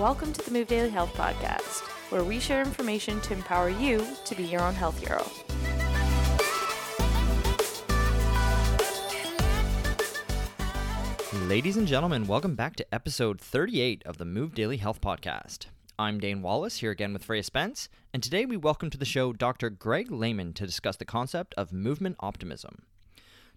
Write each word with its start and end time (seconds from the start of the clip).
Welcome 0.00 0.32
to 0.32 0.42
the 0.42 0.50
Move 0.50 0.66
Daily 0.66 0.88
Health 0.88 1.12
Podcast, 1.12 1.82
where 2.10 2.24
we 2.24 2.40
share 2.40 2.62
information 2.62 3.20
to 3.20 3.34
empower 3.34 3.68
you 3.68 4.02
to 4.24 4.34
be 4.34 4.44
your 4.44 4.62
own 4.62 4.72
health 4.72 4.98
hero. 4.98 5.22
Ladies 11.46 11.76
and 11.76 11.86
gentlemen, 11.86 12.26
welcome 12.26 12.54
back 12.54 12.76
to 12.76 12.94
episode 12.94 13.42
38 13.42 14.02
of 14.06 14.16
the 14.16 14.24
Move 14.24 14.54
Daily 14.54 14.78
Health 14.78 15.02
Podcast. 15.02 15.66
I'm 15.98 16.18
Dane 16.18 16.40
Wallace 16.40 16.78
here 16.78 16.92
again 16.92 17.12
with 17.12 17.24
Freya 17.24 17.42
Spence, 17.42 17.90
and 18.14 18.22
today 18.22 18.46
we 18.46 18.56
welcome 18.56 18.88
to 18.88 18.96
the 18.96 19.04
show 19.04 19.34
Dr. 19.34 19.68
Greg 19.68 20.10
Lehman 20.10 20.54
to 20.54 20.64
discuss 20.64 20.96
the 20.96 21.04
concept 21.04 21.52
of 21.58 21.74
movement 21.74 22.16
optimism. 22.20 22.84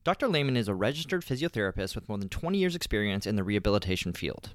Dr. 0.04 0.28
Lehman 0.28 0.58
is 0.58 0.68
a 0.68 0.76
registered 0.76 1.24
physiotherapist 1.24 1.96
with 1.96 2.10
more 2.10 2.18
than 2.18 2.28
20 2.28 2.58
years' 2.58 2.76
experience 2.76 3.26
in 3.26 3.38
the 3.38 3.46
rehabilitation 3.46 4.12
field. 4.12 4.54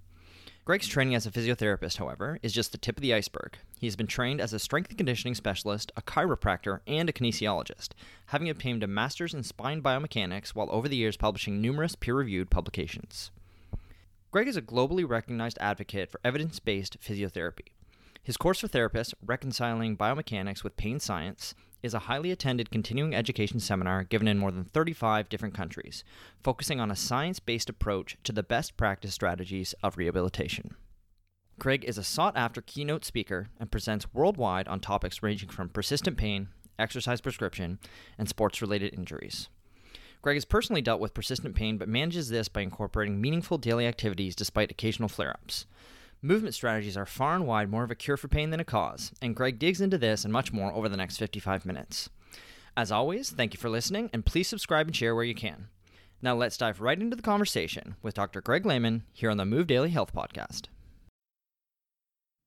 Greg's 0.69 0.87
training 0.87 1.15
as 1.15 1.25
a 1.25 1.31
physiotherapist, 1.31 1.97
however, 1.97 2.39
is 2.43 2.53
just 2.53 2.73
the 2.73 2.77
tip 2.77 2.99
of 2.99 3.01
the 3.01 3.15
iceberg. 3.15 3.57
He 3.81 3.87
has 3.87 3.97
been 3.97 4.07
trained 4.07 4.39
as 4.39 4.53
a 4.53 4.59
strength 4.59 4.91
and 4.91 4.99
conditioning 4.99 5.35
specialist, 5.35 5.91
a 5.97 6.03
chiropractor, 6.03 6.81
and 6.87 7.09
a 7.09 7.13
kinesiologist, 7.15 7.93
having 8.27 8.51
obtained 8.51 8.83
a 8.83 8.87
master's 8.87 9.33
in 9.33 9.45
spine 9.45 9.81
biomechanics 9.81 10.51
while 10.51 10.69
over 10.71 10.87
the 10.87 10.97
years 10.97 11.17
publishing 11.17 11.63
numerous 11.63 11.97
peer 11.97 12.17
reviewed 12.17 12.51
publications. 12.51 13.31
Greg 14.31 14.47
is 14.47 14.59
a 14.59 14.61
globally 14.61 15.09
recognized 15.09 15.57
advocate 15.59 16.11
for 16.11 16.21
evidence 16.23 16.61
based 16.61 17.01
physiotherapy. 17.01 17.69
His 18.23 18.37
course 18.37 18.61
for 18.61 18.69
therapists, 18.69 19.15
Reconciling 19.25 19.97
Biomechanics 19.97 20.63
with 20.63 20.77
Pain 20.77 21.01
Science, 21.01 21.55
is 21.83 21.95
a 21.95 22.01
highly 22.01 22.31
attended 22.31 22.71
continuing 22.71 23.15
education 23.15 23.61
seminar 23.61 24.05
given 24.05 24.29
in 24.29 24.39
more 24.39 24.51
than 24.51 24.65
35 24.65 25.29
different 25.29 25.55
countries, 25.55 26.05
focusing 26.43 26.81
on 26.81 26.91
a 26.91 26.97
science 26.97 27.41
based 27.41 27.69
approach 27.69 28.17
to 28.25 28.33
the 28.33 28.43
best 28.43 28.77
practice 28.77 29.15
strategies 29.15 29.75
of 29.83 29.97
rehabilitation. 29.97 30.75
Greg 31.59 31.85
is 31.85 31.99
a 31.99 32.05
sought 32.05 32.37
after 32.37 32.61
keynote 32.61 33.05
speaker 33.05 33.49
and 33.59 33.71
presents 33.71 34.13
worldwide 34.15 34.69
on 34.69 34.81
topics 34.81 35.23
ranging 35.23 35.49
from 35.49 35.69
persistent 35.69 36.17
pain, 36.17 36.49
exercise 36.79 37.21
prescription, 37.21 37.79
and 38.17 38.29
sports 38.29 38.63
related 38.63 38.95
injuries. 38.95 39.49
Greg 40.23 40.37
has 40.37 40.45
personally 40.45 40.83
dealt 40.83 41.01
with 41.01 41.15
persistent 41.15 41.55
pain 41.55 41.79
but 41.79 41.89
manages 41.89 42.29
this 42.29 42.49
by 42.49 42.61
incorporating 42.61 43.21
meaningful 43.21 43.59
daily 43.59 43.87
activities 43.87 44.37
despite 44.37 44.71
occasional 44.71 45.09
flare 45.09 45.31
ups. 45.31 45.67
Movement 46.21 46.53
strategies 46.53 46.97
are 46.97 47.07
far 47.07 47.37
and 47.37 47.47
wide 47.47 47.71
more 47.71 47.85
of 47.85 47.93
a 47.93 47.95
cure 47.95 48.17
for 48.17 48.27
pain 48.27 48.51
than 48.51 48.59
a 48.59 48.65
cause, 48.65 49.13
and 49.23 49.37
Greg 49.37 49.61
digs 49.61 49.81
into 49.81 49.97
this 49.97 50.25
and 50.25 50.33
much 50.33 50.53
more 50.53 50.73
over 50.73 50.89
the 50.89 50.97
next 50.97 51.17
55 51.17 51.65
minutes. 51.65 52.11
As 52.77 52.91
always, 52.91 53.31
thank 53.31 53.55
you 53.55 53.61
for 53.61 53.71
listening, 53.71 54.11
and 54.13 54.27
please 54.27 54.49
subscribe 54.49 54.89
and 54.89 54.97
share 54.97 55.15
where 55.15 55.25
you 55.25 55.35
can. 55.35 55.69
Now 56.21 56.35
let's 56.35 56.57
dive 56.57 56.81
right 56.81 57.01
into 57.01 57.15
the 57.15 57.23
conversation 57.23 57.95
with 58.03 58.15
Dr. 58.15 58.41
Greg 58.41 58.67
Lehman 58.67 59.05
here 59.13 59.31
on 59.31 59.37
the 59.37 59.45
Move 59.45 59.69
Daily 59.69 59.91
Health 59.91 60.13
Podcast. 60.13 60.63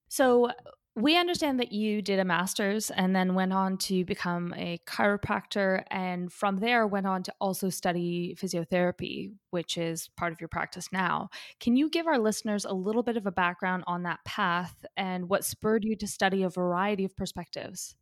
So, 0.10 0.52
we 0.96 1.18
understand 1.18 1.60
that 1.60 1.72
you 1.72 2.02
did 2.02 2.20
a 2.20 2.26
master's 2.26 2.92
and 2.92 3.16
then 3.16 3.34
went 3.34 3.54
on 3.54 3.78
to 3.78 4.04
become 4.04 4.54
a 4.58 4.80
chiropractor, 4.86 5.84
and 5.90 6.32
from 6.32 6.58
there 6.58 6.86
went 6.86 7.08
on 7.08 7.24
to 7.24 7.34
also 7.40 7.70
study 7.70 8.36
physiotherapy, 8.38 9.32
which 9.52 9.78
is 9.78 10.10
part 10.18 10.34
of 10.34 10.42
your 10.42 10.50
practice 10.50 10.90
now. 10.92 11.30
Can 11.62 11.78
you 11.78 11.90
give 11.90 12.08
our 12.08 12.20
listeners 12.20 12.66
a 12.66 12.74
little 12.74 13.04
bit 13.04 13.16
of 13.16 13.26
a 13.26 13.32
background 13.32 13.86
on 13.88 14.04
that 14.04 14.20
path 14.26 14.86
and 14.98 15.30
what 15.30 15.46
spurred 15.46 15.86
you 15.86 15.96
to 15.96 16.08
study 16.08 16.44
a 16.44 16.50
variety 16.50 17.06
of 17.06 17.16
perspectives? 17.16 17.96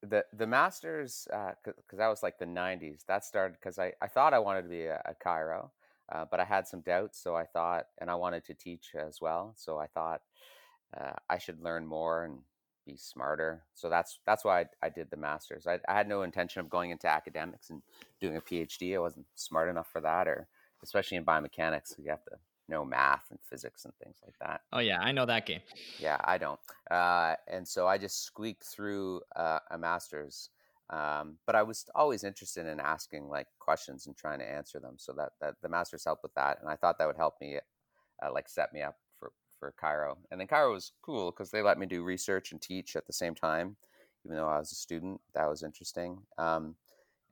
The 0.00 0.24
the 0.32 0.46
master's 0.46 1.26
because 1.26 1.74
uh, 1.92 1.96
that 1.96 2.06
was 2.06 2.22
like 2.22 2.38
the 2.38 2.46
'90s. 2.46 3.04
That 3.06 3.24
started 3.24 3.56
because 3.58 3.80
I, 3.80 3.92
I 4.00 4.06
thought 4.06 4.32
I 4.32 4.38
wanted 4.38 4.62
to 4.62 4.68
be 4.68 4.84
a, 4.84 5.02
a 5.04 5.14
chiro, 5.14 5.70
uh, 6.12 6.26
but 6.30 6.38
I 6.38 6.44
had 6.44 6.68
some 6.68 6.82
doubts. 6.82 7.20
So 7.20 7.34
I 7.34 7.44
thought, 7.44 7.86
and 8.00 8.08
I 8.08 8.14
wanted 8.14 8.44
to 8.44 8.54
teach 8.54 8.92
as 8.94 9.20
well. 9.20 9.54
So 9.56 9.78
I 9.78 9.88
thought 9.88 10.20
uh, 10.96 11.12
I 11.28 11.38
should 11.38 11.62
learn 11.62 11.86
more 11.86 12.24
and 12.24 12.38
be 12.86 12.96
smarter. 12.96 13.62
So 13.74 13.88
that's 13.88 14.20
that's 14.26 14.44
why 14.44 14.60
I, 14.60 14.66
I 14.86 14.88
did 14.88 15.10
the 15.10 15.16
masters. 15.16 15.66
I, 15.66 15.78
I, 15.88 15.94
had 15.94 16.08
no 16.08 16.22
intention 16.22 16.60
of 16.60 16.70
going 16.70 16.90
into 16.90 17.06
academics 17.06 17.70
and 17.70 17.82
doing 18.20 18.36
a 18.36 18.40
PhD. 18.40 18.94
I 18.94 18.98
wasn't 18.98 19.26
smart 19.34 19.68
enough 19.68 19.88
for 19.92 20.00
that, 20.00 20.26
or 20.26 20.48
especially 20.82 21.18
in 21.18 21.24
biomechanics, 21.24 21.98
you 21.98 22.10
have 22.10 22.24
to 22.24 22.36
know 22.68 22.84
math 22.84 23.24
and 23.30 23.38
physics 23.48 23.84
and 23.84 23.94
things 24.02 24.16
like 24.24 24.34
that. 24.40 24.62
Oh 24.72 24.78
yeah, 24.78 25.00
I 25.00 25.12
know 25.12 25.26
that 25.26 25.46
game. 25.46 25.60
Yeah, 25.98 26.18
I 26.24 26.38
don't. 26.38 26.60
Uh, 26.90 27.34
and 27.46 27.66
so 27.66 27.86
I 27.86 27.98
just 27.98 28.24
squeaked 28.24 28.64
through 28.64 29.20
uh, 29.36 29.60
a 29.70 29.78
master's. 29.78 30.50
Um, 30.90 31.36
but 31.44 31.54
I 31.54 31.62
was 31.62 31.84
always 31.94 32.24
interested 32.24 32.66
in 32.66 32.80
asking 32.80 33.28
like 33.28 33.46
questions 33.58 34.06
and 34.06 34.16
trying 34.16 34.38
to 34.38 34.50
answer 34.50 34.80
them. 34.80 34.94
So 34.96 35.12
that, 35.18 35.32
that 35.42 35.56
the 35.60 35.68
masters 35.68 36.04
helped 36.04 36.22
with 36.22 36.32
that, 36.34 36.58
and 36.62 36.70
I 36.70 36.76
thought 36.76 36.96
that 36.98 37.06
would 37.06 37.16
help 37.16 37.34
me, 37.42 37.58
uh, 38.22 38.32
like 38.32 38.48
set 38.48 38.72
me 38.72 38.80
up 38.80 38.96
for 39.58 39.74
chiro. 39.82 40.16
And 40.30 40.40
then 40.40 40.48
chiro 40.48 40.72
was 40.72 40.92
cool 41.02 41.30
because 41.30 41.50
they 41.50 41.62
let 41.62 41.78
me 41.78 41.86
do 41.86 42.02
research 42.02 42.52
and 42.52 42.60
teach 42.60 42.96
at 42.96 43.06
the 43.06 43.12
same 43.12 43.34
time, 43.34 43.76
even 44.24 44.36
though 44.36 44.48
I 44.48 44.58
was 44.58 44.72
a 44.72 44.76
student. 44.76 45.20
That 45.34 45.48
was 45.48 45.62
interesting. 45.62 46.18
Um, 46.36 46.76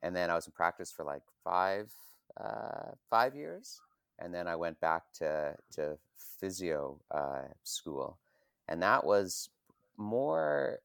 and 0.03 0.15
then 0.15 0.29
I 0.29 0.35
was 0.35 0.47
in 0.47 0.53
practice 0.53 0.91
for 0.91 1.03
like 1.03 1.23
five 1.43 1.91
uh, 2.39 2.91
five 3.09 3.35
years, 3.35 3.81
and 4.19 4.33
then 4.33 4.47
I 4.47 4.55
went 4.55 4.79
back 4.79 5.03
to 5.15 5.55
to 5.73 5.97
physio 6.39 6.99
uh, 7.11 7.47
school, 7.63 8.17
and 8.67 8.81
that 8.81 9.05
was 9.05 9.49
more. 9.97 10.79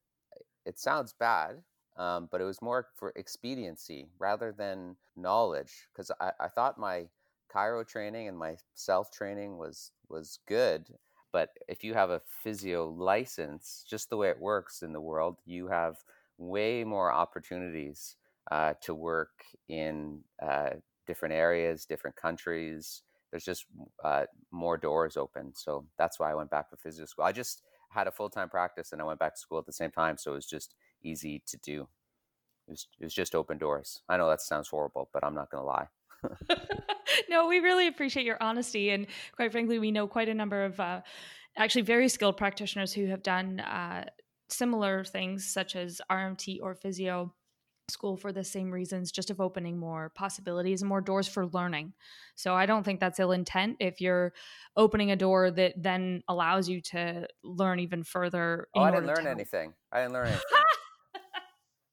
It 0.64 0.78
sounds 0.78 1.12
bad, 1.12 1.62
um, 1.97 2.28
but 2.30 2.41
it 2.41 2.44
was 2.44 2.62
more 2.62 2.86
for 2.97 3.12
expediency 3.16 4.09
rather 4.19 4.53
than 4.53 4.97
knowledge 5.16 5.88
because 5.92 6.10
I, 6.20 6.30
I 6.41 6.48
thought 6.48 6.78
my 6.78 7.09
chiro 7.53 7.86
training 7.86 8.28
and 8.28 8.38
my 8.38 8.56
self 8.74 9.10
training 9.10 9.59
was 9.59 9.91
was 10.09 10.38
good 10.47 10.86
but 11.32 11.50
if 11.69 11.82
you 11.82 11.94
have 11.94 12.10
a 12.10 12.20
physio 12.43 12.88
license, 12.88 13.84
just 13.88 14.10
the 14.10 14.16
way 14.16 14.28
it 14.28 14.41
works 14.41 14.82
in 14.82 14.93
the 14.93 15.00
world, 15.00 15.38
you 15.44 15.69
have 15.69 15.97
way 16.38 16.84
more 16.84 17.12
opportunities 17.12 18.16
uh, 18.50 18.75
to 18.82 18.94
work 18.94 19.44
in 19.69 20.21
uh, 20.42 20.71
different 21.06 21.34
areas, 21.34 21.84
different 21.84 22.16
countries. 22.16 23.03
There's 23.31 23.44
just 23.44 23.66
uh, 24.04 24.25
more 24.50 24.76
doors 24.76 25.16
open. 25.16 25.53
So 25.54 25.87
that's 25.98 26.21
why 26.21 26.31
I 26.31 26.34
went 26.34 26.50
back 26.50 26.71
to 26.71 26.76
physio 26.76 27.06
school. 27.06 27.25
I 27.25 27.32
just 27.32 27.62
had 27.91 28.06
a 28.06 28.12
full 28.12 28.31
time 28.31 28.48
practice 28.48 28.92
and 28.92 29.00
I 29.00 29.04
went 29.04 29.19
back 29.19 29.34
to 29.34 29.41
school 29.41 29.59
at 29.59 29.66
the 29.66 29.72
same 29.72 29.91
time. 29.91 30.19
So 30.19 30.32
it 30.32 30.37
was 30.37 30.47
just 30.47 30.75
easy 31.03 31.42
to 31.47 31.56
do. 31.59 31.88
It 32.69 32.71
was, 32.72 32.87
it 33.00 33.04
was 33.04 33.15
just 33.15 33.34
open 33.34 33.59
doors. 33.59 34.03
I 34.09 34.16
know 34.16 34.28
that 34.28 34.41
sounds 34.41 34.69
horrible, 34.69 35.09
but 35.12 35.25
I'm 35.25 35.34
not 35.34 35.50
going 35.50 35.62
to 35.62 35.66
lie. 35.66 35.88
no, 37.28 37.49
we 37.49 37.59
really 37.59 37.87
appreciate 37.87 38.27
your 38.27 38.43
honesty. 38.43 38.91
And 38.91 39.06
quite 39.34 39.53
frankly, 39.53 39.78
we 39.78 39.91
know 39.91 40.06
quite 40.06 40.28
a 40.28 40.34
number 40.34 40.65
of 40.65 40.78
uh, 40.81 41.00
actually 41.56 41.83
very 41.83 42.09
skilled 42.09 42.37
practitioners 42.37 42.93
who 42.93 43.06
have 43.06 43.22
done 43.22 43.60
uh, 43.60 44.05
similar 44.49 45.05
things, 45.05 45.47
such 45.47 45.77
as 45.77 46.00
RMT 46.10 46.59
or 46.62 46.75
physio 46.75 47.33
school 47.88 48.16
for 48.16 48.33
the 48.33 48.44
same 48.44 48.71
reasons, 48.71 49.12
just 49.12 49.31
of 49.31 49.41
opening 49.41 49.78
more 49.78 50.10
possibilities 50.15 50.83
and 50.83 50.88
more 50.88 51.00
doors 51.00 51.28
for 51.28 51.47
learning. 51.47 51.93
So 52.34 52.54
I 52.54 52.66
don't 52.66 52.84
think 52.84 53.00
that's 53.00 53.21
ill 53.21 53.33
intent 53.33 53.77
if 53.81 54.00
you're 54.00 54.33
opening 54.77 55.10
a 55.10 55.16
door 55.16 55.50
that 55.50 55.75
then 55.77 56.22
allows 56.28 56.69
you 56.69 56.81
to 56.81 57.27
learn 57.43 57.81
even 57.81 58.04
further. 58.04 58.69
Oh, 58.75 58.81
I 58.81 58.91
didn't 58.91 59.06
learn 59.06 59.27
anything. 59.27 59.75
I 59.91 60.00
didn't 60.00 60.15
learn 60.15 60.27
anything. 60.28 60.43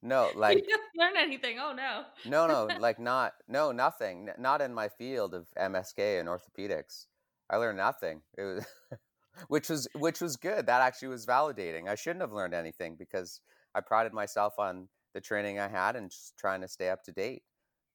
No, 0.01 0.29
like 0.35 0.57
you 0.57 0.63
didn't 0.63 0.81
learn 0.97 1.17
anything. 1.17 1.57
Oh 1.59 1.73
no. 1.73 2.03
no, 2.25 2.47
no, 2.47 2.75
like 2.79 2.99
not 2.99 3.33
no 3.47 3.71
nothing. 3.71 4.29
Not 4.37 4.61
in 4.61 4.73
my 4.73 4.89
field 4.89 5.33
of 5.33 5.47
MSK 5.57 6.19
and 6.19 6.29
orthopedics. 6.29 7.05
I 7.49 7.57
learned 7.57 7.77
nothing. 7.77 8.21
It 8.37 8.43
was 8.43 8.65
which 9.47 9.69
was 9.69 9.87
which 9.95 10.21
was 10.21 10.37
good. 10.37 10.67
That 10.67 10.81
actually 10.81 11.09
was 11.09 11.25
validating. 11.25 11.87
I 11.87 11.95
shouldn't 11.95 12.21
have 12.21 12.31
learned 12.31 12.53
anything 12.53 12.95
because 12.97 13.41
I 13.75 13.81
prided 13.81 14.13
myself 14.13 14.53
on 14.57 14.87
the 15.13 15.21
training 15.21 15.59
I 15.59 15.67
had 15.67 15.95
and 15.95 16.11
just 16.11 16.37
trying 16.37 16.61
to 16.61 16.67
stay 16.67 16.89
up 16.89 17.03
to 17.03 17.11
date. 17.11 17.43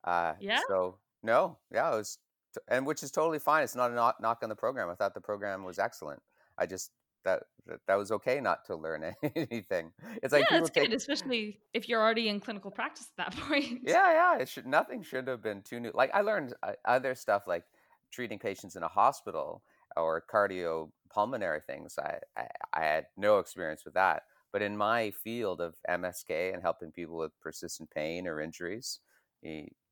Uh, 0.03 0.35
yeah. 0.41 0.61
So 0.69 0.99
no, 1.23 1.59
yeah, 1.73 1.93
it 1.93 1.97
was, 1.97 2.19
t- 2.55 2.61
and 2.69 2.87
which 2.87 3.03
is 3.03 3.11
totally 3.11 3.39
fine. 3.39 3.65
It's 3.65 3.75
not 3.75 3.91
a 3.91 3.95
knock, 3.95 4.17
knock 4.21 4.41
on 4.43 4.51
the 4.51 4.57
program. 4.57 4.91
I 4.91 4.95
thought 4.95 5.15
the 5.15 5.21
program 5.21 5.65
was 5.65 5.79
excellent. 5.79 6.21
I 6.59 6.67
just 6.67 6.91
that 7.25 7.43
that 7.87 7.95
was 7.97 8.13
okay 8.13 8.41
not 8.41 8.65
to 8.67 8.77
learn 8.77 9.15
anything. 9.37 9.93
It's 10.23 10.33
like 10.33 10.47
yeah, 10.51 10.59
it's 10.59 10.71
take, 10.71 10.91
good, 10.91 10.97
especially 10.97 11.59
if 11.73 11.89
you're 11.89 12.01
already 12.01 12.29
in 12.29 12.41
clinical 12.41 12.71
practice 12.71 13.09
at 13.19 13.33
that 13.33 13.41
point. 13.49 13.81
Yeah, 13.83 14.13
yeah. 14.13 14.39
It 14.39 14.49
should 14.49 14.67
nothing 14.67 15.03
should 15.03 15.29
have 15.29 15.43
been 15.43 15.63
too 15.63 15.81
new. 15.81 15.91
Like 15.95 16.11
I 16.15 16.21
learned 16.21 16.55
uh, 16.63 16.73
other 16.85 17.15
stuff 17.15 17.45
like 17.47 17.65
treating 18.11 18.39
patients 18.39 18.77
in 18.77 18.83
a 18.83 18.89
hospital 18.89 19.63
or 19.97 20.23
cardiopulmonary 20.33 21.65
things. 21.65 21.99
I, 21.99 22.19
I 22.37 22.47
I 22.73 22.85
had 22.85 23.07
no 23.17 23.39
experience 23.39 23.85
with 23.85 23.95
that. 23.95 24.25
But 24.53 24.63
in 24.63 24.77
my 24.77 25.11
field 25.11 25.61
of 25.61 25.75
MSK 25.91 26.55
and 26.55 26.63
helping 26.63 26.93
people 26.93 27.17
with 27.17 27.33
persistent 27.41 27.91
pain 27.91 28.29
or 28.29 28.41
injuries, 28.41 29.01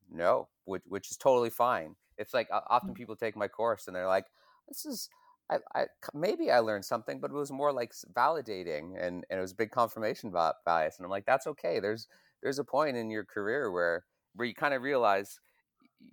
no, 0.08 0.48
which, 0.66 0.82
which 0.86 1.10
is 1.10 1.16
totally 1.16 1.50
fine. 1.50 1.96
It's 2.16 2.32
like 2.32 2.48
often 2.70 2.90
mm. 2.90 2.94
people 2.94 3.16
take 3.16 3.36
my 3.36 3.48
course 3.48 3.86
and 3.86 3.96
they're 3.96 4.06
like, 4.06 4.26
"This 4.68 4.84
is 4.84 5.08
I, 5.74 5.80
I, 5.82 5.86
maybe 6.14 6.50
I 6.50 6.60
learned 6.60 6.84
something, 6.84 7.20
but 7.20 7.30
it 7.30 7.34
was 7.34 7.52
more 7.52 7.72
like 7.72 7.92
validating 8.14 8.94
and, 9.00 9.24
and 9.30 9.38
it 9.38 9.40
was 9.40 9.52
a 9.52 9.56
big 9.56 9.70
confirmation 9.70 10.30
bias. 10.30 10.96
And 10.98 11.04
I'm 11.04 11.10
like, 11.10 11.26
that's 11.26 11.46
okay. 11.48 11.80
There's 11.80 12.08
there's 12.42 12.58
a 12.58 12.64
point 12.64 12.96
in 12.96 13.10
your 13.10 13.24
career 13.24 13.70
where 13.70 14.04
where 14.34 14.48
you 14.48 14.54
kind 14.54 14.74
of 14.74 14.82
realize 14.82 15.40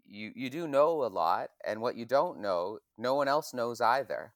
you 0.08 0.32
you 0.36 0.50
do 0.50 0.68
know 0.68 1.04
a 1.06 1.08
lot, 1.08 1.50
and 1.66 1.82
what 1.82 1.96
you 1.96 2.06
don't 2.06 2.42
know, 2.42 2.80
no 2.98 3.16
one 3.16 3.28
else 3.28 3.54
knows 3.54 3.82
either. 3.82 4.34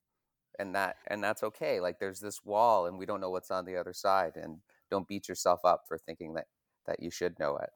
and 0.60 0.76
that 0.76 0.98
and 1.08 1.24
that's 1.24 1.44
okay 1.44 1.80
like 1.80 2.00
there's 2.00 2.20
this 2.20 2.44
wall 2.46 2.86
and 2.88 2.98
we 2.98 3.06
don't 3.06 3.22
know 3.22 3.30
what's 3.32 3.52
on 3.52 3.66
the 3.66 3.76
other 3.78 3.94
side 3.94 4.34
and 4.36 4.60
don't 4.92 5.08
beat 5.08 5.28
yourself 5.28 5.62
up 5.66 5.84
for 5.88 5.98
thinking 5.98 6.34
that 6.34 6.46
that 6.86 7.02
you 7.02 7.10
should 7.12 7.38
know 7.40 7.58
it 7.58 7.70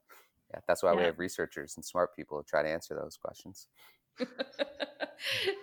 yeah 0.52 0.60
that's 0.68 0.82
why 0.82 0.92
yeah. 0.92 0.98
we 0.98 1.02
have 1.04 1.18
researchers 1.18 1.74
and 1.76 1.84
smart 1.84 2.14
people 2.14 2.42
to 2.42 2.48
try 2.48 2.62
to 2.62 2.68
answer 2.68 2.94
those 2.94 3.16
questions 3.16 3.68
mm. 4.20 5.54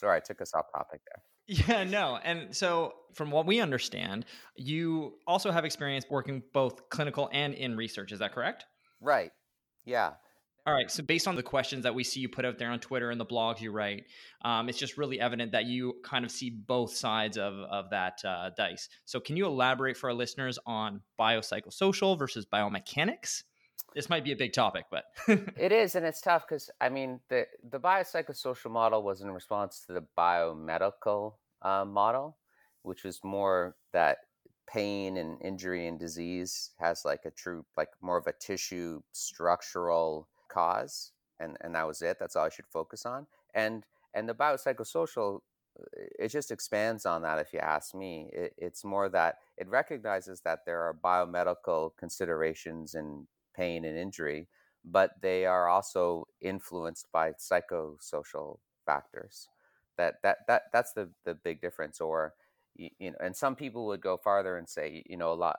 Sorry 0.00 0.16
i 0.16 0.20
took 0.20 0.40
us 0.40 0.54
off 0.54 0.66
topic 0.72 1.00
there 1.06 1.22
yeah, 1.50 1.82
no. 1.82 2.16
And 2.22 2.54
so, 2.54 2.94
from 3.12 3.32
what 3.32 3.44
we 3.44 3.58
understand, 3.58 4.24
you 4.54 5.14
also 5.26 5.50
have 5.50 5.64
experience 5.64 6.04
working 6.08 6.44
both 6.52 6.88
clinical 6.90 7.28
and 7.32 7.54
in 7.54 7.76
research. 7.76 8.12
Is 8.12 8.20
that 8.20 8.32
correct? 8.32 8.66
Right. 9.00 9.32
Yeah. 9.84 10.12
All 10.64 10.72
right. 10.72 10.88
So, 10.88 11.02
based 11.02 11.26
on 11.26 11.34
the 11.34 11.42
questions 11.42 11.82
that 11.82 11.92
we 11.92 12.04
see 12.04 12.20
you 12.20 12.28
put 12.28 12.44
out 12.44 12.60
there 12.60 12.70
on 12.70 12.78
Twitter 12.78 13.10
and 13.10 13.20
the 13.20 13.26
blogs 13.26 13.60
you 13.60 13.72
write, 13.72 14.04
um, 14.44 14.68
it's 14.68 14.78
just 14.78 14.96
really 14.96 15.18
evident 15.18 15.50
that 15.50 15.64
you 15.64 15.94
kind 16.04 16.24
of 16.24 16.30
see 16.30 16.50
both 16.50 16.94
sides 16.94 17.36
of, 17.36 17.54
of 17.54 17.90
that 17.90 18.24
uh, 18.24 18.50
dice. 18.56 18.88
So, 19.04 19.18
can 19.18 19.36
you 19.36 19.46
elaborate 19.46 19.96
for 19.96 20.08
our 20.10 20.14
listeners 20.14 20.56
on 20.66 21.00
biopsychosocial 21.18 22.16
versus 22.16 22.46
biomechanics? 22.46 23.42
This 23.94 24.08
might 24.08 24.24
be 24.24 24.32
a 24.32 24.36
big 24.36 24.52
topic, 24.52 24.86
but 24.90 25.04
it 25.56 25.72
is, 25.72 25.94
and 25.94 26.06
it's 26.06 26.20
tough 26.20 26.46
because 26.48 26.70
I 26.80 26.88
mean 26.88 27.20
the 27.28 27.46
the 27.70 27.80
biopsychosocial 27.80 28.70
model 28.70 29.02
was 29.02 29.20
in 29.20 29.30
response 29.30 29.84
to 29.86 29.94
the 29.94 30.04
biomedical 30.16 31.34
uh, 31.62 31.84
model, 31.84 32.36
which 32.82 33.04
was 33.04 33.20
more 33.24 33.76
that 33.92 34.18
pain 34.70 35.16
and 35.16 35.40
injury 35.42 35.86
and 35.86 35.98
disease 35.98 36.70
has 36.78 37.04
like 37.04 37.24
a 37.24 37.30
true 37.30 37.64
like 37.76 37.88
more 38.00 38.16
of 38.16 38.26
a 38.26 38.32
tissue 38.32 39.00
structural 39.12 40.28
cause 40.48 41.12
and 41.40 41.56
and 41.62 41.74
that 41.74 41.86
was 41.86 42.02
it 42.02 42.18
that's 42.20 42.36
all 42.36 42.44
i 42.44 42.48
should 42.48 42.66
focus 42.66 43.04
on 43.04 43.26
and 43.54 43.84
and 44.14 44.28
the 44.28 44.34
biopsychosocial 44.34 45.40
it 46.18 46.28
just 46.28 46.50
expands 46.50 47.04
on 47.04 47.22
that 47.22 47.38
if 47.38 47.52
you 47.52 47.58
ask 47.58 47.94
me 47.94 48.30
it, 48.32 48.54
it's 48.58 48.84
more 48.84 49.08
that 49.08 49.38
it 49.56 49.68
recognizes 49.68 50.40
that 50.42 50.60
there 50.66 50.80
are 50.80 50.94
biomedical 50.94 51.90
considerations 51.96 52.94
in 52.94 53.26
pain 53.60 53.84
and 53.84 53.98
injury 53.98 54.48
but 54.84 55.12
they 55.20 55.44
are 55.46 55.68
also 55.68 56.26
influenced 56.40 57.06
by 57.12 57.32
psychosocial 57.32 58.58
factors. 58.86 59.48
That 59.98 60.14
that 60.22 60.38
that 60.48 60.62
that's 60.72 60.92
the 60.92 61.10
the 61.24 61.34
big 61.34 61.60
difference 61.60 62.00
or 62.00 62.34
you, 62.74 62.88
you 62.98 63.10
know 63.10 63.18
and 63.22 63.36
some 63.36 63.54
people 63.54 63.86
would 63.86 64.00
go 64.00 64.16
farther 64.16 64.56
and 64.56 64.68
say 64.68 65.02
you 65.06 65.16
know 65.16 65.32
a 65.32 65.34
lot 65.34 65.58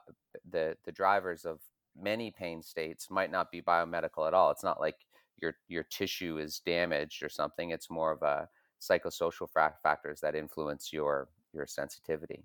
the 0.50 0.76
the 0.84 0.92
drivers 0.92 1.44
of 1.44 1.60
many 1.96 2.30
pain 2.32 2.62
states 2.62 3.08
might 3.10 3.30
not 3.30 3.52
be 3.52 3.62
biomedical 3.62 4.26
at 4.26 4.34
all. 4.34 4.50
It's 4.50 4.64
not 4.64 4.80
like 4.80 4.96
your 5.40 5.54
your 5.68 5.84
tissue 5.84 6.38
is 6.38 6.60
damaged 6.60 7.22
or 7.22 7.28
something. 7.28 7.70
It's 7.70 7.90
more 7.90 8.10
of 8.10 8.22
a 8.22 8.48
psychosocial 8.80 9.48
factors 9.82 10.20
that 10.20 10.34
influence 10.34 10.92
your 10.92 11.28
your 11.52 11.66
sensitivity. 11.66 12.44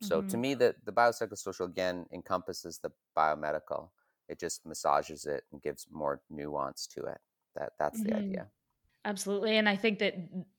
So 0.00 0.18
mm-hmm. 0.18 0.28
to 0.28 0.36
me 0.36 0.54
the 0.54 0.76
the 0.84 0.92
biopsychosocial 0.92 1.66
again 1.66 2.06
encompasses 2.12 2.78
the 2.78 2.92
biomedical 3.16 3.88
it 4.28 4.38
just 4.38 4.64
massages 4.66 5.26
it 5.26 5.44
and 5.52 5.62
gives 5.62 5.86
more 5.90 6.20
nuance 6.30 6.86
to 6.86 7.00
it 7.04 7.18
that 7.56 7.72
that's 7.78 8.00
mm-hmm. 8.00 8.10
the 8.10 8.16
idea 8.16 8.46
Absolutely. 9.04 9.56
And 9.56 9.68
I 9.68 9.76
think 9.76 9.98
that 9.98 10.14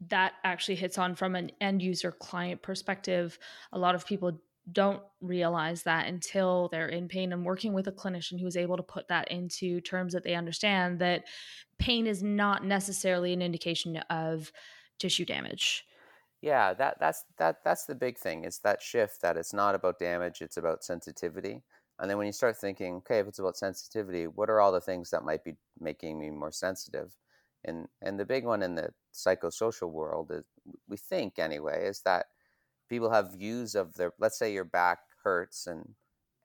that 0.10 0.34
actually 0.44 0.76
hits 0.76 0.98
on 0.98 1.16
from 1.16 1.36
an 1.36 1.52
end 1.62 1.82
user 1.82 2.12
client 2.12 2.62
perspective. 2.62 3.40
A 3.72 3.80
lot 3.80 3.96
of 3.96 4.06
people 4.06 4.42
don't 4.72 5.02
realize 5.22 5.84
that 5.84 6.08
until 6.08 6.70
they're 6.72 6.88
in 6.88 7.08
pain 7.08 7.34
and 7.34 7.46
working 7.46 7.74
with 7.74 7.88
a 7.88 7.92
clinician 7.92 8.40
who 8.40 8.48
is 8.48 8.58
able 8.58 8.78
to 8.78 8.84
put 8.84 9.08
that 9.08 9.30
into 9.30 9.80
terms 9.82 10.14
that 10.14 10.24
they 10.24 10.36
understand 10.36 11.00
that 11.00 11.26
pain 11.80 12.08
is 12.08 12.24
not 12.24 12.66
necessarily 12.66 13.34
an 13.34 13.42
indication 13.42 13.98
of 14.10 14.52
tissue 15.00 15.26
damage. 15.26 15.86
Yeah, 16.42 16.74
that 16.74 16.98
that's 17.00 17.24
that 17.38 17.58
that's 17.64 17.86
the 17.86 17.96
big 17.96 18.18
thing. 18.18 18.44
It's 18.44 18.60
that 18.60 18.82
shift 18.82 19.22
that 19.22 19.38
it's 19.38 19.54
not 19.54 19.76
about 19.76 20.00
damage, 20.00 20.42
it's 20.42 20.58
about 20.58 20.84
sensitivity. 20.84 21.64
And 22.00 22.10
then 22.10 22.18
when 22.18 22.28
you 22.28 22.34
start 22.34 22.58
thinking, 22.58 22.96
okay, 22.96 23.20
if 23.20 23.28
it's 23.28 23.40
about 23.40 23.58
sensitivity, 23.58 24.26
what 24.26 24.50
are 24.50 24.60
all 24.60 24.72
the 24.72 24.82
things 24.82 25.12
that 25.12 25.24
might 25.24 25.44
be 25.44 25.54
making 25.80 26.20
me 26.20 26.30
more 26.30 26.52
sensitive? 26.52 27.16
and 27.66 27.88
and 28.02 28.20
the 28.20 28.26
big 28.26 28.46
one 28.46 28.62
in 28.62 28.76
the 28.76 28.90
psychosocial 29.14 29.90
world 29.90 30.32
is 30.32 30.44
we 30.88 30.98
think 30.98 31.40
anyway 31.40 31.86
is 31.86 32.02
that 32.02 32.28
people 32.90 33.12
have 33.12 33.34
views 33.34 33.76
of 33.76 33.94
their 33.96 34.12
let's 34.20 34.38
say 34.38 34.52
your 34.52 34.64
back 34.64 35.00
hurts 35.24 35.68
and 35.68 35.96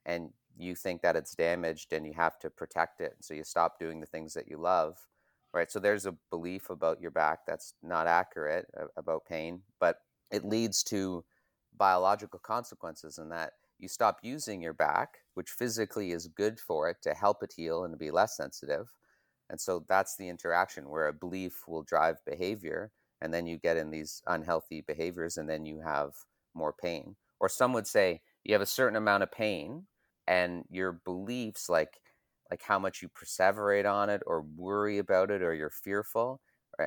and 0.07 0.31
you 0.57 0.75
think 0.75 1.03
that 1.03 1.17
it's 1.17 1.35
damaged 1.35 1.93
and 1.93 2.07
you 2.07 2.13
have 2.15 2.39
to 2.39 2.51
protect 2.51 3.01
it 3.01 3.17
so 3.21 3.35
you 3.35 3.45
stop 3.45 3.79
doing 3.79 4.01
the 4.01 4.07
things 4.07 4.35
that 4.35 4.49
you 4.49 4.57
love 4.59 4.97
right 5.53 5.71
so 5.71 5.79
there's 5.79 6.07
a 6.07 6.15
belief 6.31 6.71
about 6.71 7.01
your 7.01 7.11
back 7.11 7.41
that's 7.47 7.75
not 7.83 8.07
accurate 8.07 8.67
about 8.97 9.25
pain 9.27 9.61
but 9.81 9.99
it 10.31 10.45
leads 10.45 10.83
to 10.83 11.25
biological 11.77 12.39
consequences 12.39 13.19
in 13.19 13.29
that 13.29 13.53
you 13.79 13.89
stop 13.89 14.19
using 14.23 14.63
your 14.63 14.75
back 14.75 15.19
which 15.35 15.51
physically 15.51 16.13
is 16.13 16.29
good 16.29 16.59
for 16.59 16.89
it 16.89 16.97
to 17.03 17.15
help 17.15 17.43
it 17.43 17.53
heal 17.57 17.85
and 17.85 17.93
to 17.93 17.99
be 17.99 18.11
less 18.11 18.37
sensitive 18.37 18.93
and 19.51 19.61
so 19.61 19.85
that's 19.89 20.17
the 20.17 20.29
interaction 20.29 20.89
where 20.89 21.09
a 21.09 21.13
belief 21.13 21.67
will 21.67 21.83
drive 21.83 22.25
behavior. 22.27 22.93
And 23.21 23.33
then 23.33 23.47
you 23.47 23.59
get 23.59 23.77
in 23.77 23.91
these 23.91 24.23
unhealthy 24.27 24.83
behaviors 24.83 25.37
and 25.37 25.49
then 25.49 25.65
you 25.65 25.81
have 25.81 26.13
more 26.55 26.73
pain. 26.73 27.17
Or 27.41 27.49
some 27.49 27.73
would 27.73 27.87
say 27.87 28.21
you 28.45 28.53
have 28.55 28.63
a 28.63 28.67
certain 28.67 28.97
amount 28.97 29.23
of 29.23 29.33
pain 29.33 29.87
and 30.27 30.65
your 30.71 30.93
beliefs, 31.05 31.69
like, 31.69 32.01
like 32.51 32.63
how 32.63 32.79
much 32.79 33.03
you 33.03 33.09
perseverate 33.09 33.91
on 33.91 34.11
it 34.11 34.23
or 34.27 34.43
worry 34.43 34.99
about 34.99 35.31
it 35.31 35.43
or 35.43 35.55
you're 35.55 35.71
fearful. 35.71 36.41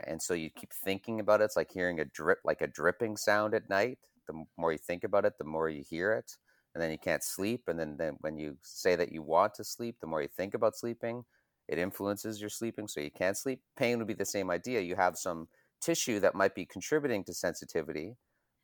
And 0.07 0.21
so 0.21 0.33
you 0.33 0.49
keep 0.49 0.71
thinking 0.73 1.19
about 1.19 1.41
it. 1.41 1.45
It's 1.45 1.57
like 1.57 1.71
hearing 1.71 1.99
a 1.99 2.05
drip, 2.05 2.39
like 2.45 2.61
a 2.61 2.67
dripping 2.67 3.17
sound 3.17 3.53
at 3.53 3.69
night. 3.69 3.99
The 4.27 4.45
more 4.57 4.71
you 4.71 4.77
think 4.77 5.03
about 5.03 5.25
it, 5.25 5.37
the 5.37 5.43
more 5.43 5.67
you 5.69 5.83
hear 5.83 6.13
it. 6.13 6.37
And 6.73 6.81
then 6.81 6.91
you 6.91 6.97
can't 6.97 7.23
sleep. 7.23 7.63
And 7.67 7.79
then, 7.79 7.97
then 7.97 8.17
when 8.21 8.37
you 8.37 8.57
say 8.61 8.95
that 8.95 9.11
you 9.11 9.21
want 9.21 9.53
to 9.55 9.63
sleep, 9.63 9.97
the 9.99 10.07
more 10.07 10.21
you 10.21 10.29
think 10.29 10.53
about 10.53 10.77
sleeping, 10.77 11.25
it 11.67 11.77
influences 11.77 12.41
your 12.41 12.49
sleeping, 12.49 12.87
so 12.87 12.99
you 12.99 13.11
can't 13.11 13.37
sleep. 13.37 13.61
Pain 13.77 13.97
would 13.97 14.07
be 14.07 14.13
the 14.13 14.25
same 14.25 14.49
idea. 14.49 14.81
You 14.81 14.95
have 14.95 15.17
some 15.17 15.47
tissue 15.81 16.19
that 16.19 16.35
might 16.35 16.55
be 16.55 16.65
contributing 16.65 17.23
to 17.25 17.33
sensitivity, 17.33 18.15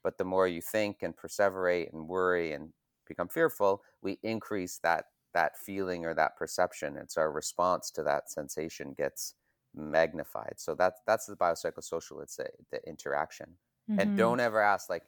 but 0.04 0.18
the 0.18 0.25
more 0.25 0.48
you 0.48 0.62
think 0.62 0.98
and 1.01 1.15
perseverate 1.15 1.92
and 1.94 2.07
worry 2.07 2.54
and 2.54 2.74
become 3.07 3.27
fearful, 3.27 3.81
we 4.01 4.19
increase 4.24 4.80
that 4.83 5.06
that 5.33 5.57
feeling 5.57 6.04
or 6.06 6.13
that 6.15 6.36
perception. 6.36 6.98
it's 6.98 7.18
our 7.18 7.31
response 7.31 7.92
to 7.92 8.01
that 8.01 8.30
sensation 8.31 8.94
gets 8.98 9.36
magnified. 9.75 10.56
So 10.57 10.74
that's 10.74 11.00
that's 11.06 11.25
the 11.25 11.36
biopsychosocial. 11.36 12.23
It's 12.23 12.37
the, 12.37 12.47
the 12.71 12.80
interaction. 12.87 13.47
Mm-hmm. 13.90 13.99
And 13.99 14.18
don't 14.18 14.40
ever 14.40 14.61
ask 14.61 14.90
like 14.90 15.04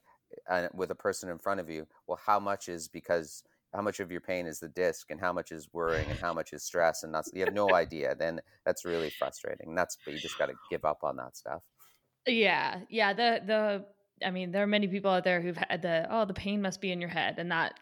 with 0.73 0.91
a 0.91 0.95
person 0.95 1.29
in 1.29 1.37
front 1.37 1.59
of 1.59 1.69
you, 1.69 1.87
well, 2.07 2.19
how 2.25 2.39
much 2.39 2.69
is 2.69 2.87
because 2.87 3.43
how 3.73 3.81
much 3.81 3.99
of 3.99 4.11
your 4.11 4.21
pain 4.21 4.47
is 4.47 4.59
the 4.59 4.69
disc 4.69 5.11
and 5.11 5.19
how 5.19 5.31
much 5.31 5.51
is 5.51 5.67
worrying 5.73 6.09
and 6.09 6.19
how 6.19 6.33
much 6.33 6.53
is 6.53 6.63
stress 6.63 7.03
and 7.03 7.13
that's 7.13 7.29
you 7.33 7.43
have 7.43 7.53
no 7.53 7.73
idea 7.73 8.15
then 8.15 8.41
that's 8.65 8.85
really 8.85 9.09
frustrating. 9.11 9.75
That's 9.75 9.97
but 10.03 10.13
you 10.13 10.19
just 10.19 10.37
got 10.37 10.47
to 10.47 10.53
give 10.69 10.85
up 10.85 11.03
on 11.03 11.17
that 11.17 11.37
stuff. 11.37 11.61
Yeah 12.25 12.79
yeah 12.89 13.13
the 13.13 13.41
the 13.45 13.85
i 14.25 14.31
mean 14.31 14.51
there 14.51 14.63
are 14.63 14.67
many 14.67 14.87
people 14.87 15.11
out 15.11 15.23
there 15.23 15.41
who've 15.41 15.57
had 15.57 15.81
the 15.81 16.05
oh 16.09 16.25
the 16.25 16.33
pain 16.33 16.61
must 16.61 16.81
be 16.81 16.91
in 16.91 16.99
your 16.99 17.09
head 17.09 17.35
and 17.37 17.51
that 17.51 17.79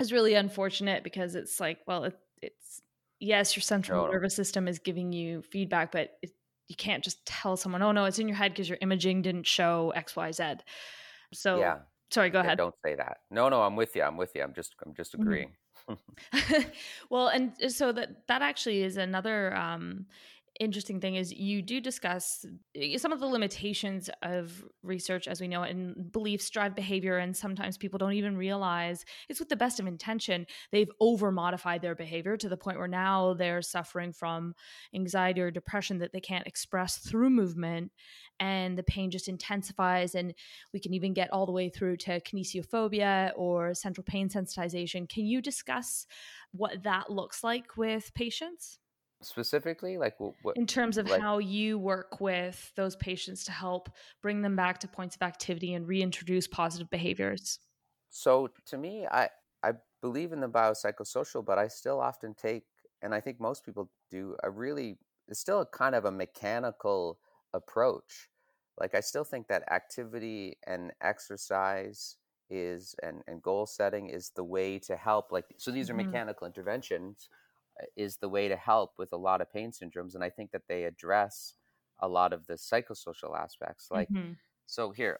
is 0.00 0.12
really 0.12 0.34
unfortunate 0.34 1.02
because 1.02 1.34
it's 1.34 1.58
like 1.58 1.78
well 1.86 2.04
it, 2.04 2.18
it's 2.42 2.82
yes 3.18 3.56
your 3.56 3.62
central 3.62 4.06
nervous 4.12 4.34
system 4.34 4.68
is 4.68 4.78
giving 4.78 5.12
you 5.12 5.42
feedback 5.42 5.90
but 5.90 6.10
it, 6.22 6.30
you 6.68 6.76
can't 6.76 7.02
just 7.02 7.24
tell 7.24 7.56
someone 7.56 7.82
oh 7.82 7.92
no 7.92 8.04
it's 8.04 8.18
in 8.18 8.28
your 8.28 8.36
head 8.36 8.52
because 8.52 8.68
your 8.68 8.78
imaging 8.82 9.22
didn't 9.22 9.46
show 9.46 9.92
xyz 9.96 10.60
so 11.32 11.58
yeah 11.58 11.78
sorry 12.10 12.30
go 12.30 12.40
ahead 12.40 12.58
don't 12.58 12.74
say 12.84 12.94
that 12.94 13.18
no 13.30 13.48
no 13.48 13.62
i'm 13.62 13.76
with 13.76 13.94
you 13.94 14.02
i'm 14.02 14.16
with 14.16 14.34
you 14.34 14.42
i'm 14.42 14.54
just 14.54 14.74
i'm 14.84 14.94
just 14.94 15.12
mm-hmm. 15.12 15.22
agreeing 15.22 15.52
mm-hmm. 15.88 16.62
well 17.10 17.28
and 17.28 17.52
uh, 17.62 17.68
so 17.68 17.92
that 17.92 18.26
that 18.26 18.42
actually 18.42 18.82
is 18.82 18.96
another 18.96 19.54
um 19.54 20.06
interesting 20.58 21.00
thing 21.00 21.14
is 21.14 21.32
you 21.32 21.62
do 21.62 21.80
discuss 21.80 22.44
eh, 22.74 22.98
some 22.98 23.12
of 23.12 23.20
the 23.20 23.26
limitations 23.26 24.10
of 24.22 24.64
research 24.82 25.28
as 25.28 25.40
we 25.40 25.48
know 25.48 25.62
it 25.62 25.70
and 25.70 26.10
beliefs 26.10 26.50
drive 26.50 26.74
behavior 26.74 27.18
and 27.18 27.36
sometimes 27.36 27.76
people 27.76 27.98
don't 27.98 28.14
even 28.14 28.36
realize 28.36 29.04
it's 29.28 29.38
with 29.38 29.48
the 29.48 29.56
best 29.56 29.78
of 29.78 29.86
intention. 29.86 30.46
They've 30.72 30.90
over 31.00 31.30
modified 31.30 31.82
their 31.82 31.94
behavior 31.94 32.36
to 32.36 32.48
the 32.48 32.56
point 32.56 32.78
where 32.78 32.88
now 32.88 33.34
they're 33.34 33.62
suffering 33.62 34.12
from 34.12 34.54
anxiety 34.94 35.40
or 35.40 35.50
depression 35.50 35.98
that 35.98 36.12
they 36.12 36.20
can't 36.20 36.46
express 36.46 36.98
through 36.98 37.30
movement 37.30 37.92
and 38.40 38.76
the 38.76 38.82
pain 38.82 39.10
just 39.10 39.28
intensifies 39.28 40.14
and 40.14 40.34
we 40.72 40.80
can 40.80 40.94
even 40.94 41.12
get 41.12 41.32
all 41.32 41.46
the 41.46 41.52
way 41.52 41.68
through 41.68 41.96
to 41.96 42.20
kinesiophobia 42.20 43.32
or 43.36 43.74
central 43.74 44.04
pain 44.04 44.28
sensitization. 44.28 45.08
Can 45.08 45.24
you 45.24 45.40
discuss 45.40 46.06
what 46.52 46.82
that 46.82 47.10
looks 47.10 47.44
like 47.44 47.76
with 47.76 48.12
patients 48.14 48.78
specifically? 49.22 49.98
Like 49.98 50.16
what, 50.18 50.34
in 50.54 50.66
terms 50.66 50.98
of 50.98 51.06
like, 51.06 51.24
how 51.24 51.38
you 51.38 51.78
work 51.78 52.20
with 52.20 52.72
those 52.74 52.96
patients 52.96 53.44
to 53.44 53.52
help 53.52 53.88
bring 54.22 54.42
them 54.42 54.56
back 54.56 54.78
to 54.78 54.88
points 54.88 55.14
of 55.14 55.22
activity 55.22 55.72
and 55.74 55.86
reintroduce 55.86 56.48
positive 56.48 56.90
behaviors? 56.90 57.60
So 58.08 58.48
to 58.66 58.78
me 58.78 59.06
i 59.06 59.28
i 59.62 59.72
believe 60.00 60.32
in 60.32 60.40
the 60.40 60.48
biopsychosocial 60.48 61.44
but 61.44 61.58
i 61.58 61.68
still 61.68 62.00
often 62.00 62.34
take 62.34 62.66
and 63.02 63.14
i 63.14 63.20
think 63.20 63.40
most 63.40 63.64
people 63.64 63.90
do 64.10 64.36
a 64.42 64.50
really 64.50 64.98
it's 65.28 65.40
still 65.40 65.60
a 65.60 65.66
kind 65.66 65.94
of 65.94 66.06
a 66.06 66.10
mechanical 66.10 67.20
approach. 67.52 68.30
Like 68.78 68.94
I 68.94 69.00
still 69.00 69.24
think 69.24 69.48
that 69.48 69.70
activity 69.70 70.56
and 70.66 70.92
exercise 71.02 72.16
is 72.48 72.94
and, 73.02 73.22
and 73.26 73.42
goal 73.42 73.66
setting 73.66 74.08
is 74.08 74.30
the 74.30 74.44
way 74.44 74.78
to 74.80 74.96
help 74.96 75.30
like 75.32 75.44
so 75.58 75.70
these 75.70 75.90
are 75.90 75.94
Mhm. 75.94 76.18
mechanical 76.34 76.46
interventions 76.46 77.28
is 77.96 78.18
the 78.18 78.28
way 78.28 78.48
to 78.48 78.56
help 78.56 78.94
with 78.98 79.12
a 79.12 79.16
lot 79.16 79.40
of 79.40 79.50
pain 79.52 79.70
syndromes 79.70 80.14
and 80.14 80.24
i 80.24 80.30
think 80.30 80.50
that 80.52 80.68
they 80.68 80.84
address 80.84 81.54
a 82.00 82.08
lot 82.08 82.32
of 82.32 82.46
the 82.46 82.54
psychosocial 82.54 83.36
aspects 83.38 83.90
like 83.90 84.10
Mhm. 84.10 84.38
so 84.66 84.90
here 84.90 85.18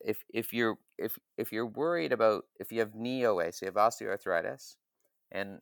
if 0.00 0.24
if 0.32 0.52
you're 0.52 0.78
if 0.98 1.18
if 1.36 1.52
you're 1.52 1.66
worried 1.66 2.12
about 2.12 2.44
if 2.58 2.70
you 2.72 2.80
have 2.80 2.94
knee 2.94 3.24
OA 3.24 3.52
so 3.52 3.66
you 3.66 3.68
have 3.72 3.76
osteoarthritis 3.76 4.76
and 5.32 5.60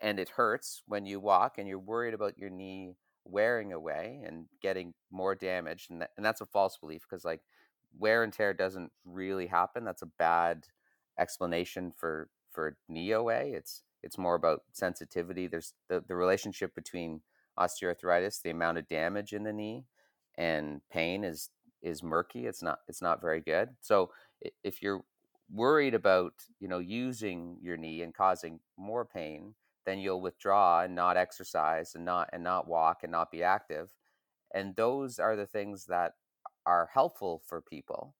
and 0.00 0.18
it 0.18 0.30
hurts 0.30 0.82
when 0.86 1.06
you 1.06 1.20
walk 1.20 1.58
and 1.58 1.68
you're 1.68 1.78
worried 1.78 2.14
about 2.14 2.38
your 2.38 2.50
knee 2.50 2.96
wearing 3.24 3.72
away 3.72 4.22
and 4.24 4.46
getting 4.60 4.94
more 5.10 5.34
damage 5.34 5.88
and, 5.90 6.02
that, 6.02 6.10
and 6.16 6.24
that's 6.26 6.40
a 6.40 6.46
false 6.46 6.76
belief 6.78 7.02
because 7.02 7.24
like 7.24 7.42
wear 7.96 8.22
and 8.24 8.32
tear 8.32 8.52
doesn't 8.54 8.92
really 9.04 9.46
happen 9.46 9.84
that's 9.84 10.02
a 10.02 10.06
bad 10.06 10.66
explanation 11.18 11.92
for 11.92 12.30
for 12.50 12.78
knee 12.88 13.12
OA 13.14 13.52
it's 13.54 13.82
it's 14.02 14.18
more 14.18 14.34
about 14.34 14.62
sensitivity 14.72 15.46
there's 15.46 15.74
the, 15.88 16.02
the 16.08 16.16
relationship 16.16 16.74
between 16.74 17.20
osteoarthritis 17.58 18.42
the 18.42 18.50
amount 18.50 18.78
of 18.78 18.88
damage 18.88 19.32
in 19.32 19.44
the 19.44 19.52
knee 19.52 19.84
and 20.36 20.80
pain 20.90 21.24
is 21.24 21.50
is 21.82 22.02
murky 22.02 22.46
it's 22.46 22.62
not 22.62 22.80
it's 22.88 23.02
not 23.02 23.20
very 23.20 23.40
good. 23.40 23.70
So 23.80 24.10
if 24.64 24.82
you're 24.82 25.04
worried 25.52 25.94
about 25.94 26.34
you 26.60 26.68
know 26.68 26.78
using 26.78 27.58
your 27.62 27.76
knee 27.76 28.02
and 28.02 28.14
causing 28.14 28.60
more 28.78 29.04
pain 29.04 29.54
then 29.86 29.98
you'll 29.98 30.22
withdraw 30.22 30.82
and 30.82 30.94
not 30.94 31.16
exercise 31.16 31.94
and 31.94 32.04
not 32.04 32.30
and 32.32 32.44
not 32.44 32.68
walk 32.68 33.00
and 33.02 33.12
not 33.12 33.30
be 33.30 33.42
active. 33.42 33.90
And 34.54 34.76
those 34.76 35.18
are 35.18 35.36
the 35.36 35.46
things 35.46 35.86
that 35.86 36.14
are 36.66 36.90
helpful 36.92 37.42
for 37.46 37.60
people 37.60 38.14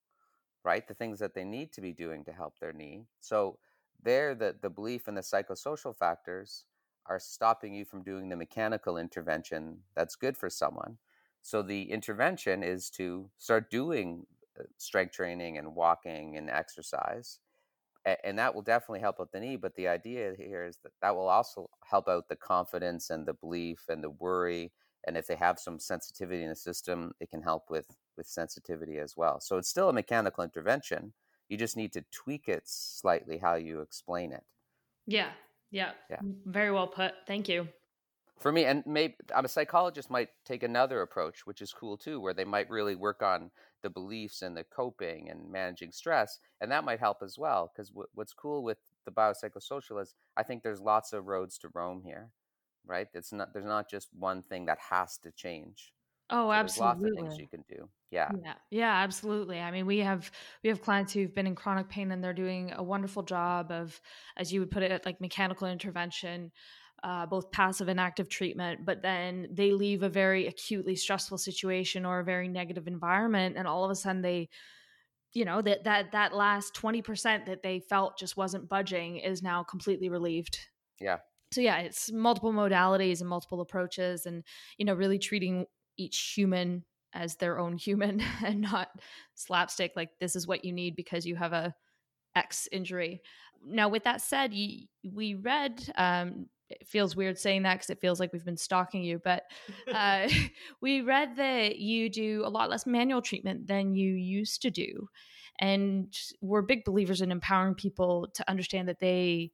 right? 0.64 0.86
The 0.86 0.94
things 0.94 1.18
that 1.20 1.34
they 1.34 1.44
need 1.44 1.72
to 1.74 1.80
be 1.80 1.92
doing 1.92 2.24
to 2.24 2.32
help 2.32 2.58
their 2.58 2.72
knee. 2.72 3.06
So 3.20 3.58
there 4.02 4.34
the 4.34 4.56
the 4.60 4.70
belief 4.70 5.08
and 5.08 5.16
the 5.16 5.22
psychosocial 5.22 5.96
factors 5.96 6.66
are 7.06 7.18
stopping 7.18 7.74
you 7.74 7.84
from 7.84 8.02
doing 8.02 8.28
the 8.28 8.36
mechanical 8.36 8.96
intervention 8.96 9.82
that's 9.94 10.16
good 10.16 10.36
for 10.36 10.50
someone. 10.50 10.98
So 11.42 11.62
the 11.62 11.90
intervention 11.90 12.62
is 12.62 12.90
to 12.90 13.30
start 13.38 13.70
doing 13.70 14.26
uh, 14.58 14.64
strength 14.78 15.12
training 15.14 15.58
and 15.58 15.74
walking 15.74 16.36
and 16.36 16.48
exercise 16.50 17.40
and 18.24 18.38
that 18.38 18.54
will 18.54 18.62
definitely 18.62 19.00
help 19.00 19.20
out 19.20 19.30
the 19.32 19.40
knee 19.40 19.56
but 19.56 19.74
the 19.76 19.86
idea 19.88 20.34
here 20.36 20.64
is 20.64 20.78
that 20.82 20.92
that 21.00 21.14
will 21.14 21.28
also 21.28 21.68
help 21.84 22.08
out 22.08 22.28
the 22.28 22.36
confidence 22.36 23.10
and 23.10 23.26
the 23.26 23.34
belief 23.34 23.84
and 23.88 24.02
the 24.02 24.10
worry 24.10 24.72
and 25.06 25.16
if 25.16 25.26
they 25.26 25.36
have 25.36 25.58
some 25.58 25.78
sensitivity 25.78 26.42
in 26.42 26.48
the 26.48 26.56
system 26.56 27.12
it 27.20 27.30
can 27.30 27.42
help 27.42 27.70
with 27.70 27.96
with 28.16 28.26
sensitivity 28.26 28.98
as 28.98 29.16
well. 29.16 29.40
So 29.40 29.56
it's 29.56 29.68
still 29.68 29.88
a 29.88 29.92
mechanical 29.92 30.44
intervention 30.44 31.14
you 31.48 31.56
just 31.56 31.76
need 31.76 31.92
to 31.92 32.02
tweak 32.10 32.48
it 32.48 32.62
slightly 32.66 33.38
how 33.38 33.54
you 33.54 33.80
explain 33.80 34.32
it 34.32 34.44
Yeah. 35.06 35.30
Yeah. 35.70 35.92
Yeah. 36.10 36.20
Very 36.44 36.70
well 36.70 36.86
put. 36.86 37.12
Thank 37.26 37.48
you. 37.48 37.68
for 38.38 38.52
me 38.52 38.64
and 38.64 38.82
maybe 38.86 39.14
I'm 39.34 39.44
a 39.44 39.48
psychologist 39.48 40.10
might 40.10 40.30
take 40.44 40.62
another 40.62 41.02
approach 41.02 41.46
which 41.46 41.62
is 41.62 41.72
cool 41.72 41.96
too 41.96 42.20
where 42.20 42.34
they 42.34 42.44
might 42.44 42.68
really 42.70 42.96
work 42.96 43.22
on 43.22 43.50
the 43.82 43.90
beliefs 43.90 44.42
and 44.42 44.56
the 44.56 44.64
coping 44.64 45.30
and 45.30 45.50
managing 45.50 45.92
stress 45.92 46.38
and 46.60 46.70
that 46.70 46.84
might 46.84 47.00
help 47.00 47.22
as 47.22 47.38
well 47.38 47.70
because 47.72 47.88
w- 47.90 48.08
what's 48.14 48.32
cool 48.32 48.62
with 48.62 48.78
the 49.04 49.10
biopsychosocial 49.12 50.00
is 50.00 50.14
i 50.36 50.42
think 50.42 50.62
there's 50.62 50.80
lots 50.80 51.12
of 51.12 51.26
roads 51.26 51.58
to 51.58 51.68
rome 51.74 52.02
here 52.04 52.30
right 52.86 53.08
it's 53.14 53.32
not 53.32 53.52
there's 53.52 53.64
not 53.76 53.88
just 53.88 54.08
one 54.18 54.42
thing 54.42 54.66
that 54.66 54.78
has 54.90 55.18
to 55.18 55.30
change 55.32 55.92
Oh, 56.32 56.50
so 56.50 56.58
there's 56.58 56.78
lots 56.78 57.04
of 57.04 57.12
absolutely. 57.12 57.12
things 57.14 57.38
you 57.38 57.48
can 57.48 57.64
do 57.68 57.88
yeah 58.10 58.32
Yeah, 58.44 58.54
yeah, 58.70 58.92
absolutely. 59.02 59.60
I 59.60 59.70
mean, 59.72 59.86
we 59.86 59.98
have 60.00 60.32
we 60.62 60.70
have 60.70 60.82
clients 60.82 61.12
who've 61.12 61.34
been 61.34 61.46
in 61.46 61.56
chronic 61.56 61.88
pain 61.88 62.12
and 62.12 62.24
they're 62.24 62.34
doing 62.34 62.72
a 62.72 62.82
wonderful 62.82 63.22
job 63.24 63.72
of, 63.72 64.00
as 64.36 64.52
you 64.52 64.60
would 64.60 64.70
put 64.70 64.82
it, 64.84 65.06
like 65.06 65.20
mechanical 65.20 65.68
intervention, 65.68 66.52
uh, 67.02 67.26
both 67.26 67.50
passive 67.52 67.88
and 67.88 68.00
active 68.00 68.28
treatment. 68.28 68.86
But 68.86 69.02
then 69.02 69.48
they 69.52 69.72
leave 69.72 70.02
a 70.04 70.08
very 70.10 70.46
acutely 70.46 70.96
stressful 70.96 71.38
situation 71.38 72.06
or 72.06 72.20
a 72.20 72.24
very 72.24 72.48
negative 72.48 72.86
environment, 72.88 73.56
and 73.58 73.68
all 73.68 73.84
of 73.84 73.90
a 73.90 73.96
sudden 73.96 74.22
they, 74.22 74.48
you 75.34 75.44
know, 75.44 75.62
that 75.62 75.84
that 75.84 76.12
that 76.12 76.34
last 76.34 76.74
twenty 76.74 77.02
percent 77.02 77.46
that 77.46 77.62
they 77.62 77.80
felt 77.80 78.18
just 78.18 78.36
wasn't 78.36 78.68
budging 78.68 79.18
is 79.18 79.42
now 79.42 79.64
completely 79.64 80.08
relieved. 80.10 80.58
yeah 81.00 81.18
So 81.52 81.60
yeah, 81.60 81.78
it's 81.80 82.10
multiple 82.10 82.52
modalities 82.52 83.20
and 83.20 83.28
multiple 83.28 83.60
approaches, 83.60 84.24
and 84.26 84.44
you 84.78 84.84
know, 84.86 84.94
really 84.94 85.18
treating 85.18 85.66
each 85.96 86.32
human 86.36 86.84
as 87.12 87.36
their 87.36 87.58
own 87.58 87.76
human 87.78 88.22
and 88.44 88.60
not 88.60 88.90
slapstick 89.34 89.92
like 89.96 90.10
this 90.20 90.36
is 90.36 90.46
what 90.46 90.64
you 90.64 90.72
need 90.72 90.96
because 90.96 91.26
you 91.26 91.36
have 91.36 91.52
a 91.52 91.74
X 92.34 92.68
injury. 92.72 93.20
Now, 93.64 93.88
with 93.88 94.04
that 94.04 94.20
said, 94.20 94.52
you, 94.52 94.86
we 95.04 95.34
read. 95.34 95.92
Um, 95.96 96.46
it 96.70 96.88
feels 96.88 97.14
weird 97.14 97.38
saying 97.38 97.64
that 97.64 97.74
because 97.74 97.90
it 97.90 98.00
feels 98.00 98.18
like 98.18 98.32
we've 98.32 98.44
been 98.44 98.56
stalking 98.56 99.04
you, 99.04 99.20
but 99.22 99.44
uh, 99.92 100.28
we 100.80 101.02
read 101.02 101.36
that 101.36 101.78
you 101.78 102.08
do 102.08 102.42
a 102.44 102.48
lot 102.48 102.70
less 102.70 102.86
manual 102.86 103.22
treatment 103.22 103.66
than 103.66 103.94
you 103.94 104.14
used 104.14 104.62
to 104.62 104.70
do, 104.70 105.08
and 105.58 106.16
we're 106.40 106.62
big 106.62 106.84
believers 106.84 107.20
in 107.20 107.30
empowering 107.30 107.74
people 107.74 108.28
to 108.34 108.48
understand 108.50 108.88
that 108.88 109.00
they 109.00 109.52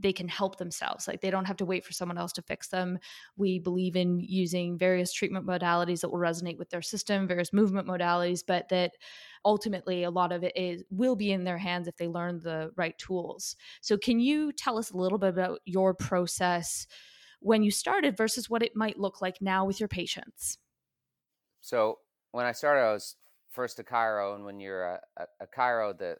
they 0.00 0.12
can 0.12 0.28
help 0.28 0.56
themselves 0.56 1.08
like 1.08 1.20
they 1.20 1.30
don't 1.30 1.44
have 1.44 1.56
to 1.56 1.64
wait 1.64 1.84
for 1.84 1.92
someone 1.92 2.18
else 2.18 2.32
to 2.32 2.42
fix 2.42 2.68
them. 2.68 2.98
We 3.36 3.58
believe 3.58 3.96
in 3.96 4.20
using 4.20 4.78
various 4.78 5.12
treatment 5.12 5.46
modalities 5.46 6.00
that 6.00 6.10
will 6.10 6.18
resonate 6.18 6.58
with 6.58 6.70
their 6.70 6.82
system 6.82 7.26
various 7.26 7.52
movement 7.52 7.86
modalities 7.86 8.42
but 8.46 8.68
that 8.68 8.92
ultimately 9.44 10.02
a 10.04 10.10
lot 10.10 10.32
of 10.32 10.44
it 10.44 10.56
is 10.56 10.82
will 10.90 11.16
be 11.16 11.32
in 11.32 11.44
their 11.44 11.58
hands 11.58 11.88
if 11.88 11.96
they 11.96 12.08
learn 12.08 12.40
the 12.40 12.70
right 12.76 12.96
tools. 12.98 13.56
So 13.80 13.96
can 13.96 14.20
you 14.20 14.52
tell 14.52 14.78
us 14.78 14.90
a 14.90 14.96
little 14.96 15.18
bit 15.18 15.30
about 15.30 15.60
your 15.64 15.94
process 15.94 16.86
when 17.40 17.62
you 17.62 17.70
started 17.70 18.16
versus 18.16 18.50
what 18.50 18.62
it 18.62 18.74
might 18.74 18.98
look 18.98 19.20
like 19.20 19.40
now 19.40 19.64
with 19.64 19.80
your 19.80 19.88
patients? 19.88 20.58
So 21.60 21.98
when 22.32 22.46
I 22.46 22.52
started, 22.52 22.82
I 22.82 22.92
was 22.92 23.16
first 23.50 23.78
a 23.78 23.82
chiro, 23.82 24.34
and 24.34 24.44
when 24.44 24.60
you're 24.60 24.84
a, 24.84 25.00
a, 25.16 25.24
a 25.40 25.46
chiro, 25.46 25.96
the 25.96 26.18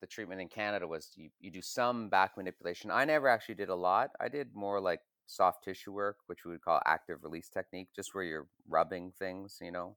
the 0.00 0.06
treatment 0.06 0.40
in 0.40 0.48
Canada 0.48 0.86
was 0.86 1.10
you, 1.16 1.30
you 1.40 1.50
do 1.50 1.62
some 1.62 2.08
back 2.08 2.36
manipulation. 2.36 2.90
I 2.90 3.04
never 3.04 3.28
actually 3.28 3.54
did 3.54 3.68
a 3.68 3.74
lot. 3.74 4.10
I 4.20 4.28
did 4.28 4.54
more 4.54 4.80
like 4.80 5.00
soft 5.26 5.64
tissue 5.64 5.92
work, 5.92 6.18
which 6.26 6.44
we 6.44 6.52
would 6.52 6.62
call 6.62 6.80
active 6.86 7.18
release 7.22 7.48
technique, 7.48 7.88
just 7.94 8.14
where 8.14 8.24
you're 8.24 8.48
rubbing 8.68 9.12
things. 9.18 9.58
You 9.60 9.72
know, 9.72 9.96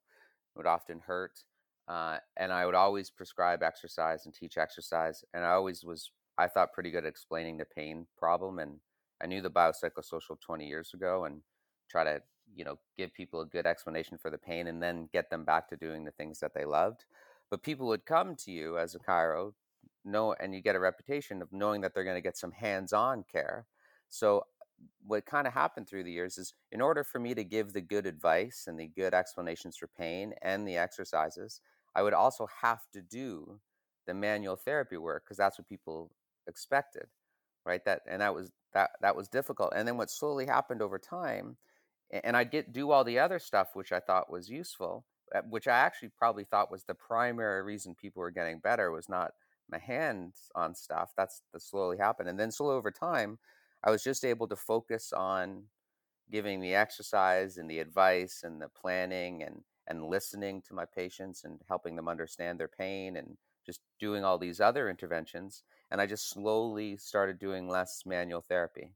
it 0.55 0.59
would 0.59 0.67
often 0.67 1.01
hurt, 1.05 1.43
uh, 1.87 2.17
and 2.37 2.51
I 2.51 2.65
would 2.65 2.75
always 2.75 3.09
prescribe 3.09 3.61
exercise 3.63 4.25
and 4.25 4.33
teach 4.33 4.57
exercise, 4.57 5.23
and 5.33 5.43
I 5.43 5.51
always 5.51 5.83
was 5.83 6.11
I 6.37 6.47
thought 6.47 6.73
pretty 6.73 6.91
good 6.91 7.05
at 7.05 7.09
explaining 7.09 7.57
the 7.57 7.65
pain 7.65 8.07
problem, 8.17 8.59
and 8.59 8.79
I 9.21 9.27
knew 9.27 9.41
the 9.41 9.49
biopsychosocial 9.49 10.39
20 10.39 10.67
years 10.67 10.93
ago, 10.93 11.25
and 11.25 11.41
try 11.89 12.03
to 12.03 12.21
you 12.55 12.63
know 12.63 12.79
give 12.97 13.13
people 13.13 13.41
a 13.41 13.45
good 13.45 13.65
explanation 13.65 14.17
for 14.17 14.29
the 14.29 14.37
pain 14.37 14.67
and 14.67 14.81
then 14.81 15.09
get 15.13 15.29
them 15.29 15.43
back 15.43 15.69
to 15.69 15.75
doing 15.75 16.03
the 16.03 16.11
things 16.11 16.39
that 16.39 16.53
they 16.53 16.65
loved 16.65 17.05
but 17.51 17.63
people 17.63 17.87
would 17.87 18.05
come 18.05 18.35
to 18.35 18.51
you 18.51 18.77
as 18.77 18.95
a 18.95 18.99
chiro 18.99 19.53
know 20.05 20.33
and 20.39 20.53
you 20.53 20.61
get 20.61 20.75
a 20.75 20.79
reputation 20.79 21.41
of 21.41 21.51
knowing 21.51 21.81
that 21.81 21.93
they're 21.93 22.03
going 22.03 22.17
to 22.17 22.21
get 22.21 22.37
some 22.37 22.51
hands-on 22.51 23.25
care. 23.31 23.67
So 24.09 24.45
what 25.05 25.25
kind 25.25 25.47
of 25.47 25.53
happened 25.53 25.87
through 25.89 26.03
the 26.03 26.11
years 26.11 26.37
is 26.37 26.53
in 26.71 26.81
order 26.81 27.03
for 27.03 27.19
me 27.19 27.33
to 27.35 27.43
give 27.43 27.73
the 27.73 27.81
good 27.81 28.05
advice 28.05 28.65
and 28.67 28.79
the 28.79 28.87
good 28.87 29.13
explanations 29.13 29.77
for 29.77 29.87
pain 29.87 30.33
and 30.41 30.67
the 30.67 30.77
exercises 30.77 31.59
i 31.95 32.01
would 32.01 32.13
also 32.13 32.47
have 32.61 32.79
to 32.93 33.01
do 33.01 33.59
the 34.07 34.13
manual 34.13 34.55
therapy 34.55 34.95
work 34.97 35.23
because 35.25 35.37
that's 35.37 35.59
what 35.59 35.67
people 35.67 36.11
expected 36.47 37.07
right? 37.65 37.83
That 37.85 38.01
and 38.07 38.21
that 38.21 38.33
was 38.33 38.51
that 38.73 38.91
that 39.01 39.15
was 39.15 39.27
difficult. 39.27 39.73
And 39.75 39.87
then 39.87 39.97
what 39.97 40.09
slowly 40.09 40.45
happened 40.45 40.81
over 40.81 40.99
time 40.99 41.57
and 42.11 42.35
I'd 42.37 42.51
get 42.51 42.73
do 42.73 42.91
all 42.91 43.03
the 43.03 43.19
other 43.19 43.39
stuff 43.39 43.69
which 43.75 43.91
I 43.91 43.99
thought 43.99 44.31
was 44.31 44.49
useful, 44.49 45.05
uh, 45.35 45.41
which 45.49 45.67
I 45.67 45.77
actually 45.77 46.09
probably 46.17 46.43
thought 46.45 46.71
was 46.71 46.83
the 46.83 46.95
primary 46.95 47.61
reason 47.63 47.95
people 47.95 48.21
were 48.21 48.31
getting 48.31 48.59
better 48.59 48.91
was 48.91 49.09
not 49.09 49.31
my 49.71 49.79
hands 49.79 50.49
on 50.55 50.75
stuff. 50.75 51.11
That's 51.17 51.41
that 51.53 51.61
slowly 51.61 51.97
happened, 51.97 52.29
and 52.29 52.39
then 52.39 52.51
slowly 52.51 52.75
over 52.75 52.91
time, 52.91 53.39
I 53.83 53.91
was 53.91 54.03
just 54.03 54.25
able 54.25 54.47
to 54.49 54.55
focus 54.55 55.13
on 55.13 55.65
giving 56.31 56.59
the 56.61 56.75
exercise 56.75 57.57
and 57.57 57.69
the 57.69 57.79
advice 57.79 58.43
and 58.43 58.61
the 58.61 58.69
planning 58.69 59.43
and 59.43 59.63
and 59.87 60.05
listening 60.05 60.61
to 60.61 60.73
my 60.75 60.85
patients 60.85 61.43
and 61.43 61.59
helping 61.67 61.95
them 61.95 62.07
understand 62.07 62.59
their 62.59 62.67
pain 62.67 63.15
and 63.17 63.37
just 63.65 63.81
doing 63.99 64.23
all 64.23 64.37
these 64.37 64.59
other 64.61 64.89
interventions 64.89 65.63
and 65.91 65.99
i 66.01 66.05
just 66.05 66.29
slowly 66.29 66.95
started 66.97 67.39
doing 67.39 67.67
less 67.67 68.03
manual 68.05 68.41
therapy 68.41 68.93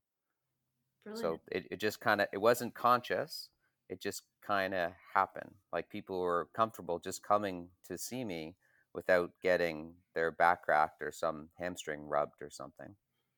so 1.13 1.41
it, 1.51 1.67
it 1.71 1.77
just 1.77 1.99
kind 1.99 2.21
of 2.21 2.27
it 2.33 2.37
wasn't 2.37 2.73
conscious 2.73 3.49
it 3.89 4.01
just 4.01 4.23
kind 4.41 4.73
of 4.73 4.91
happened 5.13 5.53
like 5.71 5.89
people 5.89 6.19
were 6.19 6.49
comfortable 6.53 6.99
just 6.99 7.23
coming 7.23 7.69
to 7.85 7.97
see 7.97 8.23
me 8.23 8.55
without 8.93 9.31
getting 9.41 9.97
their 10.15 10.31
back 10.31 10.63
cracked 10.63 11.01
or 11.01 11.11
some 11.11 11.49
hamstring 11.57 12.03
rubbed 12.07 12.41
or 12.41 12.49
something 12.49 12.95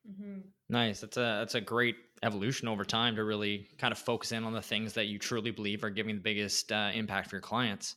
Mhm. 0.08 0.52
Nice. 0.68 1.00
That's 1.00 1.16
a 1.16 1.20
that's 1.20 1.54
a 1.54 1.60
great 1.60 1.96
evolution 2.22 2.68
over 2.68 2.84
time 2.84 3.16
to 3.16 3.24
really 3.24 3.68
kind 3.78 3.92
of 3.92 3.98
focus 3.98 4.32
in 4.32 4.44
on 4.44 4.52
the 4.52 4.62
things 4.62 4.94
that 4.94 5.06
you 5.06 5.18
truly 5.18 5.50
believe 5.50 5.84
are 5.84 5.90
giving 5.90 6.16
the 6.16 6.20
biggest 6.22 6.72
uh, 6.72 6.90
impact 6.94 7.30
for 7.30 7.36
your 7.36 7.42
clients. 7.42 7.96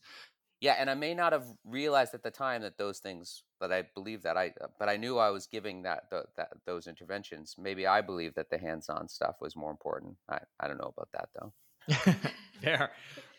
yeah 0.61 0.73
and 0.73 0.89
i 0.89 0.93
may 0.93 1.13
not 1.13 1.31
have 1.33 1.47
realized 1.63 2.13
at 2.13 2.23
the 2.23 2.31
time 2.31 2.61
that 2.61 2.77
those 2.77 2.99
things 2.99 3.43
that 3.59 3.71
i 3.71 3.81
believe 3.81 4.21
that 4.23 4.37
i 4.37 4.51
but 4.77 4.89
i 4.89 4.97
knew 4.97 5.17
i 5.17 5.29
was 5.29 5.47
giving 5.47 5.83
that, 5.83 6.09
the, 6.09 6.25
that 6.37 6.49
those 6.65 6.87
interventions 6.87 7.55
maybe 7.57 7.87
i 7.87 8.01
believe 8.01 8.33
that 8.35 8.49
the 8.49 8.57
hands-on 8.57 9.07
stuff 9.07 9.37
was 9.41 9.55
more 9.55 9.71
important 9.71 10.17
i, 10.29 10.39
I 10.59 10.67
don't 10.67 10.77
know 10.77 10.91
about 10.95 11.09
that 11.13 11.29
though 11.39 11.53
Fair. 12.61 12.91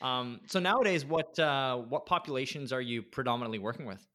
Um, 0.02 0.40
so 0.46 0.60
nowadays, 0.60 1.04
what 1.04 1.38
uh, 1.38 1.76
what 1.76 2.06
populations 2.06 2.72
are 2.72 2.80
you 2.80 3.02
predominantly 3.02 3.58
working 3.58 3.86
with? 3.86 4.06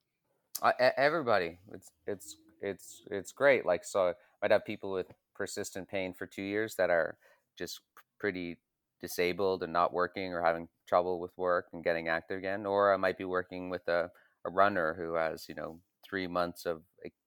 Uh, 0.61 0.71
everybody. 0.97 1.59
It's 1.71 1.91
it's 2.07 2.37
it's 2.61 3.01
it's 3.11 3.31
great. 3.31 3.65
Like 3.65 3.83
so, 3.83 4.09
I 4.09 4.13
might 4.41 4.51
have 4.51 4.65
people 4.65 4.91
with 4.91 5.07
persistent 5.35 5.87
pain 5.87 6.13
for 6.13 6.25
two 6.25 6.43
years 6.43 6.75
that 6.75 6.89
are 6.89 7.17
just 7.57 7.81
pretty 8.19 8.57
disabled 9.01 9.61
and 9.61 9.73
not 9.73 9.93
working 9.93 10.33
or 10.33 10.41
having 10.41 10.67
trouble 10.87 11.19
with 11.19 11.37
work 11.37 11.67
and 11.73 11.83
getting 11.83 12.07
active 12.07 12.37
again. 12.37 12.65
Or 12.65 12.93
I 12.93 12.97
might 12.97 13.17
be 13.17 13.25
working 13.25 13.69
with 13.69 13.87
a, 13.87 14.09
a 14.45 14.49
runner 14.49 14.95
who 14.97 15.13
has 15.15 15.47
you 15.47 15.55
know 15.55 15.79
three 16.07 16.27
months 16.27 16.65
of 16.65 16.81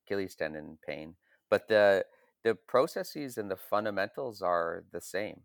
Achilles 0.06 0.34
tendon 0.34 0.78
pain. 0.86 1.14
But 1.50 1.68
the 1.68 2.04
the 2.44 2.54
processes 2.54 3.38
and 3.38 3.50
the 3.50 3.56
fundamentals 3.56 4.42
are 4.42 4.84
the 4.92 5.00
same 5.00 5.42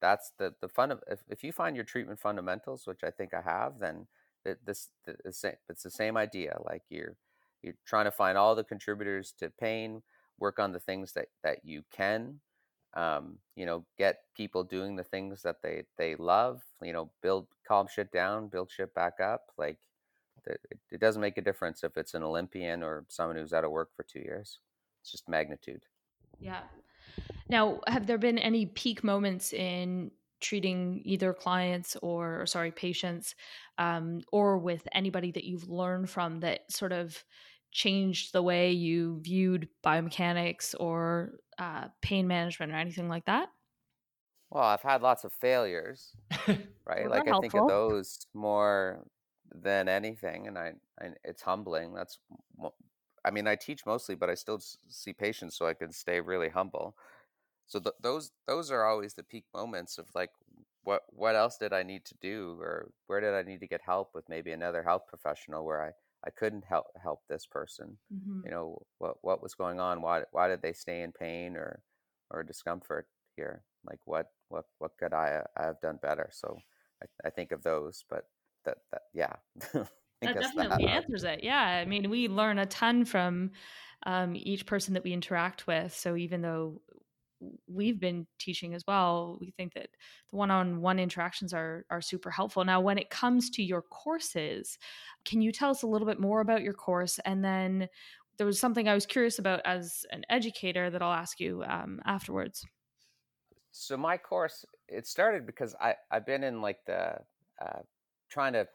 that's 0.00 0.32
the 0.38 0.54
the 0.60 0.68
fun 0.68 0.90
of 0.90 1.00
if, 1.08 1.20
if 1.28 1.44
you 1.44 1.52
find 1.52 1.76
your 1.76 1.84
treatment 1.84 2.18
fundamentals 2.18 2.86
which 2.86 3.00
i 3.04 3.10
think 3.10 3.34
i 3.34 3.40
have 3.40 3.78
then 3.78 4.06
it, 4.44 4.58
this 4.64 4.88
the 5.04 5.32
same 5.32 5.54
it's 5.68 5.82
the 5.82 5.90
same 5.90 6.16
idea 6.16 6.58
like 6.64 6.82
you're 6.88 7.16
you're 7.62 7.74
trying 7.86 8.06
to 8.06 8.10
find 8.10 8.38
all 8.38 8.54
the 8.54 8.64
contributors 8.64 9.34
to 9.38 9.50
pain 9.60 10.02
work 10.38 10.58
on 10.58 10.72
the 10.72 10.80
things 10.80 11.12
that 11.12 11.26
that 11.42 11.64
you 11.64 11.82
can 11.92 12.40
um, 12.94 13.38
you 13.54 13.66
know 13.66 13.84
get 13.98 14.20
people 14.36 14.64
doing 14.64 14.96
the 14.96 15.04
things 15.04 15.42
that 15.42 15.56
they 15.62 15.84
they 15.96 16.16
love 16.16 16.62
you 16.82 16.92
know 16.92 17.10
build 17.22 17.46
calm 17.68 17.86
shit 17.86 18.10
down 18.10 18.48
build 18.48 18.70
shit 18.70 18.92
back 18.94 19.20
up 19.22 19.42
like 19.56 19.78
it, 20.46 20.60
it 20.90 21.00
doesn't 21.00 21.20
make 21.20 21.38
a 21.38 21.42
difference 21.42 21.84
if 21.84 21.96
it's 21.96 22.14
an 22.14 22.22
olympian 22.22 22.82
or 22.82 23.04
someone 23.08 23.36
who's 23.36 23.52
out 23.52 23.64
of 23.64 23.70
work 23.70 23.90
for 23.94 24.02
two 24.04 24.20
years. 24.20 24.58
It's 25.02 25.12
just 25.12 25.28
magnitude. 25.28 25.82
Yeah 26.40 26.62
now, 27.48 27.80
have 27.86 28.06
there 28.06 28.18
been 28.18 28.38
any 28.38 28.66
peak 28.66 29.02
moments 29.02 29.52
in 29.52 30.12
treating 30.40 31.02
either 31.04 31.34
clients 31.34 31.96
or, 32.02 32.46
sorry, 32.46 32.70
patients, 32.70 33.34
um, 33.78 34.22
or 34.32 34.58
with 34.58 34.86
anybody 34.92 35.30
that 35.32 35.44
you've 35.44 35.68
learned 35.68 36.08
from 36.08 36.40
that 36.40 36.70
sort 36.70 36.92
of 36.92 37.24
changed 37.72 38.32
the 38.32 38.42
way 38.42 38.72
you 38.72 39.20
viewed 39.20 39.68
biomechanics 39.84 40.74
or 40.80 41.40
uh, 41.58 41.88
pain 42.02 42.26
management 42.26 42.72
or 42.72 42.76
anything 42.76 43.08
like 43.08 43.26
that? 43.26 43.48
Well, 44.50 44.64
I've 44.64 44.82
had 44.82 45.02
lots 45.02 45.24
of 45.24 45.32
failures, 45.32 46.12
right? 46.84 47.08
like 47.08 47.26
I 47.26 47.30
helpful. 47.30 47.40
think 47.40 47.54
of 47.54 47.68
those 47.68 48.26
more 48.34 49.06
than 49.52 49.88
anything, 49.88 50.48
and 50.48 50.58
I, 50.58 50.72
I, 51.00 51.10
it's 51.24 51.42
humbling. 51.42 51.94
That's, 51.94 52.18
I 53.24 53.30
mean, 53.30 53.46
I 53.46 53.56
teach 53.56 53.86
mostly, 53.86 54.14
but 54.14 54.30
I 54.30 54.34
still 54.34 54.60
see 54.88 55.12
patients, 55.12 55.56
so 55.56 55.66
I 55.66 55.74
can 55.74 55.92
stay 55.92 56.20
really 56.20 56.48
humble. 56.48 56.96
So 57.66 57.80
th- 57.80 57.94
those 58.00 58.32
those 58.46 58.70
are 58.70 58.84
always 58.84 59.14
the 59.14 59.22
peak 59.22 59.44
moments 59.54 59.98
of 59.98 60.08
like 60.14 60.30
what 60.82 61.02
what 61.10 61.36
else 61.36 61.56
did 61.58 61.72
I 61.72 61.82
need 61.82 62.04
to 62.06 62.14
do 62.20 62.58
or 62.60 62.90
where 63.06 63.20
did 63.20 63.34
I 63.34 63.42
need 63.42 63.60
to 63.60 63.68
get 63.68 63.82
help 63.82 64.10
with 64.14 64.28
maybe 64.28 64.52
another 64.52 64.82
health 64.82 65.04
professional 65.08 65.64
where 65.64 65.82
I 65.82 65.92
I 66.26 66.30
couldn't 66.30 66.64
help 66.64 66.86
help 67.02 67.20
this 67.28 67.46
person? 67.46 67.98
Mm-hmm. 68.12 68.40
you 68.44 68.50
know 68.50 68.82
what 68.98 69.16
what 69.22 69.42
was 69.42 69.54
going 69.54 69.80
on? 69.80 70.02
Why 70.02 70.24
why 70.32 70.48
did 70.48 70.62
they 70.62 70.72
stay 70.72 71.02
in 71.02 71.12
pain 71.12 71.56
or 71.56 71.82
or 72.30 72.42
discomfort 72.42 73.08
here? 73.36 73.64
Like 73.84 74.00
what 74.04 74.32
what 74.48 74.66
what 74.78 74.96
could 74.98 75.12
I, 75.14 75.44
I 75.56 75.64
have 75.64 75.80
done 75.80 75.98
better? 76.02 76.28
So 76.32 76.58
I, 77.02 77.28
I 77.28 77.30
think 77.30 77.52
of 77.52 77.62
those 77.62 78.04
but 78.08 78.24
that 78.64 78.78
that 78.92 79.02
yeah 79.14 79.36
that 80.20 80.40
definitely 80.40 80.86
that. 80.86 80.92
answers 80.92 81.24
it 81.24 81.40
yeah 81.42 81.60
I 81.60 81.84
mean 81.84 82.10
we 82.10 82.28
learn 82.28 82.58
a 82.58 82.66
ton 82.66 83.04
from 83.04 83.50
um, 84.06 84.34
each 84.34 84.66
person 84.66 84.94
that 84.94 85.04
we 85.04 85.12
interact 85.12 85.66
with 85.66 85.94
so 85.94 86.16
even 86.16 86.42
though 86.42 86.80
we've 87.66 87.98
been 87.98 88.26
teaching 88.38 88.74
as 88.74 88.84
well 88.86 89.38
we 89.40 89.50
think 89.50 89.74
that 89.74 89.88
the 90.30 90.36
one-on-one 90.36 90.98
interactions 90.98 91.54
are 91.54 91.86
are 91.90 92.02
super 92.02 92.30
helpful. 92.30 92.64
Now 92.64 92.80
when 92.80 92.98
it 92.98 93.10
comes 93.10 93.50
to 93.50 93.62
your 93.62 93.82
courses 93.82 94.78
can 95.24 95.40
you 95.40 95.52
tell 95.52 95.70
us 95.70 95.82
a 95.82 95.86
little 95.86 96.06
bit 96.06 96.20
more 96.20 96.40
about 96.40 96.62
your 96.62 96.74
course? 96.74 97.18
And 97.24 97.44
then 97.44 97.88
there 98.36 98.46
was 98.46 98.58
something 98.58 98.88
i 98.88 98.94
was 98.94 99.04
curious 99.06 99.38
about 99.38 99.60
as 99.64 100.06
an 100.12 100.24
educator 100.30 100.88
that 100.90 101.02
i'll 101.02 101.12
ask 101.12 101.40
you 101.40 101.62
um, 101.64 102.00
afterwards. 102.04 102.64
So 103.72 103.96
my 103.96 104.16
course 104.16 104.64
it 104.88 105.06
started 105.06 105.46
because 105.46 105.74
i 105.80 105.94
i've 106.10 106.26
been 106.26 106.44
in 106.44 106.60
like 106.60 106.78
the 106.86 107.16
uh, 107.64 107.80
trying 108.28 108.52
to 108.54 108.66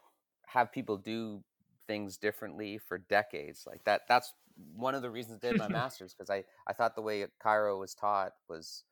have 0.47 0.71
people 0.71 0.97
do 0.97 1.43
things 1.87 2.17
differently 2.17 2.77
for 2.77 2.97
decades 2.97 3.63
like 3.67 3.83
that 3.85 4.01
that's 4.07 4.33
one 4.75 4.95
of 4.95 5.01
the 5.01 5.09
reasons 5.09 5.39
I 5.43 5.49
did 5.49 5.59
my 5.59 5.67
master's 5.69 6.13
because 6.13 6.29
I, 6.29 6.43
I 6.67 6.73
thought 6.73 6.95
the 6.95 7.01
way 7.01 7.25
chiro 7.43 7.79
was 7.79 7.93
taught 7.93 8.31
was 8.49 8.83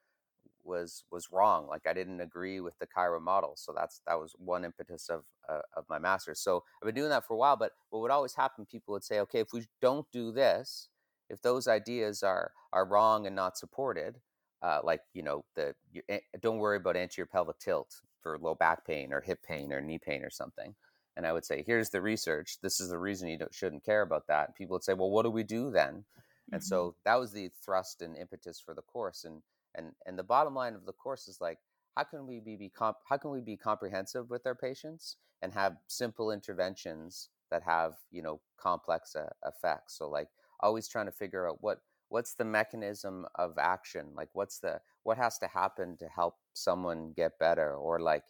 was 0.64 1.04
was 1.12 1.30
wrong. 1.32 1.68
Like 1.68 1.88
I 1.88 1.94
didn't 1.94 2.22
agree 2.22 2.60
with 2.60 2.78
the 2.80 2.88
chiro 2.88 3.22
model, 3.22 3.54
so 3.56 3.74
that's 3.76 4.02
that 4.08 4.20
was 4.20 4.34
one 4.38 4.66
impetus 4.66 5.10
of 5.10 5.24
uh, 5.50 5.62
of 5.76 5.86
my 5.90 6.00
master's. 6.00 6.40
So 6.40 6.64
I've 6.82 6.86
been 6.86 6.96
doing 6.96 7.10
that 7.10 7.26
for 7.26 7.34
a 7.34 7.38
while. 7.38 7.58
But 7.58 7.72
what 7.90 8.02
would 8.02 8.12
always 8.12 8.34
happen? 8.36 8.66
People 8.66 8.94
would 8.94 9.04
say, 9.04 9.20
okay, 9.22 9.40
if 9.40 9.54
we 9.54 9.66
don't 9.82 10.10
do 10.12 10.32
this, 10.32 10.90
if 11.30 11.42
those 11.42 11.68
ideas 11.68 12.24
are 12.24 12.52
are 12.72 12.86
wrong 12.86 13.28
and 13.28 13.36
not 13.36 13.58
supported, 13.58 14.20
uh, 14.62 14.80
like 14.84 15.02
you 15.14 15.24
know 15.24 15.44
the 15.56 15.76
you, 15.92 16.02
eh, 16.10 16.20
don't 16.42 16.60
worry 16.60 16.78
about 16.78 16.96
anterior 16.98 17.28
pelvic 17.28 17.60
tilt 17.60 18.02
for 18.22 18.38
low 18.40 18.56
back 18.56 18.86
pain 18.86 19.12
or 19.12 19.22
hip 19.22 19.40
pain 19.46 19.74
or 19.74 19.82
knee 19.82 20.00
pain 20.00 20.24
or 20.24 20.30
something 20.30 20.74
and 21.16 21.28
I 21.28 21.34
would 21.34 21.46
say, 21.46 21.64
here's 21.66 21.90
the 21.90 22.02
research. 22.02 22.58
This 22.62 22.80
is 22.80 22.90
the 22.90 22.98
reason 22.98 23.30
you 23.30 23.38
shouldn't 23.52 23.86
care 23.86 24.02
about 24.02 24.28
that. 24.28 24.48
And 24.48 24.56
people 24.56 24.76
would 24.76 24.84
say, 24.84 24.94
well, 24.94 25.12
what 25.12 25.24
do 25.24 25.30
we 25.30 25.44
do 25.44 25.70
then? 25.70 25.94
Mm-hmm. 25.94 26.56
And 26.56 26.64
so 26.64 26.96
that 27.06 27.20
was 27.20 27.32
the 27.32 27.52
thrust 27.64 28.02
and 28.02 28.18
impetus 28.18 28.60
for 28.60 28.74
the 28.74 28.82
course. 28.82 29.24
And 29.24 29.42
and 29.76 29.94
and 30.06 30.18
the 30.18 30.24
bottom 30.24 30.54
line 30.54 30.76
of 30.76 30.86
the 30.86 30.94
course 30.94 31.28
is 31.28 31.40
like, 31.42 31.60
how 31.96 32.04
can 32.04 32.28
we 32.28 32.40
be, 32.40 32.56
be 32.56 32.70
comp- 32.70 32.98
how 33.08 33.18
can 33.18 33.32
we 33.32 33.42
be 33.42 33.58
comprehensive 33.58 34.30
with 34.30 34.46
our 34.46 34.56
patients 34.56 35.18
and 35.42 35.54
have 35.54 35.78
simple 35.88 36.32
interventions 36.32 37.30
that 37.52 37.64
have 37.64 37.94
you 38.12 38.22
know 38.22 38.42
complex 38.58 39.16
uh, 39.16 39.30
effects? 39.46 39.98
So 39.98 40.10
like 40.10 40.30
always 40.60 40.88
trying 40.88 41.06
to 41.06 41.12
figure 41.12 41.48
out 41.48 41.58
what 41.62 41.80
what's 42.10 42.36
the 42.36 42.46
mechanism 42.46 43.26
of 43.36 43.58
action 43.58 44.06
like 44.16 44.30
what's 44.34 44.60
the 44.60 44.80
what 45.02 45.18
has 45.18 45.40
to 45.40 45.48
happen 45.48 45.98
to 45.98 46.08
help 46.08 46.36
someone 46.54 47.12
get 47.16 47.40
better 47.40 47.76
or 47.76 48.00
like 48.00 48.24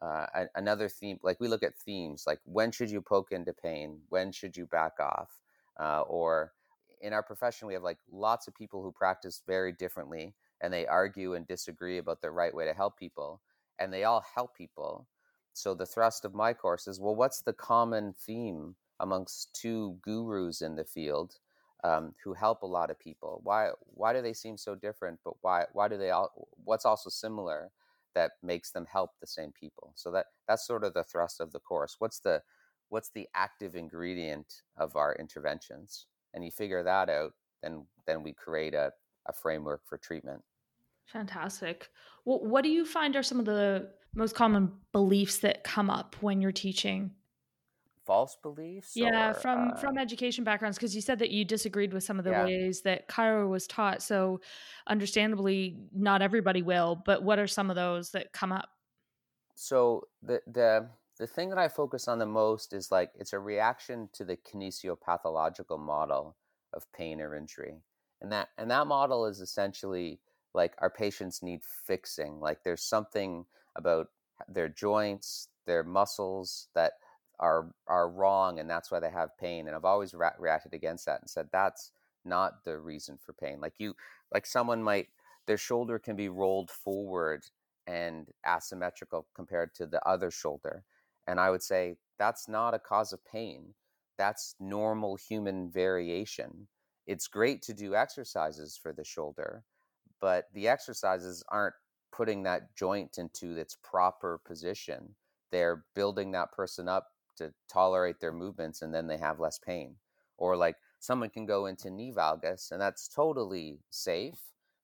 uh, 0.00 0.26
another 0.54 0.88
theme 0.88 1.18
like 1.22 1.40
we 1.40 1.48
look 1.48 1.62
at 1.62 1.76
themes 1.76 2.24
like 2.26 2.38
when 2.44 2.70
should 2.70 2.90
you 2.90 3.00
poke 3.00 3.32
into 3.32 3.52
pain? 3.52 3.98
When 4.08 4.30
should 4.32 4.56
you 4.56 4.66
back 4.66 5.00
off? 5.00 5.40
Uh, 5.78 6.02
or 6.02 6.52
in 7.00 7.12
our 7.12 7.22
profession 7.22 7.68
we 7.68 7.74
have 7.74 7.82
like 7.82 7.98
lots 8.10 8.46
of 8.48 8.54
people 8.54 8.82
who 8.82 8.92
practice 8.92 9.42
very 9.46 9.72
differently 9.72 10.34
and 10.60 10.72
they 10.72 10.86
argue 10.86 11.34
and 11.34 11.46
disagree 11.46 11.98
about 11.98 12.20
the 12.20 12.30
right 12.30 12.54
way 12.54 12.64
to 12.64 12.74
help 12.74 12.98
people 12.98 13.40
and 13.78 13.92
they 13.92 14.04
all 14.04 14.24
help 14.34 14.56
people. 14.56 15.06
So 15.52 15.74
the 15.74 15.86
thrust 15.86 16.24
of 16.24 16.34
my 16.34 16.52
course 16.52 16.86
is 16.86 17.00
well 17.00 17.16
what's 17.16 17.42
the 17.42 17.52
common 17.52 18.12
theme 18.12 18.76
amongst 19.00 19.54
two 19.54 19.98
gurus 20.02 20.62
in 20.62 20.76
the 20.76 20.84
field 20.84 21.38
um, 21.84 22.14
who 22.22 22.34
help 22.34 22.62
a 22.62 22.66
lot 22.66 22.90
of 22.90 23.00
people? 23.00 23.40
Why 23.42 23.70
why 23.94 24.12
do 24.12 24.22
they 24.22 24.32
seem 24.32 24.56
so 24.56 24.76
different 24.76 25.18
but 25.24 25.34
why 25.40 25.64
why 25.72 25.88
do 25.88 25.96
they 25.96 26.10
all 26.10 26.48
what's 26.64 26.84
also 26.84 27.10
similar 27.10 27.72
that 28.18 28.32
makes 28.42 28.72
them 28.72 28.84
help 28.90 29.12
the 29.20 29.28
same 29.28 29.52
people. 29.52 29.92
So 29.94 30.10
that 30.10 30.26
that's 30.48 30.66
sort 30.66 30.82
of 30.82 30.92
the 30.92 31.04
thrust 31.04 31.40
of 31.40 31.52
the 31.52 31.60
course. 31.60 31.94
What's 32.00 32.18
the 32.18 32.42
what's 32.88 33.10
the 33.10 33.28
active 33.36 33.76
ingredient 33.76 34.62
of 34.76 34.96
our 34.96 35.14
interventions? 35.14 36.06
And 36.34 36.44
you 36.44 36.50
figure 36.50 36.82
that 36.82 37.08
out, 37.08 37.34
then 37.62 37.86
then 38.08 38.24
we 38.24 38.32
create 38.32 38.74
a, 38.74 38.90
a 39.26 39.32
framework 39.32 39.82
for 39.86 39.98
treatment. 39.98 40.42
Fantastic. 41.06 41.90
Well, 42.24 42.40
what 42.40 42.64
do 42.64 42.70
you 42.70 42.84
find 42.84 43.14
are 43.14 43.22
some 43.22 43.38
of 43.38 43.46
the 43.46 43.90
most 44.14 44.34
common 44.34 44.72
beliefs 44.92 45.38
that 45.38 45.62
come 45.62 45.88
up 45.88 46.16
when 46.20 46.40
you're 46.40 46.50
teaching? 46.50 47.12
False 48.08 48.38
beliefs? 48.42 48.96
Yeah, 48.96 49.30
or, 49.30 49.34
from 49.34 49.72
uh, 49.72 49.76
from 49.76 49.98
education 49.98 50.42
backgrounds 50.42 50.78
because 50.78 50.96
you 50.96 51.02
said 51.02 51.18
that 51.18 51.30
you 51.30 51.44
disagreed 51.44 51.92
with 51.92 52.02
some 52.02 52.18
of 52.18 52.24
the 52.24 52.30
Yeah. 52.30 52.44
ways 52.46 52.80
that 52.82 53.06
chiro 53.08 53.48
was 53.48 53.66
taught. 53.66 54.02
So, 54.02 54.40
understandably, 54.86 55.76
not 55.92 56.22
everybody 56.22 56.62
will. 56.62 57.00
But 57.04 57.22
what 57.22 57.38
are 57.38 57.46
some 57.46 57.68
of 57.68 57.76
those 57.76 58.10
that 58.12 58.32
come 58.32 58.50
up? 58.50 58.70
so 59.58 60.06
the 60.22 60.40
the 60.46 60.88
the 61.18 61.26
thing 61.26 61.48
that 61.48 61.58
I 61.58 61.68
focus 61.68 62.06
on 62.06 62.18
the 62.20 62.26
most 62.26 62.72
is 62.72 62.92
like 62.92 63.10
it's 63.18 63.32
a 63.32 63.38
reaction 63.38 64.08
to 64.12 64.24
the 64.24 64.36
kinesiopathological 64.36 65.80
model 65.80 66.36
of 66.72 66.90
pain 66.92 67.20
or 67.20 67.34
injury. 67.34 67.82
And 68.20 68.30
that 68.32 68.48
and 68.56 68.70
that 68.70 68.86
model 68.86 69.26
is 69.26 69.40
essentially 69.40 70.20
like 70.54 70.74
our 70.78 70.90
patients 70.90 71.42
need 71.42 71.60
fixing. 71.84 72.40
Like 72.40 72.62
there's 72.62 72.84
something 72.84 73.44
about 73.76 74.08
their 74.48 74.68
joints, 74.68 75.48
their 75.66 75.82
muscles 75.82 76.68
that 76.74 76.92
are 77.40 77.70
are 77.86 78.10
wrong 78.10 78.58
and 78.58 78.68
that's 78.68 78.90
why 78.90 79.00
they 79.00 79.10
have 79.10 79.36
pain 79.38 79.66
and 79.66 79.76
i've 79.76 79.84
always 79.84 80.14
reacted 80.38 80.74
against 80.74 81.06
that 81.06 81.20
and 81.20 81.30
said 81.30 81.48
that's 81.52 81.92
not 82.24 82.64
the 82.64 82.78
reason 82.78 83.16
for 83.16 83.32
pain 83.32 83.60
like 83.60 83.74
you 83.78 83.94
like 84.32 84.44
someone 84.44 84.82
might 84.82 85.08
their 85.46 85.56
shoulder 85.56 85.98
can 85.98 86.16
be 86.16 86.28
rolled 86.28 86.70
forward 86.70 87.44
and 87.86 88.28
asymmetrical 88.46 89.26
compared 89.34 89.74
to 89.74 89.86
the 89.86 90.04
other 90.06 90.30
shoulder 90.30 90.82
and 91.26 91.38
i 91.38 91.50
would 91.50 91.62
say 91.62 91.96
that's 92.18 92.48
not 92.48 92.74
a 92.74 92.78
cause 92.78 93.12
of 93.12 93.24
pain. 93.24 93.74
That's 94.18 94.56
normal 94.58 95.16
human 95.16 95.70
variation. 95.70 96.66
It's 97.06 97.28
great 97.28 97.62
to 97.62 97.72
do 97.72 97.94
exercises 97.94 98.78
for 98.80 98.92
the 98.92 99.04
shoulder, 99.04 99.62
but 100.20 100.46
the 100.52 100.68
exercises 100.68 101.44
aren't 101.48 101.74
putting 102.12 102.42
that 102.42 102.74
joint 102.76 103.16
into 103.18 103.56
its 103.56 103.76
proper 103.82 104.40
position. 104.44 105.14
They're 105.52 105.84
building 105.94 106.32
that 106.32 106.52
person 106.52 106.88
up 106.88 107.06
to 107.38 107.52
tolerate 107.68 108.20
their 108.20 108.32
movements 108.32 108.82
and 108.82 108.94
then 108.94 109.06
they 109.06 109.18
have 109.18 109.40
less 109.40 109.58
pain. 109.58 109.96
Or 110.36 110.56
like 110.56 110.76
someone 111.00 111.30
can 111.30 111.46
go 111.46 111.66
into 111.66 111.90
knee 111.90 112.12
valgus 112.12 112.70
and 112.70 112.80
that's 112.80 113.08
totally 113.08 113.80
safe 113.90 114.40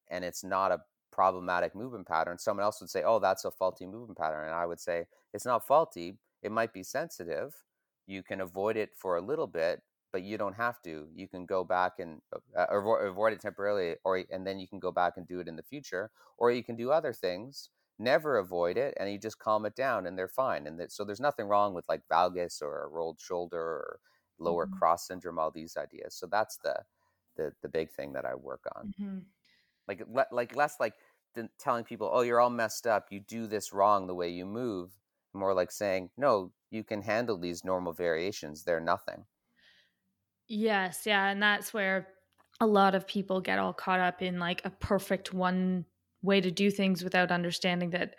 and 0.09 0.25
it's 0.25 0.45
not 0.45 0.73
a 0.73 0.83
problematic 1.11 1.75
movement 1.75 2.07
pattern. 2.07 2.39
Someone 2.39 2.65
else 2.65 2.81
would 2.81 2.91
say, 2.91 3.03
"Oh, 3.03 3.19
that's 3.19 3.45
a 3.45 3.51
faulty 3.51 3.87
movement 3.87 4.19
pattern." 4.19 4.47
And 4.47 4.55
I 4.55 4.67
would 4.67 4.81
say, 4.81 5.07
"It's 5.33 5.45
not 5.47 5.67
faulty. 5.67 6.19
It 6.43 6.53
might 6.53 6.73
be 6.73 6.83
sensitive. 6.83 7.65
You 8.07 8.23
can 8.23 8.41
avoid 8.41 8.77
it 8.77 8.97
for 8.97 9.17
a 9.17 9.21
little 9.21 9.47
bit, 9.47 9.83
but 10.13 10.23
you 10.23 10.37
don't 10.39 10.55
have 10.55 10.83
to. 10.83 11.09
You 11.15 11.29
can 11.29 11.47
go 11.47 11.65
back 11.65 11.99
and 11.99 12.21
uh, 12.57 12.67
avoid 12.71 13.33
it 13.33 13.41
temporarily, 13.41 13.97
or 14.05 14.25
and 14.31 14.47
then 14.47 14.59
you 14.59 14.69
can 14.69 14.79
go 14.79 14.93
back 14.93 15.17
and 15.17 15.27
do 15.27 15.41
it 15.41 15.49
in 15.49 15.57
the 15.57 15.63
future, 15.63 16.11
or 16.37 16.51
you 16.51 16.63
can 16.65 16.77
do 16.77 16.91
other 16.91 17.13
things. 17.13 17.71
Never 17.99 18.39
avoid 18.39 18.77
it, 18.77 18.95
and 18.99 19.11
you 19.11 19.19
just 19.19 19.39
calm 19.39 19.65
it 19.67 19.77
down, 19.77 20.07
and 20.07 20.19
they're 20.19 20.29
fine. 20.29 20.67
And 20.67 20.81
that, 20.81 20.91
so 20.91 21.05
there's 21.05 21.21
nothing 21.21 21.47
wrong 21.47 21.75
with 21.75 21.89
like 21.89 22.03
valgus 22.11 22.61
or 22.61 22.83
a 22.83 22.89
rolled 22.89 23.21
shoulder 23.21 23.61
or 23.61 24.01
lower 24.39 24.67
mm-hmm. 24.67 24.77
cross 24.79 25.07
syndrome, 25.07 25.39
all 25.39 25.51
these 25.51 25.77
ideas. 25.77 26.15
So 26.15 26.27
that's 26.27 26.57
the 26.59 26.75
the 27.37 27.53
the 27.63 27.69
big 27.69 27.91
thing 27.91 28.13
that 28.15 28.25
I 28.25 28.35
work 28.35 28.65
on. 28.77 28.95
Mm-hmm. 29.01 29.19
Like 29.87 30.03
le- 30.11 30.27
like 30.33 30.57
less 30.57 30.77
like 30.81 30.95
telling 31.59 31.85
people, 31.85 32.11
"Oh, 32.13 32.23
you're 32.23 32.41
all 32.41 32.51
messed 32.51 32.87
up. 32.87 33.09
You 33.11 33.21
do 33.21 33.47
this 33.47 33.73
wrong 33.73 34.07
the 34.07 34.15
way 34.15 34.29
you 34.29 34.47
move." 34.47 34.91
More 35.33 35.55
like 35.55 35.71
saying, 35.71 36.11
"No, 36.17 36.53
you 36.71 36.85
can 36.85 37.03
handle 37.03 37.39
these 37.39 37.65
normal 37.65 37.93
variations. 37.93 38.65
They're 38.65 38.81
nothing." 38.81 39.27
Yes, 40.47 41.07
yeah, 41.07 41.29
and 41.29 41.43
that's 41.43 41.73
where 41.73 42.09
a 42.61 42.67
lot 42.67 42.95
of 42.95 43.07
people 43.07 43.41
get 43.41 43.59
all 43.59 43.73
caught 43.73 44.01
up 44.01 44.23
in 44.23 44.39
like 44.39 44.65
a 44.65 44.71
perfect 44.71 45.33
one 45.33 45.87
way 46.25 46.41
to 46.41 46.51
do 46.51 46.71
things 46.71 47.05
without 47.05 47.31
understanding 47.31 47.91
that 47.91 48.15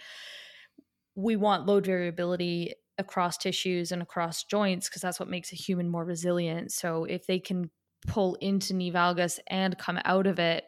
we 1.16 1.36
want 1.36 1.66
load 1.66 1.86
variability 1.86 2.74
across 2.98 3.38
tissues 3.38 3.92
and 3.92 4.02
across 4.02 4.44
joints 4.44 4.88
because 4.88 5.02
that's 5.02 5.20
what 5.20 5.30
makes 5.30 5.52
a 5.52 5.56
human 5.56 5.90
more 5.90 6.06
resilient. 6.06 6.72
So 6.72 7.06
if 7.06 7.26
they 7.28 7.40
can 7.40 7.70
pull 8.08 8.36
into 8.36 8.74
knee 8.74 8.92
valgus 8.92 9.40
and 9.48 9.78
come 9.78 10.00
out 10.06 10.28
of 10.28 10.40
it, 10.40 10.64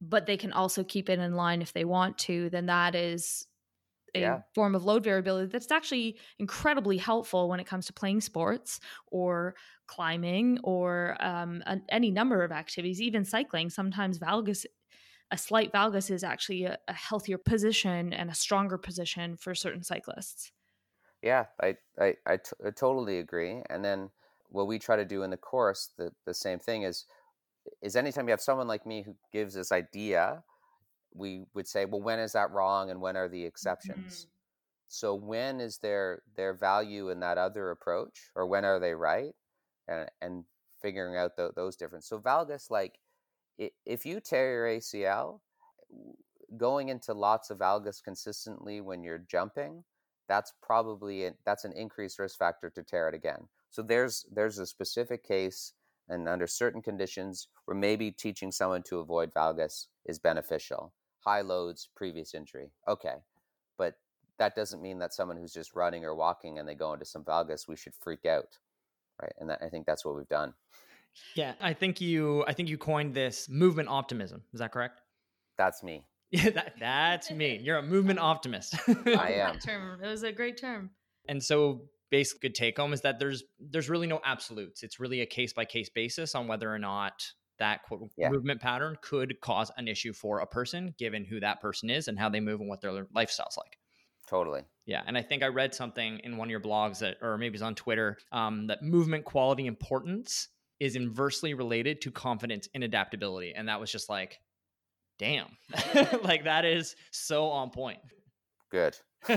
but 0.00 0.26
they 0.26 0.36
can 0.36 0.52
also 0.52 0.84
keep 0.84 1.08
it 1.08 1.18
in 1.18 1.34
line 1.34 1.62
if 1.62 1.72
they 1.72 1.84
want 1.84 2.18
to, 2.18 2.50
then 2.50 2.66
that 2.66 2.94
is 2.94 3.46
a 4.14 4.20
yeah. 4.20 4.38
form 4.54 4.74
of 4.74 4.84
load 4.84 5.04
variability 5.04 5.48
that's 5.50 5.70
actually 5.70 6.18
incredibly 6.38 6.96
helpful 6.96 7.48
when 7.48 7.60
it 7.60 7.66
comes 7.66 7.86
to 7.86 7.92
playing 7.92 8.20
sports 8.20 8.80
or 9.08 9.54
climbing 9.86 10.58
or 10.64 11.16
um, 11.20 11.62
any 11.88 12.10
number 12.10 12.42
of 12.42 12.52
activities, 12.52 13.00
even 13.00 13.24
cycling. 13.24 13.68
Sometimes 13.70 14.18
valgus, 14.18 14.64
a 15.30 15.38
slight 15.38 15.72
valgus 15.72 16.10
is 16.10 16.24
actually 16.24 16.64
a, 16.64 16.78
a 16.88 16.92
healthier 16.92 17.38
position 17.38 18.12
and 18.12 18.30
a 18.30 18.34
stronger 18.34 18.78
position 18.78 19.36
for 19.36 19.54
certain 19.54 19.82
cyclists. 19.82 20.52
Yeah, 21.22 21.46
I, 21.60 21.76
I, 22.00 22.14
I, 22.26 22.36
t- 22.36 22.52
I 22.64 22.70
totally 22.70 23.18
agree. 23.18 23.62
And 23.68 23.84
then 23.84 24.10
what 24.50 24.66
we 24.66 24.78
try 24.78 24.96
to 24.96 25.04
do 25.04 25.22
in 25.22 25.30
the 25.30 25.36
course, 25.36 25.90
the, 25.98 26.12
the 26.24 26.34
same 26.34 26.58
thing 26.58 26.82
is, 26.82 27.04
is 27.82 27.96
anytime 27.96 28.26
you 28.26 28.32
have 28.32 28.40
someone 28.40 28.68
like 28.68 28.86
me 28.86 29.02
who 29.02 29.14
gives 29.32 29.54
this 29.54 29.72
idea, 29.72 30.42
we 31.12 31.44
would 31.54 31.66
say, 31.66 31.84
well, 31.84 32.00
when 32.00 32.18
is 32.18 32.32
that 32.32 32.50
wrong 32.50 32.90
and 32.90 33.00
when 33.00 33.16
are 33.16 33.28
the 33.28 33.44
exceptions? 33.44 34.20
Mm-hmm. 34.20 34.28
So 34.88 35.14
when 35.14 35.60
is 35.60 35.78
there 35.78 36.22
their 36.36 36.54
value 36.54 37.10
in 37.10 37.20
that 37.20 37.36
other 37.36 37.70
approach, 37.70 38.30
or 38.34 38.46
when 38.46 38.64
are 38.64 38.80
they 38.80 38.94
right, 38.94 39.34
and 39.86 40.08
and 40.22 40.44
figuring 40.80 41.16
out 41.16 41.36
the, 41.36 41.50
those 41.54 41.76
differences. 41.76 42.08
So 42.08 42.18
valgus, 42.18 42.70
like, 42.70 42.98
if 43.86 44.06
you 44.06 44.20
tear 44.20 44.52
your 44.52 44.80
ACL, 44.80 45.40
going 46.56 46.88
into 46.88 47.12
lots 47.12 47.50
of 47.50 47.58
valgus 47.58 48.02
consistently 48.02 48.80
when 48.80 49.02
you're 49.02 49.24
jumping, 49.30 49.84
that's 50.28 50.52
probably 50.62 51.26
a, 51.26 51.34
that's 51.44 51.64
an 51.64 51.72
increased 51.72 52.18
risk 52.18 52.38
factor 52.38 52.70
to 52.70 52.82
tear 52.82 53.08
it 53.08 53.14
again. 53.14 53.48
So 53.70 53.82
there's 53.82 54.26
there's 54.32 54.58
a 54.58 54.66
specific 54.66 55.26
case 55.26 55.72
and 56.08 56.28
under 56.28 56.46
certain 56.46 56.80
conditions 56.80 57.48
where 57.66 57.76
maybe 57.76 58.10
teaching 58.10 58.50
someone 58.50 58.82
to 58.84 58.98
avoid 58.98 59.32
valgus 59.34 59.86
is 60.06 60.18
beneficial 60.18 60.92
high 61.28 61.40
loads, 61.42 61.88
previous 61.94 62.34
injury. 62.34 62.70
Okay. 62.86 63.16
But 63.76 63.94
that 64.38 64.54
doesn't 64.54 64.82
mean 64.82 64.98
that 65.00 65.12
someone 65.12 65.36
who's 65.36 65.52
just 65.52 65.74
running 65.74 66.04
or 66.04 66.14
walking 66.14 66.58
and 66.58 66.68
they 66.68 66.74
go 66.74 66.92
into 66.92 67.04
some 67.04 67.24
valgus, 67.24 67.68
we 67.68 67.76
should 67.76 67.92
freak 68.00 68.24
out. 68.24 68.58
Right. 69.20 69.34
And 69.38 69.50
that, 69.50 69.60
I 69.62 69.68
think 69.68 69.84
that's 69.84 70.04
what 70.04 70.16
we've 70.16 70.28
done. 70.28 70.54
Yeah. 71.34 71.54
I 71.60 71.72
think 71.72 72.00
you, 72.00 72.44
I 72.46 72.52
think 72.52 72.68
you 72.68 72.78
coined 72.78 73.14
this 73.14 73.48
movement 73.48 73.88
optimism. 73.88 74.42
Is 74.52 74.60
that 74.60 74.72
correct? 74.72 75.00
That's 75.56 75.82
me. 75.82 76.04
Yeah, 76.30 76.50
that, 76.50 76.74
that's 76.78 77.30
me. 77.30 77.58
You're 77.62 77.78
a 77.78 77.82
movement 77.82 78.18
optimist. 78.18 78.74
I 78.86 79.32
am. 79.32 79.58
term. 79.58 80.04
It 80.04 80.06
was 80.06 80.24
a 80.24 80.30
great 80.30 80.60
term. 80.60 80.90
And 81.26 81.42
so 81.42 81.84
basic 82.10 82.42
good 82.42 82.54
take 82.54 82.76
home 82.76 82.92
is 82.92 83.00
that 83.00 83.18
there's 83.18 83.44
there's 83.58 83.88
really 83.88 84.06
no 84.06 84.20
absolutes. 84.22 84.82
It's 84.82 85.00
really 85.00 85.22
a 85.22 85.26
case 85.26 85.54
by 85.54 85.64
case 85.64 85.88
basis 85.88 86.34
on 86.34 86.46
whether 86.46 86.70
or 86.70 86.78
not 86.78 87.22
that 87.58 87.82
quote 87.82 88.10
yeah. 88.16 88.28
movement 88.30 88.60
pattern 88.60 88.96
could 89.02 89.40
cause 89.40 89.70
an 89.76 89.88
issue 89.88 90.12
for 90.12 90.40
a 90.40 90.46
person 90.46 90.94
given 90.98 91.24
who 91.24 91.40
that 91.40 91.60
person 91.60 91.90
is 91.90 92.08
and 92.08 92.18
how 92.18 92.28
they 92.28 92.40
move 92.40 92.60
and 92.60 92.68
what 92.68 92.80
their 92.80 93.06
lifestyle's 93.14 93.56
like 93.56 93.78
totally 94.28 94.62
yeah 94.86 95.02
and 95.06 95.16
i 95.16 95.22
think 95.22 95.42
i 95.42 95.46
read 95.46 95.74
something 95.74 96.20
in 96.24 96.36
one 96.36 96.48
of 96.48 96.50
your 96.50 96.60
blogs 96.60 96.98
that 97.00 97.16
or 97.22 97.36
maybe 97.38 97.54
it's 97.54 97.62
on 97.62 97.74
twitter 97.74 98.16
um, 98.32 98.66
that 98.66 98.82
movement 98.82 99.24
quality 99.24 99.66
importance 99.66 100.48
is 100.80 100.96
inversely 100.96 101.54
related 101.54 102.00
to 102.02 102.10
confidence 102.10 102.68
and 102.74 102.84
adaptability 102.84 103.52
and 103.54 103.68
that 103.68 103.80
was 103.80 103.90
just 103.90 104.08
like 104.08 104.38
damn. 105.18 105.48
Like 106.22 106.44
that 106.44 106.64
is 106.64 106.94
so 107.10 107.46
on 107.46 107.70
point. 107.70 107.98
Good. 108.70 108.96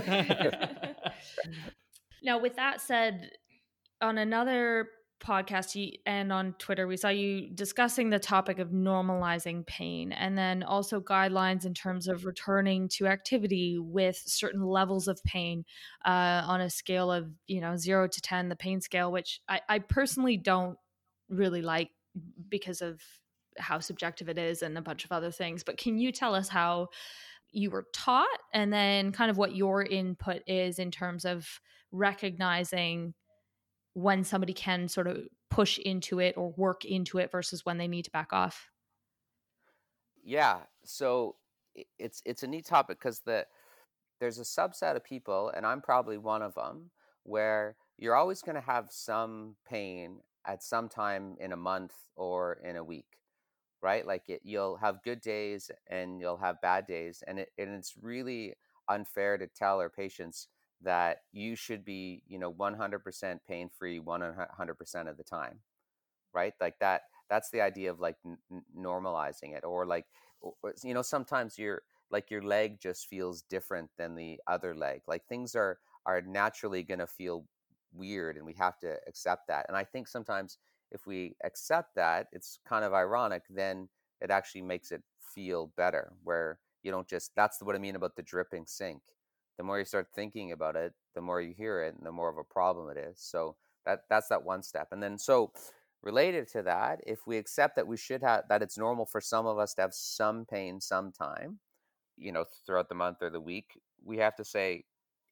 Now 2.24 2.40
with 2.40 2.56
that 2.58 2.82
said 2.82 3.32
on 4.00 4.20
another 4.20 4.90
podcast 5.22 5.96
and 6.06 6.34
on 6.34 6.54
Twitter, 6.58 6.88
we 6.88 6.98
saw 6.98 7.10
you 7.10 7.50
discussing 7.54 8.10
the 8.10 8.20
topic 8.20 8.60
of 8.60 8.70
normalizing 8.70 9.66
pain 9.66 10.12
and 10.12 10.38
then 10.38 10.64
also 10.64 11.00
guidelines 11.00 11.66
in 11.66 11.74
terms 11.74 12.08
of 12.08 12.26
returning 12.26 12.88
to 12.90 13.08
activity 13.08 13.78
with 13.80 14.22
certain 14.26 14.64
levels 14.64 15.08
of 15.08 15.24
pain 15.24 15.64
uh, 16.06 16.44
on 16.46 16.62
a 16.62 16.70
scale 16.70 17.12
of, 17.12 17.30
you 17.48 17.62
know, 17.62 17.78
zero 17.78 18.08
to 18.08 18.22
10, 18.22 18.50
the 18.50 18.56
pain 18.56 18.82
scale, 18.82 19.12
which 19.12 19.40
I, 19.48 19.62
I 19.70 19.80
personally 19.80 20.38
don't 20.38 20.78
really 21.32 21.62
like 21.62 21.90
because 22.50 22.82
of 22.82 23.02
how 23.58 23.80
subjective 23.80 24.30
it 24.30 24.38
is 24.38 24.62
and 24.62 24.78
a 24.78 24.82
bunch 24.82 25.06
of 25.06 25.12
other 25.12 25.32
things. 25.32 25.64
But 25.64 25.78
can 25.78 25.98
you 25.98 26.12
tell 26.12 26.36
us 26.36 26.50
how 26.50 26.90
you 27.52 27.70
were 27.70 27.88
taught 27.94 28.28
and 28.54 28.72
then 28.72 29.12
kind 29.12 29.30
of 29.32 29.38
what 29.38 29.56
your 29.56 29.84
input 29.84 30.42
is 30.48 30.80
in 30.80 30.92
terms 30.92 31.26
of 31.26 31.48
recognizing 31.92 33.14
when 33.94 34.24
somebody 34.24 34.54
can 34.54 34.88
sort 34.88 35.08
of 35.08 35.18
push 35.50 35.78
into 35.80 36.20
it 36.20 36.38
or 36.38 36.54
work 36.56 36.86
into 36.86 37.18
it 37.18 37.32
versus 37.32 37.66
when 37.66 37.78
they 37.78 37.88
need 37.88 38.06
to 38.06 38.12
back 38.12 38.32
off? 38.32 38.70
Yeah, 40.24 40.60
so 40.86 41.36
it's 41.98 42.22
it's 42.26 42.44
a 42.44 42.48
neat 42.48 42.66
topic 42.66 43.00
because 43.00 43.22
the 43.22 43.46
there's 44.20 44.40
a 44.40 44.44
subset 44.44 44.96
of 44.96 45.04
people, 45.04 45.52
and 45.56 45.66
I'm 45.66 45.82
probably 45.82 46.18
one 46.18 46.42
of 46.42 46.54
them, 46.54 46.92
where 47.24 47.76
you're 47.98 48.16
always 48.16 48.42
going 48.42 48.56
to 48.56 48.62
have 48.62 48.88
some 48.92 49.56
pain 49.68 50.20
at 50.46 50.64
some 50.64 50.90
time 50.90 51.36
in 51.40 51.52
a 51.52 51.58
month 51.58 51.94
or 52.16 52.54
in 52.64 52.76
a 52.76 52.84
week, 52.84 53.20
right? 53.82 54.06
Like 54.06 54.30
it, 54.30 54.42
you'll 54.44 54.78
have 54.78 55.04
good 55.04 55.22
days 55.22 55.72
and 55.90 56.20
you'll 56.20 56.38
have 56.38 56.62
bad 56.62 56.88
days, 56.88 57.24
and 57.28 57.40
it, 57.40 57.50
and 57.58 57.72
it's 57.72 57.96
really 58.02 58.56
unfair 58.90 59.38
to 59.38 59.48
tell 59.48 59.80
our 59.80 59.90
patients 59.90 60.48
that 60.82 61.20
you 61.32 61.56
should 61.56 61.86
be 61.86 62.24
you 62.28 62.40
know 62.40 62.50
100% 62.50 63.42
pain 63.48 63.70
free 63.70 64.00
100% 64.00 65.08
of 65.10 65.18
the 65.18 65.24
time 65.24 65.60
right 66.34 66.54
like 66.62 66.76
that 66.80 67.04
that's 67.30 67.50
the 67.52 67.62
idea 67.62 67.92
of 67.92 68.00
like 68.00 68.16
n- 68.26 68.38
normalizing 68.78 69.56
it 69.56 69.64
or 69.64 69.86
like 69.86 70.06
you 70.84 70.94
know 70.94 71.02
sometimes 71.02 71.58
your 71.58 71.82
like 72.10 72.30
your 72.30 72.42
leg 72.42 72.80
just 72.80 73.08
feels 73.08 73.42
different 73.44 73.90
than 73.98 74.16
the 74.16 74.40
other 74.48 74.76
leg 74.76 75.02
like 75.08 75.26
things 75.28 75.56
are 75.56 75.80
are 76.06 76.22
naturally 76.22 76.84
going 76.84 77.00
to 77.00 77.08
feel 77.08 77.46
weird 77.94 78.38
and 78.38 78.46
we 78.46 78.54
have 78.54 78.78
to 78.80 78.96
accept 79.08 79.48
that 79.48 79.66
and 79.68 79.78
i 79.78 79.84
think 79.84 80.08
sometimes 80.08 80.58
if 80.92 81.06
we 81.08 81.36
accept 81.44 81.96
that 81.96 82.28
it's 82.32 82.60
kind 82.68 82.84
of 82.86 82.94
ironic 82.94 83.44
then 83.50 83.88
it 84.22 84.32
actually 84.32 84.62
makes 84.62 84.92
it 84.92 85.02
feel 85.36 85.72
better 85.78 86.14
where 86.24 86.60
you 86.84 86.92
don't 86.92 87.08
just 87.08 87.32
that's 87.36 87.62
what 87.62 87.76
i 87.76 87.80
mean 87.80 87.96
about 87.96 88.16
the 88.16 88.24
dripping 88.24 88.66
sink 88.66 89.02
the 89.58 89.64
more 89.64 89.78
you 89.78 89.86
start 89.86 90.08
thinking 90.16 90.52
about 90.52 90.76
it, 90.76 90.94
the 91.14 91.22
more 91.22 91.42
you 91.42 91.54
hear 91.56 91.84
it, 91.84 91.96
and 91.96 92.06
the 92.06 92.12
more 92.12 92.30
of 92.30 92.38
a 92.38 92.44
problem 92.44 92.90
it 92.90 92.98
is. 92.98 93.20
So 93.20 93.56
that 93.86 94.02
that's 94.10 94.28
that 94.30 94.44
one 94.44 94.64
step. 94.64 94.88
And 94.92 95.02
then 95.04 95.18
so 95.20 95.52
related 96.02 96.48
to 96.54 96.64
that, 96.64 97.00
if 97.06 97.28
we 97.28 97.38
accept 97.38 97.76
that 97.76 97.88
we 97.88 97.98
should 97.98 98.24
have 98.24 98.44
that 98.50 98.64
it's 98.64 98.78
normal 98.78 99.06
for 99.06 99.22
some 99.22 99.46
of 99.46 99.60
us 99.60 99.74
to 99.76 99.82
have 99.82 99.94
some 99.94 100.46
pain 100.46 100.82
sometime, 100.82 101.60
you 102.18 102.32
know, 102.32 102.46
throughout 102.66 102.90
the 102.90 102.96
month 102.96 103.18
or 103.22 103.30
the 103.30 103.42
week, 103.42 103.80
we 104.04 104.18
have 104.18 104.36
to 104.38 104.46
say 104.46 104.86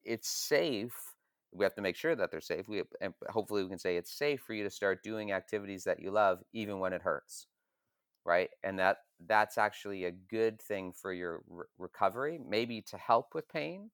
it's 0.04 0.30
safe 0.30 1.09
we 1.52 1.66
have 1.66 1.76
to 1.76 1.82
make 1.82 1.96
sure 1.96 2.16
that 2.16 2.32
they're 2.32 2.42
safe. 2.42 2.68
We 2.68 2.84
and 3.02 3.14
hopefully 3.30 3.64
we 3.64 3.70
can 3.70 3.80
say 3.80 3.98
it's 3.98 4.12
safe 4.18 4.42
for 4.42 4.54
you 4.54 4.64
to 4.64 4.70
start 4.70 5.04
doing 5.04 5.32
activities 5.32 5.84
that 5.86 6.00
you 6.00 6.12
love 6.12 6.40
even 6.54 6.80
when 6.80 6.94
it 6.94 7.02
hurts. 7.02 7.48
Right? 8.26 8.50
And 8.64 8.78
that 8.80 8.98
that's 9.26 9.58
actually 9.58 10.06
a 10.06 10.12
good 10.12 10.62
thing 10.62 10.94
for 10.94 11.12
your 11.14 11.42
re- 11.48 11.66
recovery, 11.78 12.40
maybe 12.46 12.82
to 12.84 12.98
help 12.98 13.34
with 13.34 13.50
pain, 13.50 13.92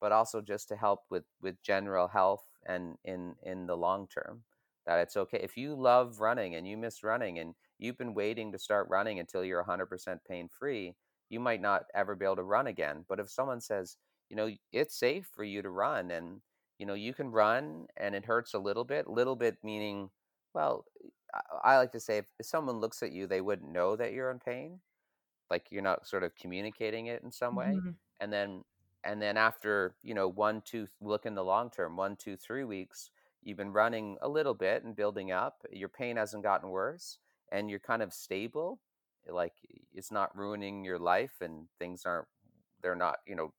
but 0.00 0.12
also 0.12 0.40
just 0.40 0.68
to 0.68 0.76
help 0.76 1.00
with 1.10 1.24
with 1.40 1.62
general 1.62 2.08
health 2.08 2.44
and 2.66 2.96
in 3.04 3.34
in 3.42 3.66
the 3.66 3.76
long 3.76 4.06
term 4.08 4.42
that 4.86 4.98
it's 5.00 5.16
okay 5.16 5.38
if 5.42 5.56
you 5.56 5.74
love 5.74 6.20
running 6.20 6.54
and 6.54 6.66
you 6.66 6.76
miss 6.76 7.02
running 7.02 7.38
and 7.38 7.54
you've 7.78 7.98
been 7.98 8.14
waiting 8.14 8.52
to 8.52 8.58
start 8.58 8.88
running 8.88 9.18
until 9.18 9.44
you're 9.44 9.60
100% 9.60 10.20
pain 10.28 10.48
free 10.48 10.94
you 11.28 11.40
might 11.40 11.60
not 11.60 11.84
ever 11.94 12.14
be 12.14 12.24
able 12.24 12.36
to 12.36 12.42
run 12.42 12.66
again 12.66 13.04
but 13.08 13.20
if 13.20 13.30
someone 13.30 13.60
says 13.60 13.96
you 14.30 14.36
know 14.36 14.50
it's 14.72 14.98
safe 14.98 15.26
for 15.34 15.44
you 15.44 15.62
to 15.62 15.70
run 15.70 16.10
and 16.10 16.40
you 16.78 16.86
know 16.86 16.94
you 16.94 17.12
can 17.12 17.30
run 17.30 17.86
and 17.96 18.14
it 18.14 18.24
hurts 18.24 18.54
a 18.54 18.58
little 18.58 18.84
bit 18.84 19.08
little 19.08 19.36
bit 19.36 19.56
meaning 19.62 20.08
well 20.54 20.84
i, 21.64 21.76
like 21.76 21.92
to 21.92 22.00
say 22.00 22.18
if, 22.18 22.26
if 22.38 22.46
someone 22.46 22.78
looks 22.78 23.02
at 23.02 23.12
you 23.12 23.26
they 23.26 23.40
wouldn't 23.40 23.70
know 23.70 23.96
that 23.96 24.12
you're 24.12 24.30
in 24.30 24.38
pain 24.38 24.78
like 25.50 25.66
you're 25.70 25.82
not 25.82 26.06
sort 26.06 26.22
of 26.22 26.34
communicating 26.36 27.06
it 27.06 27.22
in 27.22 27.30
some 27.30 27.54
way 27.54 27.74
mm-hmm. 27.74 27.90
and 28.20 28.32
then 28.32 28.62
and 29.04 29.20
then 29.20 29.36
after 29.36 29.94
you 30.02 30.14
know 30.14 30.28
one 30.28 30.62
two 30.64 30.86
look 31.00 31.26
in 31.26 31.34
the 31.34 31.44
long 31.44 31.70
term 31.70 31.96
one 31.96 32.16
two 32.16 32.36
three 32.36 32.64
weeks 32.64 33.10
you've 33.42 33.56
been 33.56 33.72
running 33.72 34.16
a 34.22 34.28
little 34.28 34.54
bit 34.54 34.84
and 34.84 34.96
building 34.96 35.32
up 35.32 35.62
your 35.70 35.88
pain 35.88 36.16
hasn't 36.16 36.42
gotten 36.42 36.70
worse 36.70 37.18
and 37.52 37.70
you're 37.70 37.78
kind 37.78 38.02
of 38.02 38.12
stable 38.12 38.80
like 39.28 39.52
it's 39.94 40.10
not 40.10 40.36
ruining 40.36 40.84
your 40.84 40.98
life 40.98 41.36
and 41.40 41.66
things 41.78 42.02
aren't 42.04 42.26
they're 42.82 42.94
not 42.94 43.18
you 43.26 43.34
know 43.34 43.52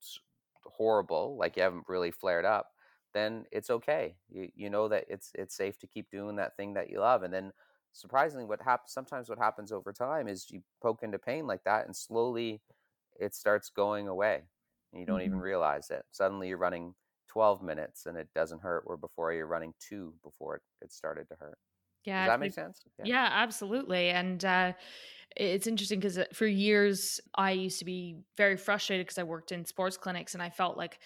horrible 0.63 1.37
like 1.37 1.55
you 1.55 1.63
haven't 1.63 1.83
really 1.87 2.11
flared 2.11 2.45
up 2.45 2.71
then 3.13 3.45
it's 3.51 3.69
okay. 3.69 4.15
You, 4.29 4.49
you 4.55 4.69
know 4.69 4.87
that 4.87 5.05
it's 5.09 5.31
it's 5.35 5.55
safe 5.55 5.77
to 5.79 5.87
keep 5.87 6.09
doing 6.09 6.35
that 6.37 6.55
thing 6.55 6.73
that 6.73 6.89
you 6.89 6.99
love 6.99 7.23
and 7.23 7.33
then 7.33 7.51
surprisingly 7.91 8.45
what 8.45 8.61
happens 8.61 8.91
sometimes 8.91 9.29
what 9.29 9.39
happens 9.39 9.71
over 9.71 9.91
time 9.91 10.27
is 10.27 10.45
you 10.51 10.61
poke 10.79 11.01
into 11.01 11.17
pain 11.17 11.47
like 11.47 11.63
that 11.63 11.87
and 11.87 11.95
slowly 11.95 12.61
it 13.19 13.35
starts 13.35 13.69
going 13.69 14.07
away 14.07 14.43
and 14.91 14.99
you 14.99 15.05
don't 15.05 15.19
mm-hmm. 15.19 15.27
even 15.27 15.39
realize 15.39 15.89
it. 15.89 16.03
Suddenly 16.11 16.47
you're 16.47 16.57
running 16.57 16.95
12 17.27 17.61
minutes 17.61 18.05
and 18.05 18.17
it 18.17 18.27
doesn't 18.33 18.61
hurt 18.61 18.87
where 18.87 18.97
before 18.97 19.33
you're 19.33 19.45
running 19.45 19.73
two 19.79 20.13
before 20.23 20.55
it, 20.55 20.61
it 20.81 20.91
started 20.91 21.27
to 21.29 21.35
hurt. 21.39 21.57
Yeah 22.05 22.25
does 22.25 22.31
that 22.33 22.39
make 22.39 22.53
sense? 22.53 22.81
Yeah, 22.97 23.05
yeah 23.05 23.29
absolutely 23.31 24.09
and 24.09 24.43
uh, 24.43 24.73
it's 25.35 25.67
interesting 25.67 25.99
because 25.99 26.17
uh, 26.17 26.25
for 26.33 26.47
years 26.47 27.19
i 27.35 27.51
used 27.51 27.77
to 27.79 27.85
be 27.85 28.15
very 28.37 28.55
frustrated 28.55 29.05
because 29.05 29.19
i 29.19 29.23
worked 29.23 29.51
in 29.51 29.65
sports 29.65 29.97
clinics 29.97 30.33
and 30.33 30.41
i 30.41 30.49
felt 30.49 30.77
like 30.77 30.97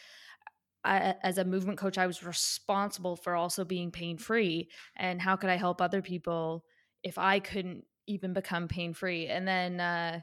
I, 0.85 1.15
as 1.23 1.37
a 1.37 1.45
movement 1.45 1.77
coach 1.77 1.97
i 1.97 2.07
was 2.07 2.23
responsible 2.23 3.15
for 3.15 3.35
also 3.35 3.63
being 3.63 3.91
pain 3.91 4.17
free 4.17 4.69
and 4.95 5.21
how 5.21 5.35
could 5.35 5.49
i 5.49 5.55
help 5.55 5.81
other 5.81 6.01
people 6.01 6.65
if 7.03 7.17
i 7.17 7.39
couldn't 7.39 7.85
even 8.07 8.33
become 8.33 8.67
pain 8.67 8.93
free 8.93 9.27
and 9.27 9.47
then 9.47 9.79
uh, 9.79 10.19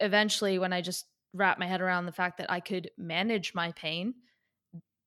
eventually 0.00 0.58
when 0.58 0.72
i 0.72 0.80
just 0.80 1.06
wrapped 1.34 1.60
my 1.60 1.66
head 1.66 1.80
around 1.80 2.06
the 2.06 2.12
fact 2.12 2.38
that 2.38 2.50
i 2.50 2.60
could 2.60 2.90
manage 2.96 3.54
my 3.54 3.72
pain 3.72 4.14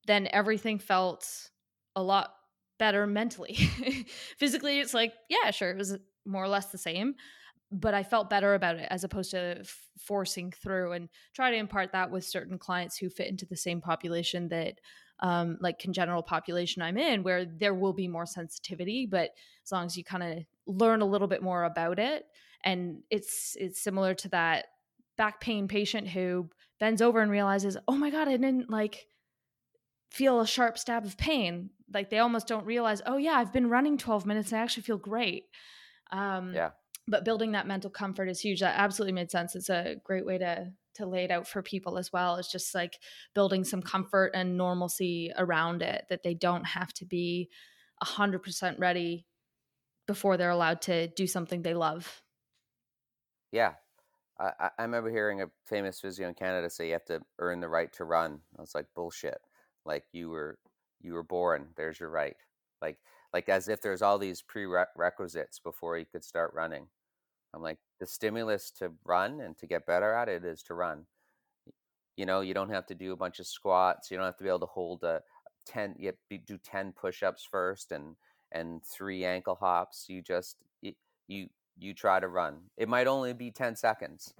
then 0.07 0.27
everything 0.31 0.79
felt 0.79 1.49
a 1.95 2.01
lot 2.01 2.33
better 2.79 3.05
mentally. 3.05 3.55
Physically, 4.37 4.79
it's 4.79 4.93
like, 4.93 5.13
yeah, 5.29 5.51
sure, 5.51 5.69
it 5.71 5.77
was 5.77 5.97
more 6.25 6.43
or 6.43 6.47
less 6.47 6.67
the 6.67 6.77
same, 6.77 7.15
but 7.71 7.93
I 7.93 8.03
felt 8.03 8.29
better 8.29 8.53
about 8.53 8.77
it 8.77 8.87
as 8.89 9.03
opposed 9.03 9.31
to 9.31 9.59
f- 9.59 9.81
forcing 9.99 10.51
through 10.51 10.93
and 10.93 11.09
try 11.33 11.51
to 11.51 11.57
impart 11.57 11.91
that 11.91 12.11
with 12.11 12.23
certain 12.23 12.57
clients 12.57 12.97
who 12.97 13.09
fit 13.09 13.27
into 13.27 13.45
the 13.45 13.57
same 13.57 13.81
population 13.81 14.47
that 14.49 14.79
um, 15.19 15.57
like 15.59 15.79
congenital 15.79 16.21
population 16.21 16.81
I'm 16.81 16.97
in, 16.97 17.23
where 17.23 17.45
there 17.45 17.73
will 17.73 17.93
be 17.93 18.07
more 18.07 18.25
sensitivity, 18.25 19.07
but 19.09 19.31
as 19.65 19.71
long 19.71 19.85
as 19.85 19.97
you 19.97 20.03
kind 20.03 20.23
of 20.23 20.37
learn 20.65 21.01
a 21.01 21.05
little 21.05 21.27
bit 21.27 21.41
more 21.41 21.63
about 21.63 21.99
it, 21.99 22.25
and 22.63 22.99
it's 23.09 23.55
it's 23.59 23.81
similar 23.81 24.13
to 24.15 24.29
that 24.29 24.67
back 25.17 25.41
pain 25.41 25.67
patient 25.67 26.07
who 26.07 26.49
bends 26.79 27.01
over 27.01 27.19
and 27.19 27.31
realizes, 27.31 27.77
oh 27.87 27.95
my 27.95 28.11
god, 28.11 28.27
I 28.27 28.37
didn't 28.37 28.69
like 28.69 29.07
feel 30.11 30.39
a 30.39 30.47
sharp 30.47 30.77
stab 30.77 31.05
of 31.05 31.17
pain. 31.17 31.71
Like 31.91 32.09
they 32.09 32.19
almost 32.19 32.47
don't 32.47 32.65
realize 32.65 33.01
oh 33.05 33.17
yeah 33.17 33.33
i've 33.33 33.53
been 33.53 33.69
running 33.69 33.97
12 33.97 34.25
minutes 34.25 34.51
and 34.51 34.59
i 34.59 34.63
actually 34.63 34.83
feel 34.83 34.97
great. 34.97 35.45
Um 36.11 36.53
yeah 36.53 36.71
but 37.07 37.23
building 37.25 37.53
that 37.53 37.67
mental 37.67 37.89
comfort 37.89 38.27
is 38.27 38.39
huge 38.39 38.59
that 38.59 38.79
absolutely 38.79 39.13
made 39.13 39.31
sense 39.31 39.55
it's 39.55 39.69
a 39.69 39.95
great 40.03 40.25
way 40.25 40.37
to 40.37 40.71
to 40.93 41.05
lay 41.05 41.23
it 41.23 41.31
out 41.31 41.47
for 41.47 41.61
people 41.61 41.97
as 41.97 42.11
well 42.11 42.35
it's 42.35 42.51
just 42.51 42.73
like 42.73 42.97
building 43.35 43.63
some 43.63 43.81
comfort 43.81 44.31
and 44.33 44.57
normalcy 44.57 45.31
around 45.37 45.81
it 45.81 46.05
that 46.09 46.23
they 46.23 46.33
don't 46.33 46.65
have 46.65 46.91
to 46.93 47.05
be 47.05 47.49
100% 48.03 48.79
ready 48.79 49.25
before 50.05 50.37
they're 50.37 50.49
allowed 50.49 50.81
to 50.83 51.07
do 51.09 51.27
something 51.27 51.61
they 51.61 51.73
love. 51.73 52.21
Yeah. 53.51 53.73
I, 54.39 54.69
I 54.77 54.83
remember 54.83 55.09
hearing 55.09 55.41
a 55.41 55.49
famous 55.65 55.99
physio 55.99 56.27
in 56.27 56.35
Canada 56.35 56.69
say 56.69 56.87
you 56.87 56.93
have 56.93 57.05
to 57.05 57.21
earn 57.39 57.59
the 57.59 57.67
right 57.67 57.91
to 57.93 58.05
run. 58.05 58.39
I 58.57 58.61
was 58.61 58.75
like, 58.75 58.85
bullshit. 58.95 59.39
Like 59.85 60.05
you 60.11 60.29
were 60.29 60.57
you 60.99 61.13
were 61.13 61.23
born 61.23 61.67
there's 61.75 61.99
your 61.99 62.09
right. 62.09 62.35
Like 62.81 62.97
like 63.33 63.49
as 63.49 63.67
if 63.67 63.81
there's 63.81 64.01
all 64.01 64.17
these 64.17 64.41
prerequisites 64.41 65.59
before 65.59 65.97
you 65.97 66.05
could 66.05 66.23
start 66.23 66.53
running 66.53 66.87
i'm 67.57 67.63
like 67.63 67.79
the 67.99 68.05
stimulus 68.05 68.71
to 68.71 68.91
run 69.05 69.41
and 69.41 69.57
to 69.57 69.67
get 69.67 69.85
better 69.85 70.13
at 70.13 70.29
it 70.29 70.45
is 70.45 70.61
to 70.63 70.73
run 70.73 71.05
you 72.15 72.25
know 72.25 72.41
you 72.41 72.53
don't 72.53 72.69
have 72.69 72.85
to 72.85 72.95
do 72.95 73.11
a 73.13 73.17
bunch 73.17 73.39
of 73.39 73.47
squats 73.47 74.09
you 74.11 74.17
don't 74.17 74.25
have 74.25 74.37
to 74.37 74.43
be 74.43 74.49
able 74.49 74.59
to 74.59 74.65
hold 74.65 75.03
a 75.03 75.21
10 75.65 75.95
you 75.97 76.13
do 76.45 76.57
10 76.57 76.93
push-ups 76.93 77.47
first 77.49 77.91
and 77.91 78.15
and 78.51 78.81
three 78.85 79.25
ankle 79.25 79.57
hops 79.59 80.05
you 80.07 80.21
just 80.21 80.57
you 81.27 81.47
you 81.79 81.93
try 81.93 82.19
to 82.19 82.27
run 82.27 82.57
it 82.77 82.87
might 82.87 83.07
only 83.07 83.33
be 83.33 83.51
10 83.51 83.75
seconds 83.75 84.33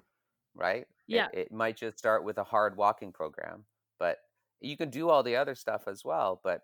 right 0.54 0.86
yeah 1.06 1.26
it, 1.32 1.40
it 1.40 1.52
might 1.52 1.76
just 1.76 1.98
start 1.98 2.24
with 2.24 2.38
a 2.38 2.44
hard 2.44 2.76
walking 2.76 3.12
program 3.12 3.64
but 3.98 4.18
you 4.60 4.76
can 4.76 4.90
do 4.90 5.08
all 5.08 5.22
the 5.22 5.36
other 5.36 5.54
stuff 5.54 5.82
as 5.86 6.04
well, 6.04 6.40
but 6.42 6.62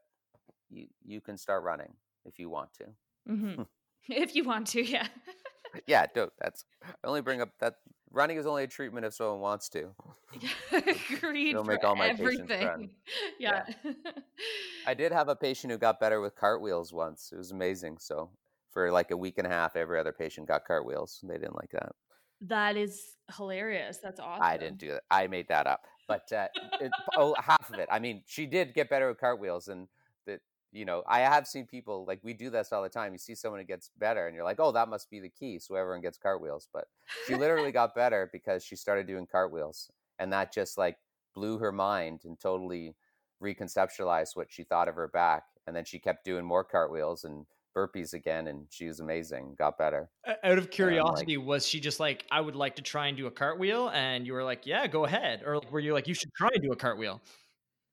you 0.70 0.86
you 1.04 1.20
can 1.20 1.36
start 1.36 1.62
running 1.62 1.94
if 2.24 2.38
you 2.38 2.48
want 2.48 2.70
to. 2.74 2.84
Mm-hmm. 3.30 3.62
if 4.08 4.34
you 4.34 4.44
want 4.44 4.66
to, 4.68 4.82
yeah. 4.84 5.06
yeah, 5.86 6.06
do, 6.14 6.30
that's 6.40 6.64
I 6.82 7.06
only 7.06 7.20
bring 7.20 7.40
up 7.40 7.50
that 7.60 7.76
running 8.10 8.36
is 8.36 8.46
only 8.46 8.64
a 8.64 8.66
treatment 8.66 9.04
if 9.06 9.14
someone 9.14 9.40
wants 9.40 9.68
to. 9.70 9.90
Agreed. 11.16 11.52
Don't 11.52 11.66
make 11.66 11.84
all 11.84 11.96
my 11.96 12.08
everything. 12.08 12.46
patients 12.46 12.64
run. 12.64 12.90
Yeah. 13.38 13.64
yeah. 13.84 13.92
I 14.86 14.94
did 14.94 15.12
have 15.12 15.28
a 15.28 15.36
patient 15.36 15.72
who 15.72 15.78
got 15.78 16.00
better 16.00 16.20
with 16.20 16.36
cartwheels 16.36 16.92
once. 16.92 17.30
It 17.32 17.36
was 17.36 17.50
amazing. 17.50 17.98
So 17.98 18.30
for 18.70 18.90
like 18.90 19.10
a 19.10 19.16
week 19.16 19.38
and 19.38 19.46
a 19.46 19.50
half, 19.50 19.76
every 19.76 19.98
other 19.98 20.12
patient 20.12 20.48
got 20.48 20.64
cartwheels. 20.64 21.20
They 21.22 21.34
didn't 21.34 21.56
like 21.56 21.70
that. 21.70 21.92
That 22.42 22.76
is 22.76 23.02
hilarious. 23.36 23.98
That's 24.02 24.20
awesome. 24.20 24.42
I 24.42 24.56
didn't 24.56 24.78
do 24.78 24.90
that. 24.90 25.02
I 25.10 25.26
made 25.26 25.48
that 25.48 25.66
up 25.66 25.82
but 26.06 26.30
uh, 26.32 26.48
it, 26.80 26.92
oh, 27.16 27.34
half 27.38 27.70
of 27.70 27.78
it. 27.78 27.88
I 27.90 27.98
mean, 27.98 28.22
she 28.26 28.46
did 28.46 28.74
get 28.74 28.90
better 28.90 29.08
with 29.08 29.18
cartwheels, 29.18 29.68
and 29.68 29.88
you 30.74 30.84
know, 30.84 31.04
I 31.06 31.20
have 31.20 31.46
seen 31.46 31.66
people 31.66 32.04
like 32.06 32.18
we 32.24 32.34
do 32.34 32.50
this 32.50 32.72
all 32.72 32.82
the 32.82 32.88
time. 32.88 33.12
You 33.12 33.18
see 33.18 33.36
someone 33.36 33.60
who 33.60 33.66
gets 33.66 33.90
better, 33.96 34.26
and 34.26 34.34
you're 34.34 34.44
like, 34.44 34.58
oh, 34.58 34.72
that 34.72 34.88
must 34.88 35.08
be 35.08 35.20
the 35.20 35.28
key, 35.28 35.60
so 35.60 35.76
everyone 35.76 36.00
gets 36.00 36.18
cartwheels. 36.18 36.68
But 36.72 36.86
she 37.26 37.36
literally 37.36 37.70
got 37.72 37.94
better 37.94 38.28
because 38.32 38.64
she 38.64 38.74
started 38.74 39.06
doing 39.06 39.26
cartwheels, 39.30 39.90
and 40.18 40.32
that 40.32 40.52
just 40.52 40.76
like 40.76 40.96
blew 41.32 41.58
her 41.58 41.72
mind 41.72 42.22
and 42.24 42.38
totally 42.38 42.96
reconceptualized 43.42 44.34
what 44.34 44.50
she 44.50 44.64
thought 44.64 44.88
of 44.88 44.96
her 44.96 45.08
back. 45.08 45.44
And 45.66 45.74
then 45.74 45.84
she 45.84 45.98
kept 45.98 46.24
doing 46.24 46.44
more 46.44 46.64
cartwheels 46.64 47.24
and 47.24 47.46
burpees 47.74 48.14
again 48.14 48.46
and 48.46 48.66
she 48.70 48.86
was 48.86 49.00
amazing 49.00 49.52
got 49.58 49.76
better 49.76 50.08
out 50.44 50.58
of 50.58 50.70
curiosity 50.70 51.36
like, 51.36 51.44
was 51.44 51.66
she 51.66 51.80
just 51.80 51.98
like 51.98 52.24
i 52.30 52.40
would 52.40 52.54
like 52.54 52.76
to 52.76 52.82
try 52.82 53.08
and 53.08 53.16
do 53.16 53.26
a 53.26 53.30
cartwheel 53.32 53.90
and 53.90 54.28
you 54.28 54.32
were 54.32 54.44
like 54.44 54.64
yeah 54.64 54.86
go 54.86 55.04
ahead 55.04 55.42
or 55.44 55.60
were 55.72 55.80
you 55.80 55.92
like 55.92 56.06
you 56.06 56.14
should 56.14 56.32
try 56.34 56.48
and 56.54 56.62
do 56.62 56.70
a 56.70 56.76
cartwheel 56.76 57.20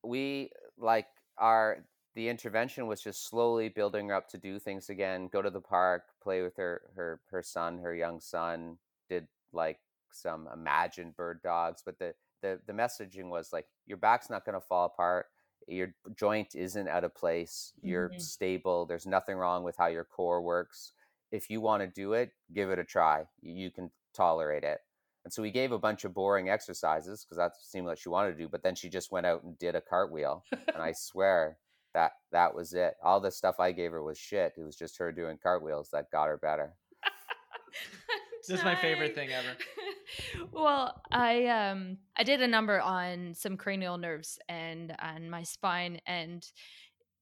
we 0.04 0.50
like 0.78 1.06
our 1.36 1.84
the 2.14 2.28
intervention 2.28 2.86
was 2.86 3.00
just 3.00 3.26
slowly 3.26 3.68
building 3.68 4.08
her 4.08 4.14
up 4.14 4.28
to 4.28 4.38
do 4.38 4.58
things 4.58 4.88
again 4.90 5.28
go 5.32 5.42
to 5.42 5.50
the 5.50 5.60
park 5.60 6.04
play 6.22 6.42
with 6.42 6.56
her 6.56 6.82
her 6.94 7.20
her 7.30 7.42
son 7.42 7.78
her 7.78 7.94
young 7.94 8.20
son 8.20 8.76
did 9.08 9.26
like 9.52 9.78
some 10.10 10.48
imagined 10.52 11.16
bird 11.16 11.40
dogs 11.42 11.82
but 11.84 11.98
the 11.98 12.14
the, 12.42 12.58
the 12.66 12.72
messaging 12.72 13.28
was 13.28 13.52
like 13.52 13.66
your 13.86 13.96
back's 13.96 14.28
not 14.28 14.44
going 14.44 14.54
to 14.54 14.66
fall 14.66 14.86
apart 14.86 15.26
your 15.68 15.94
joint 16.16 16.54
isn't 16.54 16.88
out 16.88 17.04
of 17.04 17.14
place 17.14 17.72
you're 17.82 18.08
mm-hmm. 18.08 18.18
stable 18.18 18.84
there's 18.84 19.06
nothing 19.06 19.36
wrong 19.36 19.62
with 19.62 19.76
how 19.76 19.86
your 19.86 20.04
core 20.04 20.42
works 20.42 20.92
if 21.30 21.48
you 21.48 21.60
want 21.60 21.82
to 21.82 21.86
do 21.86 22.12
it 22.12 22.32
give 22.52 22.70
it 22.70 22.78
a 22.78 22.84
try 22.84 23.22
you 23.40 23.70
can 23.70 23.90
tolerate 24.14 24.64
it 24.64 24.80
and 25.24 25.32
so 25.32 25.40
we 25.40 25.52
gave 25.52 25.70
a 25.70 25.78
bunch 25.78 26.04
of 26.04 26.12
boring 26.12 26.48
exercises 26.48 27.24
because 27.24 27.36
that 27.36 27.52
seemed 27.62 27.86
like 27.86 27.96
she 27.96 28.08
wanted 28.08 28.32
to 28.32 28.38
do 28.38 28.48
but 28.48 28.62
then 28.62 28.74
she 28.74 28.88
just 28.88 29.12
went 29.12 29.24
out 29.24 29.42
and 29.44 29.56
did 29.58 29.76
a 29.76 29.80
cartwheel 29.80 30.44
and 30.50 30.82
i 30.82 30.92
swear 30.96 31.58
that 31.94 32.12
that 32.30 32.54
was 32.54 32.72
it 32.74 32.94
all 33.02 33.20
the 33.20 33.30
stuff 33.30 33.56
i 33.58 33.72
gave 33.72 33.90
her 33.90 34.02
was 34.02 34.18
shit 34.18 34.52
it 34.56 34.62
was 34.62 34.76
just 34.76 34.98
her 34.98 35.12
doing 35.12 35.38
cartwheels 35.42 35.88
that 35.92 36.10
got 36.10 36.28
her 36.28 36.38
better 36.38 36.74
this 38.46 38.58
is 38.58 38.64
my 38.64 38.74
favorite 38.74 39.14
thing 39.14 39.30
ever 39.30 39.56
well, 40.52 41.00
I 41.10 41.46
um 41.46 41.98
I 42.16 42.24
did 42.24 42.42
a 42.42 42.48
number 42.48 42.80
on 42.80 43.34
some 43.34 43.56
cranial 43.56 43.98
nerves 43.98 44.38
and 44.48 44.94
on 45.00 45.30
my 45.30 45.42
spine 45.42 46.00
and 46.06 46.44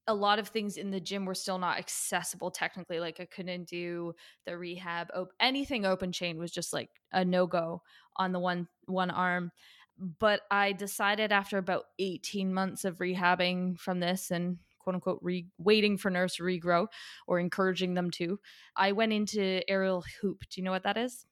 a 0.07 0.15
lot 0.15 0.39
of 0.39 0.49
things 0.49 0.77
in 0.77 0.91
the 0.91 1.01
gym 1.01 1.25
were 1.25 1.35
still 1.35 1.59
not 1.59 1.79
accessible 1.79 2.51
technically. 2.51 3.01
Like 3.01 3.21
I 3.21 3.27
couldn't 3.27 3.69
do 3.69 4.15
the 4.45 4.57
rehab. 4.57 5.09
Op- 5.15 5.33
anything 5.39 5.87
open 5.87 6.11
chain 6.11 6.39
was 6.39 6.51
just 6.51 6.73
like 6.73 6.91
a 7.13 7.25
no 7.25 7.47
go 7.47 7.83
on 8.17 8.33
the 8.33 8.41
one 8.41 8.67
one 8.87 9.11
arm. 9.11 9.53
But 10.01 10.43
I 10.51 10.73
decided 10.73 11.31
after 11.31 11.59
about 11.59 11.85
18 11.99 12.53
months 12.53 12.85
of 12.85 12.99
rehabbing 12.99 13.79
from 13.79 14.01
this 14.01 14.31
and 14.31 14.59
quote 14.79 14.95
unquote 14.95 15.19
re- 15.23 15.47
waiting 15.59 15.99
for 15.99 16.11
nerves 16.11 16.37
to 16.37 16.43
regrow 16.43 16.87
or 17.27 17.39
encouraging 17.39 17.95
them 17.95 18.11
to, 18.13 18.41
I 18.77 18.93
went 18.93 19.13
into 19.13 19.63
aerial 19.71 20.05
hoop. 20.21 20.45
Do 20.51 20.61
you 20.61 20.65
know 20.65 20.71
what 20.71 20.85
that 20.85 20.97
is? 20.97 21.27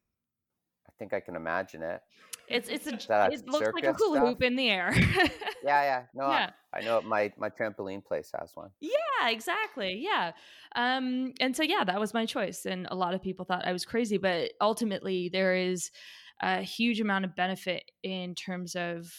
I 0.87 0.93
think 0.99 1.15
I 1.15 1.21
can 1.21 1.37
imagine 1.37 1.83
it. 1.83 2.01
It's 2.49 2.69
it's 2.69 2.87
a 2.87 3.29
it 3.31 3.47
looks 3.47 3.69
like 3.75 3.85
a 3.85 3.93
hula 3.93 4.21
hoop 4.21 4.43
in 4.43 4.57
the 4.57 4.71
air. 4.71 4.93
yeah, 4.97 5.31
yeah. 5.63 6.03
No, 6.15 6.29
yeah. 6.31 6.51
I, 6.73 6.79
I, 6.79 6.83
know 6.83 7.03
my 7.03 7.31
my 7.37 7.51
trampoline 7.51 8.03
place 8.03 8.31
has 8.39 8.53
one. 8.55 8.71
Yeah, 8.81 9.29
exactly. 9.29 10.01
Yeah. 10.03 10.33
Um 10.75 11.35
and 11.41 11.55
so 11.55 11.63
yeah, 11.63 11.85
that 11.85 12.01
was 12.01 12.15
my 12.15 12.25
choice 12.25 12.65
and 12.65 12.87
a 12.91 12.95
lot 12.95 13.13
of 13.13 13.23
people 13.23 13.45
thought 13.45 13.67
I 13.67 13.73
was 13.73 13.85
crazy, 13.85 14.17
but 14.17 14.53
ultimately 14.61 15.29
there 15.29 15.57
is 15.57 15.91
a 16.41 16.63
huge 16.63 17.01
amount 17.01 17.25
of 17.25 17.35
benefit 17.35 17.91
in 18.03 18.35
terms 18.35 18.75
of 18.77 19.13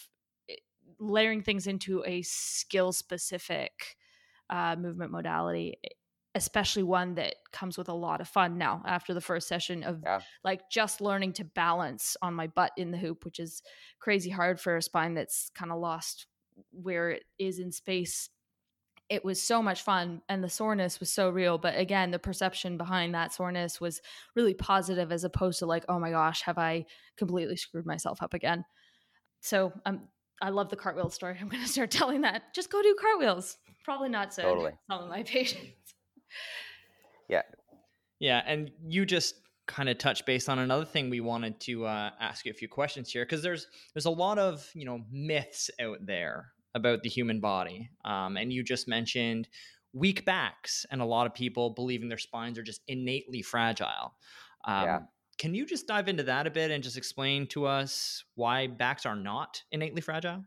eh, 0.49 0.55
layering 0.99 1.41
things 1.41 1.67
into 1.67 2.03
a 2.05 2.21
skill 2.21 2.91
specific 2.91 3.97
uh, 4.49 4.75
movement 4.77 5.11
modality 5.11 5.77
eh, 5.83 5.89
especially 6.35 6.83
one 6.83 7.15
that 7.15 7.33
comes 7.51 7.75
with 7.75 7.89
a 7.89 7.93
lot 7.93 8.21
of 8.21 8.27
fun 8.27 8.57
now 8.57 8.83
after 8.85 9.15
the 9.15 9.21
first 9.21 9.47
session 9.47 9.83
of 9.83 9.99
yeah. 10.03 10.19
like 10.43 10.61
just 10.69 11.01
learning 11.01 11.33
to 11.33 11.43
balance 11.43 12.15
on 12.21 12.35
my 12.35 12.45
butt 12.45 12.71
in 12.77 12.91
the 12.91 12.97
hoop 12.97 13.25
which 13.25 13.39
is 13.39 13.63
crazy 13.99 14.29
hard 14.29 14.59
for 14.59 14.77
a 14.77 14.81
spine 14.81 15.15
that's 15.15 15.49
kind 15.55 15.71
of 15.71 15.79
lost 15.79 16.27
where 16.71 17.09
it 17.09 17.23
is 17.39 17.57
in 17.59 17.71
space 17.71 18.29
it 19.09 19.25
was 19.25 19.41
so 19.41 19.61
much 19.61 19.81
fun 19.81 20.21
and 20.29 20.43
the 20.43 20.49
soreness 20.49 20.99
was 20.99 21.11
so 21.11 21.29
real 21.29 21.57
but 21.57 21.77
again 21.77 22.11
the 22.11 22.19
perception 22.19 22.77
behind 22.77 23.13
that 23.13 23.33
soreness 23.33 23.81
was 23.81 24.01
really 24.35 24.53
positive 24.53 25.11
as 25.11 25.23
opposed 25.23 25.59
to 25.59 25.65
like 25.65 25.83
oh 25.89 25.99
my 25.99 26.11
gosh 26.11 26.41
have 26.41 26.57
i 26.57 26.85
completely 27.17 27.55
screwed 27.55 27.85
myself 27.85 28.21
up 28.21 28.33
again 28.33 28.63
so 29.41 29.73
um, 29.85 30.01
i 30.41 30.49
love 30.49 30.69
the 30.69 30.75
cartwheel 30.75 31.09
story 31.09 31.37
i'm 31.41 31.49
going 31.49 31.63
to 31.63 31.69
start 31.69 31.91
telling 31.91 32.21
that 32.21 32.53
just 32.53 32.71
go 32.71 32.81
do 32.81 32.95
cartwheels 32.99 33.57
probably 33.83 34.09
not 34.09 34.33
so 34.33 34.43
totally. 34.43 34.71
some 34.89 35.03
of 35.03 35.09
my 35.09 35.23
patients 35.23 35.95
yeah. 37.29 37.43
Yeah. 38.19 38.41
And 38.45 38.71
you 38.85 39.05
just 39.05 39.35
kind 39.67 39.87
of 39.87 39.97
touch 39.97 40.25
based 40.25 40.49
on 40.49 40.59
another 40.59 40.83
thing 40.83 41.09
we 41.09 41.21
wanted 41.21 41.59
to 41.61 41.85
uh, 41.85 42.09
ask 42.19 42.45
you 42.45 42.51
a 42.51 42.55
few 42.55 42.67
questions 42.67 43.11
here 43.11 43.23
because 43.23 43.43
there's 43.43 43.67
there's 43.93 44.07
a 44.07 44.09
lot 44.09 44.39
of 44.39 44.67
you 44.73 44.83
know 44.83 44.99
myths 45.11 45.69
out 45.79 46.03
there 46.05 46.47
about 46.75 47.03
the 47.03 47.09
human 47.09 47.39
body 47.39 47.89
um, 48.05 48.37
and 48.37 48.51
you 48.53 48.63
just 48.63 48.87
mentioned 48.87 49.47
weak 49.93 50.23
backs 50.25 50.85
and 50.91 51.01
a 51.01 51.05
lot 51.05 51.25
of 51.25 51.33
people 51.33 51.71
believing 51.71 52.09
their 52.09 52.17
spines 52.17 52.57
are 52.57 52.63
just 52.63 52.81
innately 52.87 53.41
fragile 53.41 54.13
um, 54.65 54.83
yeah. 54.83 54.99
can 55.37 55.53
you 55.55 55.65
just 55.65 55.87
dive 55.87 56.07
into 56.07 56.23
that 56.23 56.45
a 56.45 56.51
bit 56.51 56.71
and 56.71 56.83
just 56.83 56.97
explain 56.97 57.47
to 57.47 57.65
us 57.65 58.23
why 58.35 58.67
backs 58.67 59.05
are 59.05 59.15
not 59.15 59.63
innately 59.71 60.01
fragile 60.01 60.43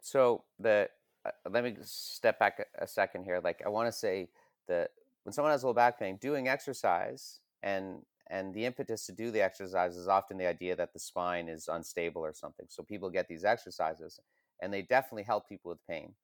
so 0.00 0.44
the 0.58 0.88
uh, 1.26 1.30
let 1.50 1.64
me 1.64 1.74
step 1.82 2.38
back 2.38 2.60
a, 2.60 2.84
a 2.84 2.86
second 2.86 3.24
here 3.24 3.40
like 3.42 3.60
i 3.66 3.68
want 3.68 3.86
to 3.88 3.92
say 3.92 4.28
that 4.68 4.90
when 5.24 5.32
someone 5.32 5.52
has 5.52 5.62
a 5.62 5.66
low 5.66 5.74
back 5.74 5.98
pain, 5.98 6.18
doing 6.20 6.48
exercise 6.48 7.40
and 7.62 8.02
and 8.28 8.54
the 8.54 8.64
impetus 8.64 9.06
to 9.06 9.12
do 9.12 9.30
the 9.32 9.42
exercise 9.42 9.96
is 9.96 10.06
often 10.06 10.38
the 10.38 10.46
idea 10.46 10.76
that 10.76 10.92
the 10.92 11.00
spine 11.00 11.48
is 11.48 11.68
unstable 11.68 12.24
or 12.24 12.32
something. 12.32 12.66
So 12.68 12.84
people 12.84 13.10
get 13.10 13.26
these 13.26 13.44
exercises 13.44 14.20
and 14.60 14.72
they 14.72 14.82
definitely 14.82 15.24
help 15.24 15.48
people 15.48 15.70
with 15.70 15.86
pain. 15.86 16.14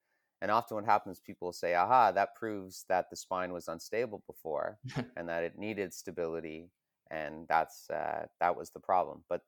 And 0.43 0.51
often 0.51 0.75
what 0.75 0.85
happens, 0.85 1.21
people 1.21 1.53
say, 1.53 1.75
aha, 1.75 2.13
that 2.13 2.35
proves 2.35 2.85
that 2.89 3.09
the 3.09 3.17
spine 3.17 3.53
was 3.53 3.69
unstable 3.69 4.23
before 4.27 4.79
and 5.17 5.29
that 5.29 5.45
it 5.45 5.59
needed 5.59 5.95
stability. 5.95 6.71
And 7.11 7.47
that's, 7.49 7.89
uh, 7.89 8.27
that 8.41 8.57
was 8.57 8.71
the 8.71 8.81
problem. 8.81 9.25
But 9.29 9.43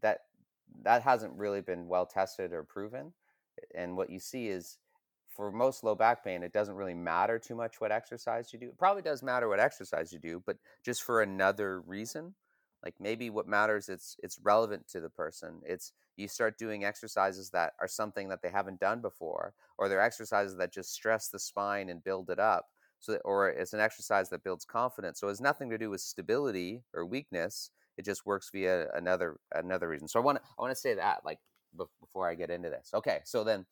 that, 0.00 0.20
that 0.82 1.02
hasn't 1.02 1.34
really 1.34 1.60
been 1.60 1.86
well 1.86 2.06
tested 2.06 2.52
or 2.52 2.64
proven. 2.64 3.12
And 3.74 3.96
what 3.96 4.10
you 4.10 4.18
see 4.18 4.48
is 4.48 4.78
for 5.28 5.52
most 5.52 5.84
low 5.84 5.94
back 5.94 6.24
pain, 6.24 6.42
it 6.42 6.52
doesn't 6.52 6.74
really 6.74 6.94
matter 6.94 7.38
too 7.38 7.54
much 7.54 7.80
what 7.80 7.92
exercise 7.92 8.52
you 8.52 8.58
do. 8.58 8.68
It 8.68 8.78
probably 8.78 9.02
does 9.02 9.22
matter 9.22 9.48
what 9.48 9.60
exercise 9.60 10.12
you 10.12 10.18
do, 10.18 10.42
but 10.44 10.56
just 10.84 11.02
for 11.02 11.22
another 11.22 11.80
reason. 11.82 12.34
Like 12.84 12.94
maybe 12.98 13.30
what 13.30 13.46
matters 13.46 13.88
it's 13.88 14.16
it's 14.22 14.38
relevant 14.42 14.88
to 14.88 15.00
the 15.00 15.10
person. 15.10 15.60
It's 15.64 15.92
you 16.16 16.28
start 16.28 16.58
doing 16.58 16.84
exercises 16.84 17.50
that 17.50 17.72
are 17.80 17.88
something 17.88 18.28
that 18.28 18.42
they 18.42 18.50
haven't 18.50 18.80
done 18.80 19.00
before, 19.00 19.54
or 19.78 19.88
they're 19.88 20.00
exercises 20.00 20.56
that 20.56 20.72
just 20.72 20.92
stress 20.92 21.28
the 21.28 21.38
spine 21.38 21.88
and 21.88 22.04
build 22.04 22.30
it 22.30 22.38
up. 22.38 22.66
So, 23.00 23.12
that, 23.12 23.22
or 23.24 23.48
it's 23.48 23.72
an 23.72 23.80
exercise 23.80 24.28
that 24.30 24.44
builds 24.44 24.64
confidence. 24.64 25.18
So 25.20 25.26
it 25.28 25.30
has 25.30 25.40
nothing 25.40 25.70
to 25.70 25.78
do 25.78 25.90
with 25.90 26.00
stability 26.00 26.82
or 26.94 27.04
weakness. 27.04 27.70
It 27.96 28.04
just 28.04 28.26
works 28.26 28.50
via 28.52 28.88
another 28.94 29.38
another 29.54 29.88
reason. 29.88 30.08
So 30.08 30.20
I 30.20 30.22
want 30.22 30.38
to 30.38 30.44
I 30.58 30.62
want 30.62 30.74
to 30.74 30.80
say 30.80 30.94
that 30.94 31.20
like 31.24 31.38
before 31.76 32.28
I 32.28 32.34
get 32.34 32.50
into 32.50 32.70
this. 32.70 32.90
Okay, 32.94 33.20
so 33.24 33.44
then 33.44 33.66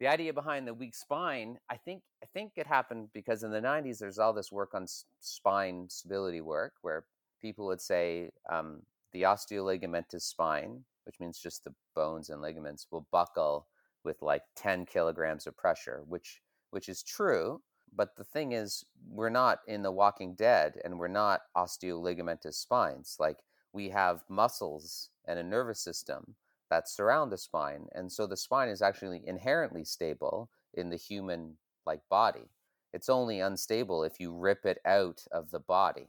the 0.00 0.06
idea 0.06 0.32
behind 0.32 0.66
the 0.66 0.74
weak 0.74 0.94
spine, 0.94 1.58
I 1.68 1.76
think, 1.76 2.02
I 2.22 2.26
think 2.32 2.52
it 2.56 2.66
happened 2.66 3.08
because 3.12 3.42
in 3.42 3.50
the 3.50 3.60
'90s 3.60 3.98
there's 3.98 4.18
all 4.18 4.32
this 4.32 4.52
work 4.52 4.74
on 4.74 4.86
spine 5.20 5.86
stability 5.88 6.40
work 6.40 6.74
where 6.82 7.04
people 7.40 7.66
would 7.66 7.80
say 7.80 8.30
um, 8.50 8.82
the 9.12 9.22
osteoligamentous 9.22 10.22
spine, 10.22 10.84
which 11.04 11.20
means 11.20 11.38
just 11.38 11.64
the 11.64 11.74
bones 11.94 12.30
and 12.30 12.40
ligaments, 12.40 12.86
will 12.90 13.06
buckle 13.10 13.66
with 14.04 14.22
like 14.22 14.42
10 14.56 14.86
kilograms 14.86 15.46
of 15.46 15.56
pressure, 15.56 16.02
which 16.06 16.40
which 16.70 16.88
is 16.88 17.02
true. 17.02 17.62
But 17.94 18.16
the 18.16 18.24
thing 18.24 18.52
is, 18.52 18.84
we're 19.08 19.30
not 19.30 19.60
in 19.66 19.82
The 19.82 19.90
Walking 19.90 20.34
Dead, 20.34 20.78
and 20.84 20.98
we're 20.98 21.08
not 21.08 21.40
osteoligamentous 21.56 22.54
spines. 22.54 23.16
Like 23.18 23.38
we 23.72 23.88
have 23.90 24.24
muscles 24.28 25.10
and 25.26 25.38
a 25.38 25.42
nervous 25.42 25.80
system 25.80 26.34
that 26.70 26.88
surround 26.88 27.32
the 27.32 27.38
spine. 27.38 27.86
And 27.94 28.12
so 28.12 28.26
the 28.26 28.36
spine 28.36 28.68
is 28.68 28.82
actually 28.82 29.22
inherently 29.26 29.84
stable 29.84 30.50
in 30.74 30.90
the 30.90 30.96
human 30.96 31.56
like 31.86 32.00
body. 32.10 32.50
It's 32.92 33.08
only 33.08 33.40
unstable 33.40 34.02
if 34.04 34.20
you 34.20 34.32
rip 34.32 34.64
it 34.66 34.78
out 34.84 35.22
of 35.32 35.50
the 35.50 35.60
body. 35.60 36.08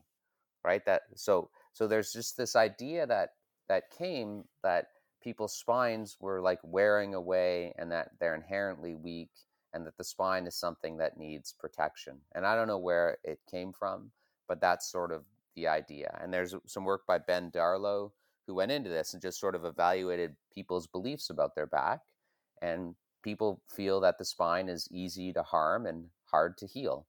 Right? 0.63 0.85
That 0.85 1.03
so 1.15 1.49
so 1.73 1.87
there's 1.87 2.11
just 2.11 2.37
this 2.37 2.55
idea 2.55 3.07
that 3.07 3.31
that 3.67 3.91
came 3.91 4.45
that 4.63 4.87
people's 5.21 5.53
spines 5.53 6.17
were 6.19 6.41
like 6.41 6.59
wearing 6.63 7.13
away 7.13 7.73
and 7.77 7.91
that 7.91 8.11
they're 8.19 8.35
inherently 8.35 8.95
weak 8.95 9.29
and 9.73 9.85
that 9.85 9.97
the 9.97 10.03
spine 10.03 10.47
is 10.47 10.55
something 10.55 10.97
that 10.97 11.17
needs 11.17 11.53
protection. 11.53 12.17
And 12.33 12.45
I 12.45 12.55
don't 12.55 12.67
know 12.67 12.77
where 12.77 13.17
it 13.23 13.39
came 13.49 13.71
from, 13.71 14.11
but 14.47 14.61
that's 14.61 14.91
sort 14.91 15.11
of 15.11 15.23
the 15.55 15.67
idea. 15.67 16.17
And 16.21 16.33
there's 16.33 16.55
some 16.65 16.85
work 16.85 17.05
by 17.05 17.19
Ben 17.19 17.51
Darlow 17.51 18.11
who 18.47 18.55
went 18.55 18.71
into 18.71 18.89
this 18.89 19.13
and 19.13 19.21
just 19.21 19.39
sort 19.39 19.55
of 19.55 19.65
evaluated 19.65 20.35
people's 20.53 20.87
beliefs 20.87 21.29
about 21.29 21.53
their 21.53 21.67
back. 21.67 21.99
And 22.61 22.95
people 23.23 23.61
feel 23.67 23.99
that 24.01 24.17
the 24.17 24.25
spine 24.25 24.69
is 24.69 24.87
easy 24.91 25.31
to 25.33 25.43
harm 25.43 25.85
and 25.85 26.05
hard 26.25 26.57
to 26.57 26.65
heal. 26.67 27.05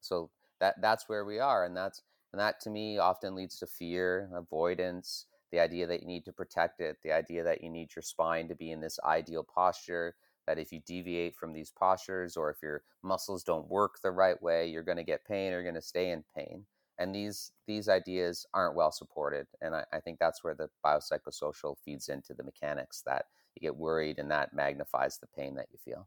So 0.00 0.30
that 0.60 0.80
that's 0.80 1.08
where 1.08 1.24
we 1.24 1.38
are, 1.38 1.64
and 1.64 1.76
that's 1.76 2.02
and 2.34 2.40
that 2.40 2.58
to 2.62 2.68
me 2.68 2.98
often 2.98 3.36
leads 3.36 3.60
to 3.60 3.66
fear, 3.68 4.28
avoidance, 4.34 5.26
the 5.52 5.60
idea 5.60 5.86
that 5.86 6.00
you 6.00 6.08
need 6.08 6.24
to 6.24 6.32
protect 6.32 6.80
it, 6.80 6.96
the 7.04 7.12
idea 7.12 7.44
that 7.44 7.62
you 7.62 7.70
need 7.70 7.94
your 7.94 8.02
spine 8.02 8.48
to 8.48 8.56
be 8.56 8.72
in 8.72 8.80
this 8.80 8.98
ideal 9.04 9.44
posture. 9.44 10.16
That 10.48 10.58
if 10.58 10.72
you 10.72 10.80
deviate 10.84 11.36
from 11.36 11.52
these 11.52 11.70
postures 11.70 12.36
or 12.36 12.50
if 12.50 12.56
your 12.60 12.82
muscles 13.04 13.44
don't 13.44 13.70
work 13.70 14.00
the 14.02 14.10
right 14.10 14.42
way, 14.42 14.66
you're 14.66 14.82
going 14.82 14.96
to 14.96 15.04
get 15.04 15.24
pain 15.24 15.52
or 15.52 15.58
you're 15.58 15.62
going 15.62 15.76
to 15.76 15.80
stay 15.80 16.10
in 16.10 16.24
pain 16.36 16.66
and 16.98 17.14
these 17.14 17.52
these 17.68 17.88
ideas 17.88 18.46
aren't 18.52 18.74
well 18.74 18.90
supported 18.90 19.46
and 19.60 19.74
I, 19.74 19.84
I, 19.92 20.00
think 20.00 20.18
that's 20.18 20.44
where 20.44 20.54
the 20.54 20.68
biopsychosocial 20.84 21.76
feeds 21.84 22.08
into 22.08 22.34
the 22.34 22.44
mechanics 22.44 23.02
that 23.06 23.26
you 23.54 23.60
get 23.60 23.76
worried 23.76 24.18
and 24.18 24.30
that 24.30 24.54
magnifies 24.54 25.18
the 25.18 25.26
pain 25.26 25.56
that 25.56 25.66
you 25.72 25.78
feel 25.84 26.06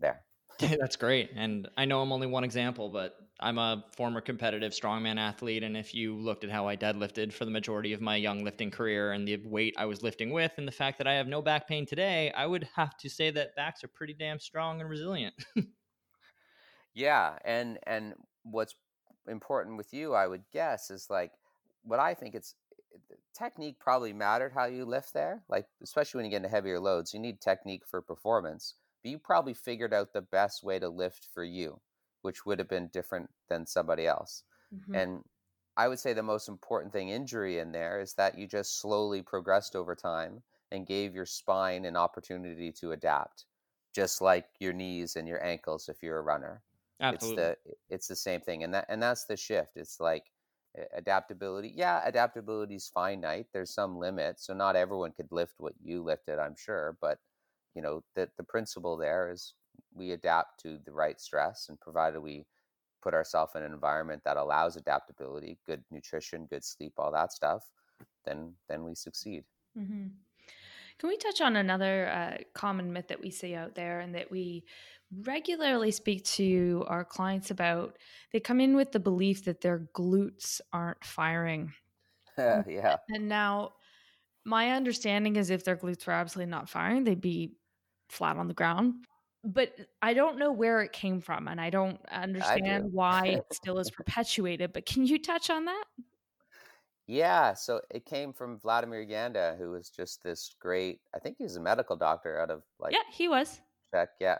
there 0.00 0.24
that's 0.58 0.96
great 0.96 1.30
and 1.34 1.68
i 1.76 1.84
know 1.84 2.00
i'm 2.00 2.12
only 2.12 2.26
one 2.26 2.44
example 2.44 2.88
but 2.88 3.18
i'm 3.40 3.58
a 3.58 3.84
former 3.94 4.20
competitive 4.20 4.72
strongman 4.72 5.18
athlete 5.18 5.62
and 5.62 5.76
if 5.76 5.94
you 5.94 6.16
looked 6.16 6.44
at 6.44 6.50
how 6.50 6.66
i 6.66 6.74
deadlifted 6.74 7.32
for 7.32 7.44
the 7.44 7.50
majority 7.50 7.92
of 7.92 8.00
my 8.00 8.16
young 8.16 8.42
lifting 8.42 8.70
career 8.70 9.12
and 9.12 9.28
the 9.28 9.36
weight 9.46 9.74
i 9.76 9.84
was 9.84 10.02
lifting 10.02 10.30
with 10.32 10.52
and 10.56 10.66
the 10.66 10.72
fact 10.72 10.96
that 10.96 11.06
i 11.06 11.12
have 11.12 11.26
no 11.26 11.42
back 11.42 11.68
pain 11.68 11.84
today 11.84 12.30
i 12.32 12.46
would 12.46 12.66
have 12.74 12.96
to 12.96 13.10
say 13.10 13.30
that 13.30 13.54
backs 13.54 13.84
are 13.84 13.88
pretty 13.88 14.14
damn 14.14 14.38
strong 14.38 14.80
and 14.80 14.88
resilient 14.88 15.34
yeah 16.94 17.38
and 17.44 17.78
and 17.86 18.14
what's 18.44 18.74
important 19.28 19.76
with 19.76 19.92
you, 19.92 20.14
I 20.14 20.26
would 20.26 20.44
guess, 20.52 20.90
is 20.90 21.08
like 21.10 21.32
what 21.82 22.00
I 22.00 22.14
think 22.14 22.34
it's 22.34 22.54
eh, 22.94 23.14
technique 23.36 23.78
probably 23.80 24.12
mattered 24.12 24.52
how 24.52 24.66
you 24.66 24.84
lift 24.84 25.12
there. 25.14 25.44
Like, 25.48 25.66
especially 25.82 26.18
when 26.18 26.24
you 26.26 26.30
get 26.30 26.38
into 26.38 26.48
heavier 26.48 26.80
loads, 26.80 27.12
you 27.14 27.20
need 27.20 27.40
technique 27.40 27.86
for 27.86 28.00
performance. 28.02 28.74
But 29.06 29.12
you 29.12 29.18
probably 29.20 29.54
figured 29.54 29.94
out 29.94 30.12
the 30.12 30.20
best 30.20 30.64
way 30.64 30.80
to 30.80 30.88
lift 30.88 31.28
for 31.32 31.44
you, 31.44 31.80
which 32.22 32.44
would 32.44 32.58
have 32.58 32.68
been 32.68 32.88
different 32.88 33.30
than 33.48 33.64
somebody 33.64 34.04
else. 34.04 34.42
Mm-hmm. 34.74 34.94
And 34.96 35.22
I 35.76 35.86
would 35.86 36.00
say 36.00 36.12
the 36.12 36.24
most 36.24 36.48
important 36.48 36.92
thing 36.92 37.10
injury 37.10 37.60
in 37.60 37.70
there 37.70 38.00
is 38.00 38.14
that 38.14 38.36
you 38.36 38.48
just 38.48 38.80
slowly 38.80 39.22
progressed 39.22 39.76
over 39.76 39.94
time 39.94 40.42
and 40.72 40.88
gave 40.88 41.14
your 41.14 41.24
spine 41.24 41.84
an 41.84 41.96
opportunity 41.96 42.72
to 42.80 42.90
adapt 42.90 43.44
just 43.94 44.20
like 44.20 44.46
your 44.58 44.72
knees 44.72 45.14
and 45.14 45.28
your 45.28 45.40
ankles 45.44 45.88
if 45.88 46.02
you're 46.02 46.18
a 46.18 46.22
runner. 46.22 46.64
Absolutely. 47.00 47.44
It's 47.44 47.58
the 47.68 47.94
it's 47.94 48.08
the 48.08 48.16
same 48.16 48.40
thing, 48.40 48.64
and 48.64 48.74
that 48.74 48.86
and 48.88 49.00
that's 49.00 49.26
the 49.26 49.36
shift. 49.36 49.76
It's 49.76 50.00
like 50.00 50.32
adaptability. 50.96 51.72
Yeah, 51.76 52.02
adaptability 52.04 52.74
is 52.74 52.88
finite. 52.88 53.46
There's 53.52 53.72
some 53.72 53.98
limit, 53.98 54.40
so 54.40 54.52
not 54.52 54.74
everyone 54.74 55.12
could 55.12 55.30
lift 55.30 55.54
what 55.58 55.74
you 55.80 56.02
lifted, 56.02 56.40
I'm 56.40 56.56
sure. 56.56 56.98
But 57.00 57.20
you 57.76 57.82
know, 57.82 58.02
that 58.16 58.30
the 58.38 58.42
principle 58.42 58.96
there 58.96 59.30
is 59.30 59.52
we 59.94 60.12
adapt 60.12 60.60
to 60.62 60.78
the 60.86 60.92
right 60.92 61.20
stress, 61.20 61.66
and 61.68 61.78
provided 61.78 62.20
we 62.20 62.46
put 63.02 63.14
ourselves 63.14 63.52
in 63.54 63.62
an 63.62 63.72
environment 63.72 64.22
that 64.24 64.38
allows 64.38 64.76
adaptability, 64.76 65.58
good 65.66 65.84
nutrition, 65.90 66.46
good 66.50 66.64
sleep, 66.64 66.94
all 66.96 67.12
that 67.12 67.32
stuff, 67.32 67.62
then 68.24 68.54
then 68.68 68.82
we 68.82 68.94
succeed. 68.94 69.44
Mm-hmm. 69.78 70.06
Can 70.98 71.08
we 71.10 71.18
touch 71.18 71.42
on 71.42 71.56
another 71.56 72.08
uh, 72.08 72.38
common 72.54 72.90
myth 72.92 73.08
that 73.08 73.20
we 73.20 73.30
see 73.30 73.54
out 73.54 73.74
there 73.74 74.00
and 74.00 74.14
that 74.14 74.30
we 74.30 74.64
regularly 75.22 75.90
speak 75.90 76.24
to 76.24 76.84
our 76.88 77.04
clients 77.04 77.50
about? 77.50 77.98
They 78.32 78.40
come 78.40 78.60
in 78.60 78.74
with 78.74 78.92
the 78.92 79.00
belief 79.00 79.44
that 79.44 79.60
their 79.60 79.88
glutes 79.94 80.62
aren't 80.72 81.04
firing. 81.04 81.74
yeah. 82.38 82.96
And 83.10 83.28
now, 83.28 83.72
my 84.44 84.70
understanding 84.70 85.36
is 85.36 85.50
if 85.50 85.64
their 85.64 85.76
glutes 85.76 86.06
were 86.06 86.14
absolutely 86.14 86.50
not 86.50 86.70
firing, 86.70 87.04
they'd 87.04 87.20
be 87.20 87.56
flat 88.08 88.36
on 88.36 88.48
the 88.48 88.54
ground. 88.54 89.06
But 89.44 89.76
I 90.02 90.14
don't 90.14 90.38
know 90.38 90.50
where 90.50 90.82
it 90.82 90.92
came 90.92 91.20
from, 91.20 91.46
and 91.46 91.60
I 91.60 91.70
don't 91.70 92.00
understand 92.10 92.66
I 92.66 92.78
do. 92.78 92.88
why 92.90 93.26
it 93.26 93.44
still 93.52 93.78
is 93.78 93.90
perpetuated. 93.90 94.72
But 94.72 94.86
can 94.86 95.06
you 95.06 95.22
touch 95.22 95.50
on 95.50 95.66
that? 95.66 95.84
Yeah, 97.06 97.54
so 97.54 97.80
it 97.90 98.04
came 98.04 98.32
from 98.32 98.58
Vladimir 98.58 99.06
Janda, 99.06 99.56
who 99.56 99.70
was 99.70 99.88
just 99.88 100.24
this 100.24 100.54
great. 100.58 101.00
I 101.14 101.20
think 101.20 101.36
he 101.38 101.44
was 101.44 101.56
a 101.56 101.60
medical 101.60 101.94
doctor 101.94 102.40
out 102.40 102.50
of 102.50 102.62
like 102.80 102.92
yeah, 102.92 103.04
he 103.12 103.28
was 103.28 103.60
Czech, 103.92 104.08
yeah, 104.20 104.38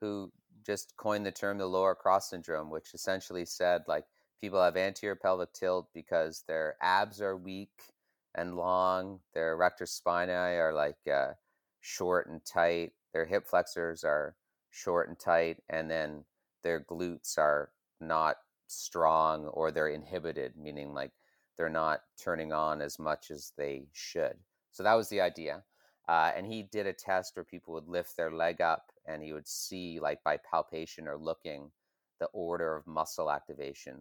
who 0.00 0.32
just 0.64 0.94
coined 0.96 1.26
the 1.26 1.32
term 1.32 1.58
the 1.58 1.66
lower 1.66 1.94
cross 1.94 2.30
syndrome, 2.30 2.70
which 2.70 2.94
essentially 2.94 3.44
said 3.44 3.82
like 3.86 4.04
people 4.40 4.62
have 4.62 4.76
anterior 4.76 5.16
pelvic 5.16 5.52
tilt 5.52 5.88
because 5.92 6.44
their 6.48 6.76
abs 6.80 7.20
are 7.20 7.36
weak 7.36 7.82
and 8.34 8.56
long, 8.56 9.20
their 9.34 9.52
erector 9.52 9.84
spinae 9.84 10.58
are 10.58 10.72
like 10.72 10.96
uh, 11.12 11.32
short 11.80 12.28
and 12.28 12.44
tight, 12.44 12.92
their 13.18 13.26
hip 13.26 13.48
flexors 13.48 14.04
are 14.04 14.36
short 14.70 15.08
and 15.08 15.18
tight, 15.18 15.56
and 15.68 15.90
then 15.90 16.22
their 16.62 16.84
glutes 16.84 17.36
are 17.36 17.72
not 18.00 18.36
strong 18.68 19.46
or 19.46 19.72
they're 19.72 19.88
inhibited, 19.88 20.52
meaning 20.56 20.94
like 20.94 21.10
they're 21.56 21.68
not 21.68 22.02
turning 22.22 22.52
on 22.52 22.80
as 22.80 22.96
much 23.00 23.32
as 23.32 23.50
they 23.58 23.88
should. 23.92 24.36
So 24.70 24.84
that 24.84 24.94
was 24.94 25.08
the 25.08 25.20
idea. 25.20 25.64
Uh, 26.08 26.30
and 26.36 26.46
he 26.46 26.62
did 26.62 26.86
a 26.86 26.92
test 26.92 27.34
where 27.34 27.44
people 27.44 27.74
would 27.74 27.88
lift 27.88 28.16
their 28.16 28.30
leg 28.30 28.60
up 28.60 28.92
and 29.04 29.20
he 29.20 29.32
would 29.32 29.48
see, 29.48 29.98
like 29.98 30.22
by 30.22 30.38
palpation 30.48 31.08
or 31.08 31.16
looking, 31.18 31.72
the 32.20 32.26
order 32.26 32.76
of 32.76 32.86
muscle 32.86 33.32
activation. 33.32 33.96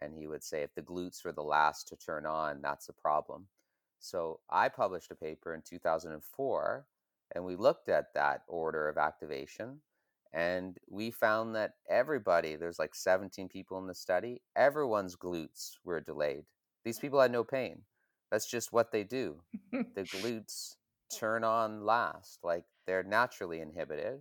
And 0.00 0.14
he 0.14 0.26
would 0.26 0.42
say 0.42 0.62
if 0.62 0.74
the 0.74 0.80
glutes 0.80 1.26
were 1.26 1.32
the 1.32 1.42
last 1.42 1.88
to 1.88 1.96
turn 1.96 2.24
on, 2.24 2.62
that's 2.62 2.88
a 2.88 2.94
problem. 2.94 3.48
So 3.98 4.40
I 4.48 4.70
published 4.70 5.10
a 5.10 5.14
paper 5.14 5.52
in 5.52 5.60
2004 5.60 6.86
and 7.34 7.44
we 7.44 7.56
looked 7.56 7.88
at 7.88 8.14
that 8.14 8.42
order 8.48 8.88
of 8.88 8.98
activation 8.98 9.80
and 10.32 10.76
we 10.88 11.10
found 11.10 11.54
that 11.54 11.72
everybody, 11.88 12.56
there's 12.56 12.78
like 12.78 12.94
17 12.94 13.48
people 13.48 13.78
in 13.78 13.86
the 13.86 13.94
study, 13.94 14.42
everyone's 14.54 15.16
glutes 15.16 15.72
were 15.84 16.00
delayed. 16.00 16.44
These 16.84 16.98
people 16.98 17.20
had 17.20 17.32
no 17.32 17.42
pain. 17.42 17.82
That's 18.30 18.46
just 18.46 18.72
what 18.72 18.92
they 18.92 19.02
do. 19.02 19.40
the 19.72 20.02
glutes 20.02 20.74
turn 21.16 21.44
on 21.44 21.84
last, 21.84 22.40
like 22.42 22.64
they're 22.86 23.02
naturally 23.02 23.60
inhibited. 23.60 24.20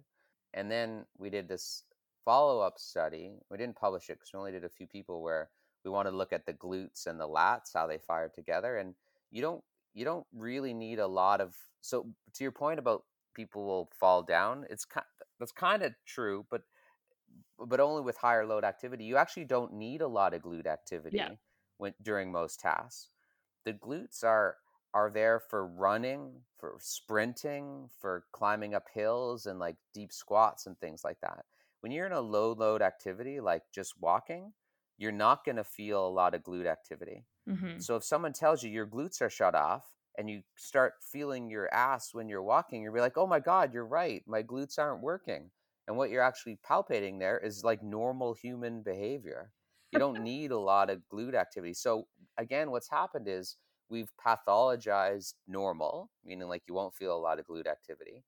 And 0.53 0.71
then 0.71 1.05
we 1.17 1.29
did 1.29 1.47
this 1.47 1.83
follow 2.23 2.61
up 2.61 2.79
study. 2.79 3.33
We 3.51 3.57
didn't 3.57 3.75
publish 3.75 4.09
it 4.09 4.13
because 4.13 4.31
we 4.33 4.39
only 4.39 4.51
did 4.51 4.63
a 4.63 4.69
few 4.69 4.87
people 4.87 5.21
where 5.21 5.49
we 5.83 5.91
wanted 5.91 6.11
to 6.11 6.17
look 6.17 6.33
at 6.33 6.45
the 6.45 6.53
glutes 6.53 7.07
and 7.07 7.19
the 7.19 7.27
lats, 7.27 7.73
how 7.73 7.87
they 7.87 7.97
fire 7.97 8.31
together. 8.33 8.77
And 8.77 8.95
you 9.31 9.41
don't 9.41 9.63
you 9.95 10.05
don't 10.05 10.27
really 10.33 10.75
need 10.75 10.99
a 10.99 11.07
lot 11.07 11.41
of 11.41 11.55
so 11.81 12.07
to 12.35 12.45
your 12.45 12.53
point 12.53 12.79
about 12.79 13.05
people 13.35 13.65
will 13.65 13.91
fall 13.99 14.23
down, 14.23 14.65
it's 14.69 14.85
kind 14.85 15.07
that's 15.39 15.53
kind 15.53 15.83
of 15.83 15.93
true, 16.05 16.45
but 16.51 16.63
but 17.59 17.79
only 17.79 18.01
with 18.01 18.17
higher 18.17 18.45
load 18.45 18.63
activity. 18.63 19.05
You 19.05 19.17
actually 19.17 19.45
don't 19.45 19.73
need 19.73 20.01
a 20.01 20.07
lot 20.07 20.33
of 20.33 20.41
glute 20.41 20.67
activity. 20.67 21.17
Yeah 21.17 21.31
when, 21.77 21.93
during 22.01 22.31
most 22.31 22.59
tasks. 22.61 23.09
The 23.65 23.73
glutes 23.73 24.23
are 24.23 24.57
are 24.93 25.09
there 25.11 25.41
for 25.41 25.67
running, 25.67 26.43
for 26.57 26.77
sprinting, 26.79 27.89
for 27.99 28.25
climbing 28.31 28.73
up 28.73 28.85
hills 28.93 29.45
and 29.45 29.59
like 29.59 29.75
deep 29.93 30.13
squats 30.13 30.65
and 30.67 30.79
things 30.79 31.03
like 31.03 31.19
that. 31.21 31.45
When 31.81 31.91
you're 31.91 32.05
in 32.05 32.13
a 32.13 32.21
low 32.21 32.53
load 32.53 32.81
activity 32.81 33.41
like 33.41 33.63
just 33.73 33.99
walking, 33.99 34.53
you're 34.97 35.11
not 35.11 35.43
going 35.43 35.57
to 35.57 35.65
feel 35.65 36.07
a 36.07 36.09
lot 36.09 36.33
of 36.33 36.43
glute 36.43 36.65
activity. 36.65 37.25
Mm-hmm. 37.47 37.77
So 37.77 37.95
if 37.95 38.03
someone 38.03 38.33
tells 38.33 38.63
you 38.63 38.71
your 38.71 38.87
glutes 38.87 39.21
are 39.21 39.29
shut 39.29 39.55
off 39.55 39.95
and 40.17 40.29
you 40.29 40.43
start 40.55 40.95
feeling 41.01 41.49
your 41.49 41.73
ass 41.73 42.13
when 42.13 42.29
you're 42.29 42.43
walking, 42.43 42.81
you'll 42.83 42.93
be 42.93 43.01
like, 43.01 43.17
"Oh 43.17 43.27
my 43.27 43.39
god, 43.39 43.73
you're 43.73 43.85
right. 43.85 44.23
My 44.27 44.43
glutes 44.43 44.79
aren't 44.79 45.01
working." 45.01 45.51
And 45.87 45.97
what 45.97 46.09
you're 46.09 46.21
actually 46.23 46.57
palpating 46.57 47.19
there 47.19 47.37
is 47.39 47.63
like 47.63 47.83
normal 47.83 48.33
human 48.33 48.81
behavior 48.81 49.51
you 49.91 49.99
don't 49.99 50.19
need 50.23 50.51
a 50.51 50.59
lot 50.59 50.89
of 50.89 51.03
glute 51.11 51.35
activity. 51.35 51.73
So 51.73 52.07
again, 52.37 52.71
what's 52.71 52.89
happened 52.89 53.27
is 53.27 53.57
we've 53.89 54.11
pathologized 54.17 55.35
normal, 55.47 56.11
meaning 56.23 56.47
like 56.49 56.63
you 56.67 56.73
won't 56.73 56.95
feel 56.95 57.15
a 57.15 57.19
lot 57.21 57.39
of 57.39 57.45
glute 57.45 57.67
activity. 57.67 58.23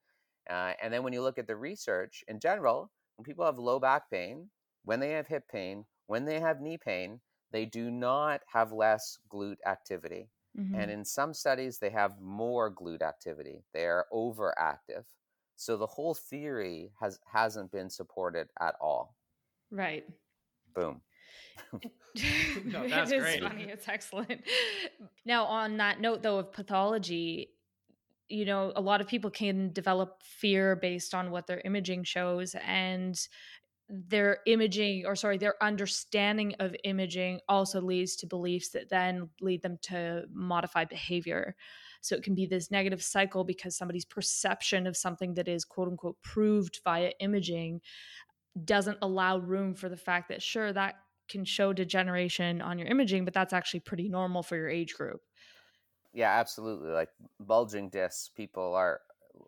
Uh, 0.50 0.74
and 0.82 0.94
then 0.94 1.04
when 1.04 1.14
you 1.14 1.22
look 1.22 1.38
at 1.38 1.48
the 1.48 1.56
research 1.56 2.24
in 2.28 2.40
general, 2.40 2.92
when 3.16 3.26
people 3.26 3.46
have 3.46 3.58
low 3.58 3.80
back 3.80 4.10
pain, 4.10 4.50
when 4.84 5.00
they 5.00 5.12
have 5.12 5.28
hip 5.28 5.48
pain, 5.50 5.86
when 6.06 6.26
they 6.26 6.40
have 6.40 6.62
knee 6.62 6.78
pain, 6.78 7.20
they 7.52 7.66
do 7.66 7.90
not 7.90 8.42
have 8.52 8.72
less 8.72 9.20
glute 9.32 9.58
activity. 9.66 10.30
Mm-hmm. 10.58 10.76
And 10.76 10.92
in 10.92 11.06
some 11.06 11.34
studies, 11.34 11.78
they 11.80 11.90
have 11.90 12.20
more 12.20 12.74
glute 12.74 13.02
activity. 13.02 13.64
They 13.74 13.86
are 13.86 14.06
overactive. 14.12 15.04
So 15.56 15.78
the 15.78 15.88
whole 15.88 16.14
theory 16.14 16.92
has 17.00 17.20
hasn't 17.32 17.72
been 17.72 17.90
supported 17.90 18.48
at 18.60 18.76
all. 18.82 19.16
Right. 19.72 20.06
Boom. 20.76 21.02
no, 22.66 22.88
that's 22.88 23.12
it 23.12 23.18
is 23.18 23.24
great. 23.24 23.42
funny. 23.42 23.64
It's 23.70 23.88
excellent. 23.88 24.44
Now, 25.26 25.46
on 25.46 25.78
that 25.78 26.00
note, 26.00 26.24
though, 26.24 26.40
of 26.40 26.52
pathology, 26.52 27.50
you 28.30 28.46
know, 28.46 28.72
a 28.76 28.82
lot 28.82 29.02
of 29.02 29.08
people 29.08 29.30
can 29.30 29.72
develop 29.72 30.22
fear 30.24 30.76
based 30.76 31.14
on 31.14 31.32
what 31.32 31.48
their 31.48 31.62
imaging 31.64 32.04
shows, 32.04 32.56
and 32.66 33.20
their 33.90 34.40
imaging, 34.46 35.06
or 35.06 35.16
sorry, 35.16 35.38
their 35.38 35.62
understanding 35.64 36.56
of 36.60 36.76
imaging 36.84 37.40
also 37.48 37.82
leads 37.82 38.16
to 38.18 38.28
beliefs 38.28 38.70
that 38.70 38.90
then 38.90 39.30
lead 39.40 39.62
them 39.62 39.78
to 39.84 40.26
modify 40.32 40.84
behavior. 40.86 41.56
So 42.02 42.16
it 42.16 42.24
can 42.24 42.36
be 42.36 42.46
this 42.46 42.70
negative 42.70 43.02
cycle 43.02 43.44
because 43.44 43.78
somebody's 43.78 44.06
perception 44.06 44.88
of 44.88 44.98
something 44.98 45.36
that 45.36 45.48
is 45.48 45.66
quote 45.66 45.88
unquote 45.88 46.22
proved 46.22 46.82
via 46.84 47.12
imaging 47.20 47.82
doesn't 48.64 48.98
allow 49.02 49.38
room 49.38 49.74
for 49.74 49.90
the 49.90 49.98
fact 49.98 50.30
that, 50.30 50.42
sure, 50.42 50.74
that 50.74 50.96
can 51.30 51.46
show 51.46 51.74
degeneration 51.74 52.62
on 52.62 52.80
your 52.80 52.88
imaging, 52.88 53.26
but 53.26 53.34
that's 53.34 53.54
actually 53.54 53.82
pretty 53.82 54.10
normal 54.10 54.44
for 54.44 54.56
your 54.56 54.70
age 54.70 54.96
group. 54.96 55.22
Yeah, 56.14 56.32
absolutely. 56.32 56.90
Like 56.90 57.10
bulging 57.40 57.90
discs, 57.90 58.30
people 58.30 58.74
are 58.74 59.02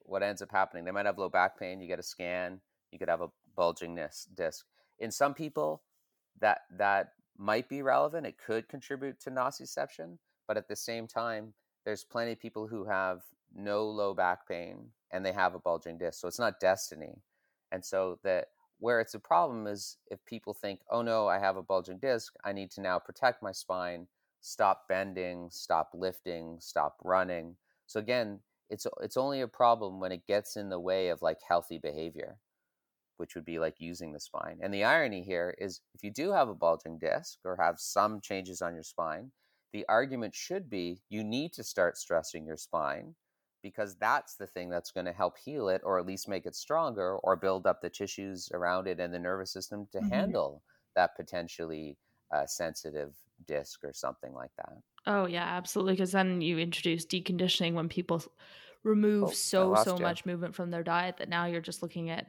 what 0.05 0.23
ends 0.23 0.41
up 0.41 0.51
happening. 0.51 0.85
They 0.85 0.91
might 0.91 1.05
have 1.05 1.17
low 1.17 1.29
back 1.29 1.57
pain. 1.57 1.81
You 1.81 1.87
get 1.87 1.99
a 1.99 2.03
scan, 2.03 2.61
you 2.91 2.99
could 2.99 3.09
have 3.09 3.21
a 3.21 3.29
bulging 3.60 3.99
disc. 4.38 4.66
In 4.99 5.12
some 5.12 5.34
people, 5.34 5.84
that 6.39 6.62
that 6.78 7.10
might 7.38 7.68
be 7.68 7.82
relevant. 7.82 8.26
It 8.26 8.38
could 8.38 8.70
contribute 8.70 9.20
to 9.22 9.32
nociception, 9.32 10.18
but 10.47 10.55
at 10.55 10.70
the 10.70 10.78
same 10.78 11.07
time, 11.07 11.53
there's 11.84 12.05
plenty 12.05 12.32
of 12.32 12.39
people 12.39 12.68
who 12.68 12.86
have 12.86 13.20
no 13.53 13.86
low 13.86 14.14
back 14.14 14.47
pain 14.47 14.88
and 15.12 15.26
they 15.26 15.34
have 15.34 15.55
a 15.55 15.60
bulging 15.60 15.97
disc. 15.97 16.22
So 16.22 16.28
it's 16.30 16.39
not 16.39 16.62
destiny. 16.62 17.22
And 17.74 17.84
so 17.84 18.18
that 18.24 18.45
where 18.80 19.01
it's 19.01 19.14
a 19.14 19.20
problem 19.20 19.68
is 19.68 19.97
if 20.10 20.24
people 20.24 20.53
think, 20.53 20.80
oh 20.89 21.01
no, 21.01 21.28
I 21.28 21.39
have 21.39 21.57
a 21.57 21.64
bulging 21.64 21.97
disc, 21.97 22.34
I 22.45 22.53
need 22.53 22.72
to 22.72 22.82
now 22.82 22.97
protect 22.97 23.43
my 23.43 23.51
spine, 23.51 24.07
stop 24.39 24.88
bending, 24.88 25.49
stop 25.51 25.89
lifting, 25.93 26.57
stop 26.62 26.95
running. 27.03 27.57
So 27.88 27.99
again, 27.99 28.39
it's 28.70 28.88
it's 29.01 29.18
only 29.18 29.41
a 29.41 29.47
problem 29.49 29.99
when 29.99 30.14
it 30.14 30.28
gets 30.28 30.55
in 30.55 30.70
the 30.70 30.80
way 30.80 31.10
of 31.10 31.22
like 31.22 31.39
healthy 31.45 31.78
behavior, 31.78 32.38
which 33.20 33.36
would 33.36 33.45
be 33.45 33.59
like 33.59 33.76
using 33.80 34.11
the 34.11 34.20
spine. 34.20 34.59
And 34.61 34.74
the 34.74 34.84
irony 34.84 35.22
here 35.24 35.55
is 35.59 35.82
if 35.93 36.03
you 36.03 36.11
do 36.11 36.32
have 36.32 36.49
a 36.49 36.55
bulging 36.55 36.97
disc 36.97 37.39
or 37.43 37.57
have 37.57 37.80
some 37.80 38.22
changes 38.22 38.61
on 38.61 38.74
your 38.74 38.84
spine, 38.84 39.32
the 39.74 39.86
argument 39.88 40.34
should 40.34 40.70
be 40.70 41.01
you 41.09 41.24
need 41.24 41.53
to 41.53 41.63
start 41.63 41.97
stressing 41.97 42.45
your 42.45 42.57
spine 42.57 43.15
because 43.61 43.95
that's 43.97 44.36
the 44.36 44.47
thing 44.47 44.70
that's 44.70 44.91
going 44.91 45.05
to 45.05 45.11
help 45.11 45.38
heal 45.38 45.70
it 45.70 45.82
or 45.84 45.99
at 45.99 46.05
least 46.05 46.30
make 46.30 46.45
it 46.45 46.55
stronger 46.55 47.17
or 47.17 47.36
build 47.36 47.67
up 47.67 47.82
the 47.82 47.89
tissues 47.89 48.49
around 48.53 48.88
it 48.88 48.99
and 48.99 49.13
the 49.13 49.20
nervous 49.20 49.51
system 49.51 49.88
to 49.91 49.99
mm-hmm. 49.99 50.13
handle 50.13 50.63
that 50.95 51.15
potentially 51.15 51.97
uh, 52.34 52.45
sensitive 52.45 53.13
disc 53.47 53.84
or 53.84 53.93
something 53.93 54.34
like 54.34 54.51
that. 54.57 54.78
Oh, 55.05 55.26
yeah, 55.26 55.43
absolutely. 55.43 55.93
Because 55.93 56.11
then 56.11 56.41
you 56.41 56.57
introduce 56.57 57.05
deconditioning 57.05 57.74
when 57.74 57.89
people 57.89 58.24
remove 58.84 59.30
Oh, 59.30 59.32
so 59.32 59.76
so 59.76 59.97
you. 59.97 60.03
much 60.03 60.26
movement 60.26 60.55
from 60.55 60.72
their 60.72 60.84
diet 60.84 61.17
that 61.17 61.30
now 61.30 61.45
you're 61.45 61.61
just 61.61 61.82
looking 61.82 62.09
at 62.09 62.28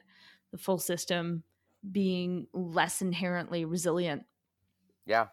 the 0.53 0.59
full 0.59 0.79
system 0.79 1.43
being 1.91 2.47
less 2.53 3.03
inherently 3.03 3.65
resilient. 3.65 4.25
Yeah. 5.07 5.27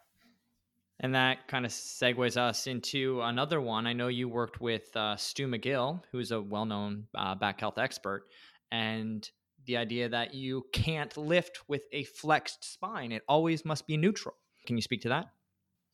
And 1.00 1.14
that 1.14 1.48
kind 1.48 1.66
of 1.66 1.72
segues 1.72 2.38
us 2.38 2.66
into 2.66 3.22
another 3.22 3.62
one. 3.62 3.86
I 3.86 3.94
know 3.94 4.08
you 4.08 4.28
worked 4.28 4.60
with 4.60 4.96
uh, 4.96 5.16
Stu 5.16 5.48
McGill, 5.48 6.02
who's 6.12 6.32
a 6.32 6.42
well 6.42 6.66
known 6.66 7.06
uh, 7.16 7.36
back 7.36 7.60
health 7.60 7.78
expert, 7.78 8.24
and 8.72 9.30
the 9.66 9.78
idea 9.78 10.10
that 10.10 10.34
you 10.34 10.66
can't 10.72 11.16
lift 11.16 11.60
with 11.68 11.84
a 11.92 12.06
flexed 12.06 12.74
spine, 12.74 13.12
it 13.12 13.22
always 13.28 13.64
must 13.64 13.86
be 13.86 13.98
neutral. 13.98 14.36
Can 14.66 14.76
you 14.76 14.82
speak 14.82 15.02
to 15.02 15.10
that? 15.10 15.28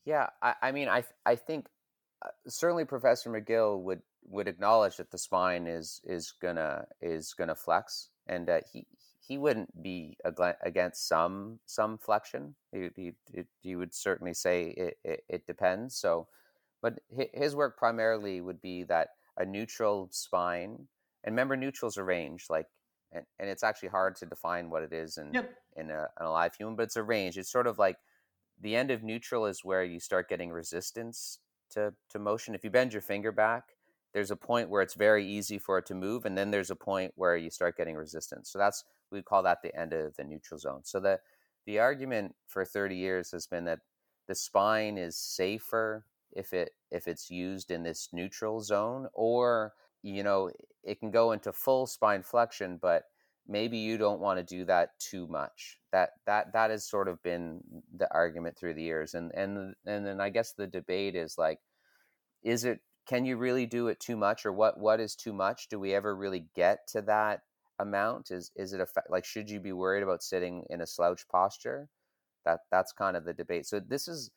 Yeah, 0.06 0.28
I, 0.40 0.54
I 0.62 0.72
mean, 0.72 0.88
I 0.88 1.04
I 1.26 1.36
think 1.36 1.66
uh, 2.24 2.30
certainly 2.48 2.86
Professor 2.86 3.30
McGill 3.30 3.82
would 3.82 4.00
would 4.26 4.48
acknowledge 4.48 4.96
that 4.96 5.10
the 5.10 5.18
spine 5.18 5.66
is 5.66 6.00
is 6.04 6.32
gonna 6.40 6.86
is 7.02 7.34
gonna 7.34 7.54
flex, 7.54 8.08
and 8.26 8.48
uh, 8.48 8.60
he 8.72 8.86
he 9.26 9.38
wouldn't 9.38 9.82
be 9.82 10.16
against 10.62 11.08
some 11.08 11.60
some 11.66 11.98
flexion. 11.98 12.54
He 12.72 12.90
he, 12.96 13.12
he- 13.62 13.76
would 13.76 13.94
certainly 13.94 14.34
say 14.34 14.68
it, 14.76 14.98
it, 15.04 15.24
it 15.28 15.46
depends. 15.46 15.96
So, 15.96 16.28
but 16.82 16.98
his 17.32 17.56
work 17.56 17.76
primarily 17.78 18.40
would 18.40 18.60
be 18.60 18.84
that 18.84 19.10
a 19.36 19.44
neutral 19.44 20.08
spine, 20.12 20.88
and 21.24 21.32
remember, 21.32 21.56
neutral's 21.56 21.96
a 21.96 22.04
range, 22.04 22.46
like, 22.50 22.66
and, 23.12 23.24
and 23.38 23.48
it's 23.48 23.62
actually 23.64 23.88
hard 23.88 24.16
to 24.16 24.26
define 24.26 24.70
what 24.70 24.82
it 24.82 24.92
is 24.92 25.16
in 25.16 25.40
in 25.76 25.90
a, 25.90 26.08
an 26.18 26.26
alive 26.26 26.54
human, 26.54 26.76
but 26.76 26.84
it's 26.84 26.96
a 26.96 27.02
range. 27.02 27.36
It's 27.38 27.50
sort 27.50 27.66
of 27.66 27.78
like 27.78 27.96
the 28.60 28.76
end 28.76 28.90
of 28.90 29.02
neutral 29.02 29.46
is 29.46 29.64
where 29.64 29.82
you 29.84 29.98
start 30.00 30.28
getting 30.28 30.50
resistance 30.50 31.40
to, 31.70 31.94
to 32.10 32.18
motion. 32.18 32.54
If 32.54 32.62
you 32.64 32.70
bend 32.70 32.92
your 32.92 33.02
finger 33.02 33.32
back, 33.32 33.73
there's 34.14 34.30
a 34.30 34.36
point 34.36 34.70
where 34.70 34.82
it's 34.82 34.94
very 34.94 35.26
easy 35.26 35.58
for 35.58 35.78
it 35.78 35.86
to 35.86 35.94
move, 35.94 36.24
and 36.24 36.38
then 36.38 36.50
there's 36.50 36.70
a 36.70 36.76
point 36.76 37.12
where 37.16 37.36
you 37.36 37.50
start 37.50 37.76
getting 37.76 37.96
resistance. 37.96 38.50
So 38.50 38.58
that's 38.58 38.84
we 39.10 39.22
call 39.22 39.42
that 39.42 39.58
the 39.62 39.76
end 39.78 39.92
of 39.92 40.16
the 40.16 40.24
neutral 40.24 40.58
zone. 40.58 40.82
So 40.84 41.00
the 41.00 41.20
the 41.66 41.78
argument 41.80 42.36
for 42.46 42.64
30 42.64 42.96
years 42.96 43.30
has 43.32 43.46
been 43.46 43.64
that 43.64 43.80
the 44.28 44.34
spine 44.34 44.98
is 44.98 45.16
safer 45.18 46.06
if 46.32 46.52
it 46.52 46.70
if 46.90 47.08
it's 47.08 47.30
used 47.30 47.70
in 47.70 47.82
this 47.82 48.08
neutral 48.12 48.60
zone, 48.60 49.08
or 49.12 49.74
you 50.02 50.22
know 50.22 50.50
it 50.84 51.00
can 51.00 51.10
go 51.10 51.32
into 51.32 51.52
full 51.52 51.86
spine 51.86 52.22
flexion, 52.22 52.78
but 52.80 53.04
maybe 53.46 53.76
you 53.78 53.98
don't 53.98 54.20
want 54.20 54.38
to 54.38 54.44
do 54.44 54.64
that 54.64 54.98
too 54.98 55.26
much 55.26 55.78
that 55.92 56.10
that 56.26 56.52
that 56.52 56.70
has 56.70 56.84
sort 56.88 57.08
of 57.08 57.22
been 57.22 57.60
the 57.94 58.10
argument 58.10 58.56
through 58.56 58.72
the 58.72 58.82
years 58.82 59.12
and 59.14 59.30
and 59.34 59.74
and 59.84 60.06
then 60.06 60.18
i 60.18 60.30
guess 60.30 60.52
the 60.52 60.66
debate 60.66 61.14
is 61.14 61.36
like 61.36 61.60
is 62.42 62.64
it 62.64 62.80
can 63.06 63.24
you 63.24 63.36
really 63.36 63.66
do 63.66 63.88
it 63.88 64.00
too 64.00 64.16
much 64.16 64.46
or 64.46 64.52
what 64.52 64.78
what 64.78 65.00
is 65.00 65.14
too 65.16 65.32
much? 65.32 65.68
Do 65.68 65.78
we 65.80 65.94
ever 65.94 66.14
really 66.16 66.48
get 66.54 66.86
to 66.88 67.02
that 67.02 67.42
amount? 67.78 68.30
Is 68.30 68.50
is 68.56 68.72
it 68.72 68.80
a 68.80 68.86
like 69.08 69.24
should 69.24 69.50
you 69.50 69.60
be 69.60 69.72
worried 69.72 70.02
about 70.02 70.22
sitting 70.22 70.66
in 70.70 70.80
a 70.80 70.86
slouch 70.86 71.28
posture? 71.28 71.90
That 72.44 72.60
that's 72.70 72.92
kind 72.92 73.16
of 73.16 73.24
the 73.24 73.34
debate. 73.34 73.66
So 73.66 73.80
this 73.80 74.08
is 74.08 74.30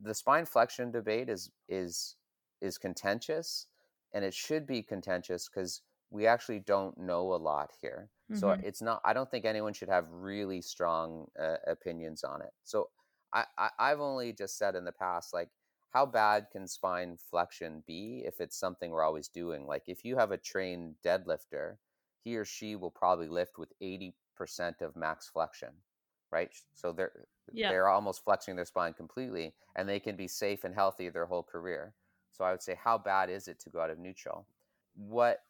the 0.00 0.14
spine 0.14 0.46
flexion 0.46 0.90
debate 0.90 1.28
is 1.28 1.50
is 1.68 2.16
is 2.60 2.78
contentious 2.78 3.68
and 4.12 4.24
it 4.24 4.34
should 4.34 4.66
be 4.66 4.82
contentious 4.82 5.48
because 5.48 5.82
we 6.10 6.26
actually 6.26 6.60
don't 6.60 6.96
know 6.98 7.32
a 7.34 7.36
lot 7.36 7.72
here. 7.80 8.10
So 8.32 8.50
Mhm. 8.50 8.62
it's 8.62 8.82
not 8.82 9.00
i 9.04 9.12
don't 9.12 9.30
think 9.30 9.44
anyone 9.44 9.72
should 9.72 9.88
have 9.88 10.08
really 10.10 10.62
strong 10.62 11.28
uh, 11.38 11.56
opinions 11.66 12.24
on 12.24 12.42
it. 12.42 12.52
So 12.64 12.90
I, 13.32 13.46
I 13.58 13.70
i've 13.78 14.00
only 14.00 14.32
just 14.32 14.56
said 14.58 14.74
in 14.76 14.84
the 14.84 14.92
past 14.92 15.32
like 15.34 15.50
how 15.90 16.06
bad 16.06 16.50
can 16.50 16.66
spine 16.68 17.16
flexion 17.16 17.82
be 17.86 18.22
if 18.26 18.40
it's 18.40 18.56
something 18.56 18.90
we're 18.90 19.02
always 19.02 19.28
doing? 19.28 19.66
Like 19.66 19.84
if 19.88 20.04
you 20.04 20.16
have 20.16 20.30
a 20.32 20.38
trained 20.38 20.96
deadlifter 21.02 21.78
he 22.24 22.36
or 22.36 22.44
she 22.44 22.76
will 22.76 22.90
probably 22.90 23.28
lift 23.28 23.58
with 23.58 23.72
80% 23.80 24.82
of 24.82 24.96
max 24.96 25.28
flexion 25.28 25.82
right? 26.30 26.50
So 26.74 26.92
they're 26.92 27.26
Yeah. 27.52 27.68
they're 27.68 27.88
almost 27.88 28.22
flexing 28.24 28.56
their 28.56 28.64
spine 28.66 28.92
completely 28.94 29.54
and 29.74 29.88
they 29.88 30.00
can 30.00 30.16
be 30.16 30.28
safe 30.28 30.64
and 30.64 30.74
healthy 30.74 31.08
their 31.08 31.26
whole 31.26 31.42
career. 31.42 31.94
So 32.32 32.44
i 32.44 32.50
would 32.50 32.62
say 32.62 32.74
how 32.74 32.98
bad 32.98 33.30
is 33.30 33.48
it 33.48 33.58
to 33.60 33.70
go 33.70 33.80
out 33.80 33.90
of 33.90 33.98
neutral? 33.98 34.46
What 34.94 35.40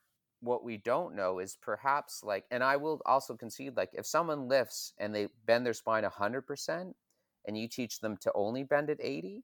what 0.40 0.62
we 0.62 0.76
don't 0.76 1.16
know 1.16 1.40
is 1.40 1.56
perhaps 1.56 2.22
like 2.22 2.44
and 2.52 2.62
i 2.62 2.76
will 2.76 3.00
also 3.04 3.36
concede 3.36 3.76
like 3.76 3.90
if 3.92 4.06
someone 4.06 4.46
lifts 4.46 4.92
and 4.98 5.12
they 5.12 5.28
bend 5.46 5.66
their 5.66 5.74
spine 5.74 6.04
100% 6.04 6.96
and 7.44 7.58
you 7.58 7.66
teach 7.68 7.98
them 8.00 8.16
to 8.18 8.32
only 8.34 8.62
bend 8.62 8.88
it 8.90 9.00
80 9.02 9.42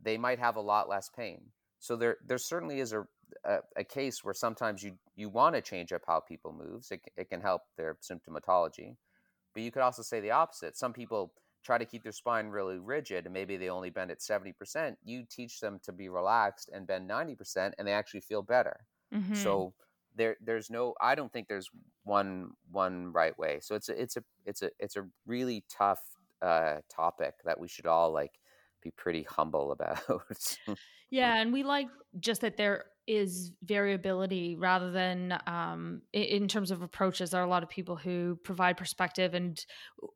they 0.00 0.18
might 0.18 0.38
have 0.38 0.56
a 0.56 0.60
lot 0.60 0.88
less 0.88 1.08
pain. 1.08 1.52
So 1.78 1.96
there 1.96 2.18
there 2.24 2.38
certainly 2.38 2.80
is 2.80 2.92
a 2.92 3.06
a, 3.44 3.60
a 3.76 3.84
case 3.84 4.24
where 4.24 4.34
sometimes 4.34 4.82
you 4.82 4.98
you 5.14 5.28
want 5.28 5.54
to 5.56 5.62
change 5.62 5.92
up 5.92 6.02
how 6.06 6.20
people 6.20 6.52
moves 6.52 6.90
it, 6.92 7.02
it 7.16 7.28
can 7.28 7.40
help 7.40 7.62
their 7.76 7.96
symptomatology 7.96 8.96
but 9.54 9.62
you 9.62 9.70
could 9.70 9.82
also 9.82 10.02
say 10.02 10.20
the 10.20 10.30
opposite. 10.30 10.76
Some 10.76 10.92
people 10.92 11.34
try 11.62 11.78
to 11.78 11.84
keep 11.84 12.02
their 12.02 12.12
spine 12.12 12.48
really 12.48 12.78
rigid 12.78 13.26
and 13.26 13.32
maybe 13.32 13.56
they 13.56 13.68
only 13.68 13.90
bend 13.90 14.10
at 14.10 14.22
70% 14.22 14.98
you 15.02 15.24
teach 15.28 15.60
them 15.60 15.80
to 15.80 15.92
be 15.92 16.08
relaxed 16.08 16.70
and 16.72 16.86
bend 16.86 17.06
90% 17.08 17.74
and 17.78 17.88
they 17.88 17.92
actually 17.92 18.20
feel 18.20 18.42
better. 18.42 18.86
Mhm. 19.10 19.32
so 19.32 19.74
there 20.14 20.36
there's 20.40 20.70
no 20.70 20.94
i 21.00 21.14
don't 21.14 21.32
think 21.32 21.48
there's 21.48 21.68
one 22.04 22.52
one 22.70 23.12
right 23.12 23.36
way. 23.38 23.58
So 23.60 23.74
it's 23.74 23.88
a 23.88 24.00
it's 24.00 24.16
a 24.16 24.24
it's 24.44 24.62
a 24.62 24.70
it's 24.78 24.96
a 24.96 25.08
really 25.26 25.64
tough 25.68 26.00
uh 26.42 26.80
topic 26.88 27.34
that 27.44 27.58
we 27.58 27.68
should 27.68 27.86
all 27.86 28.12
like 28.12 28.38
be 28.82 28.90
pretty 28.90 29.24
humble 29.24 29.72
about 29.78 30.00
Yeah, 31.10 31.36
and 31.36 31.52
we 31.52 31.62
like 31.62 31.88
just 32.18 32.40
that 32.40 32.56
there 32.56 32.84
is 33.06 33.52
variability 33.62 34.56
rather 34.56 34.90
than 34.90 35.38
um, 35.46 36.02
in 36.12 36.48
terms 36.48 36.70
of 36.70 36.82
approaches. 36.82 37.30
There 37.30 37.40
are 37.40 37.44
a 37.44 37.48
lot 37.48 37.62
of 37.62 37.68
people 37.68 37.96
who 37.96 38.38
provide 38.42 38.76
perspective, 38.76 39.34
and 39.34 39.64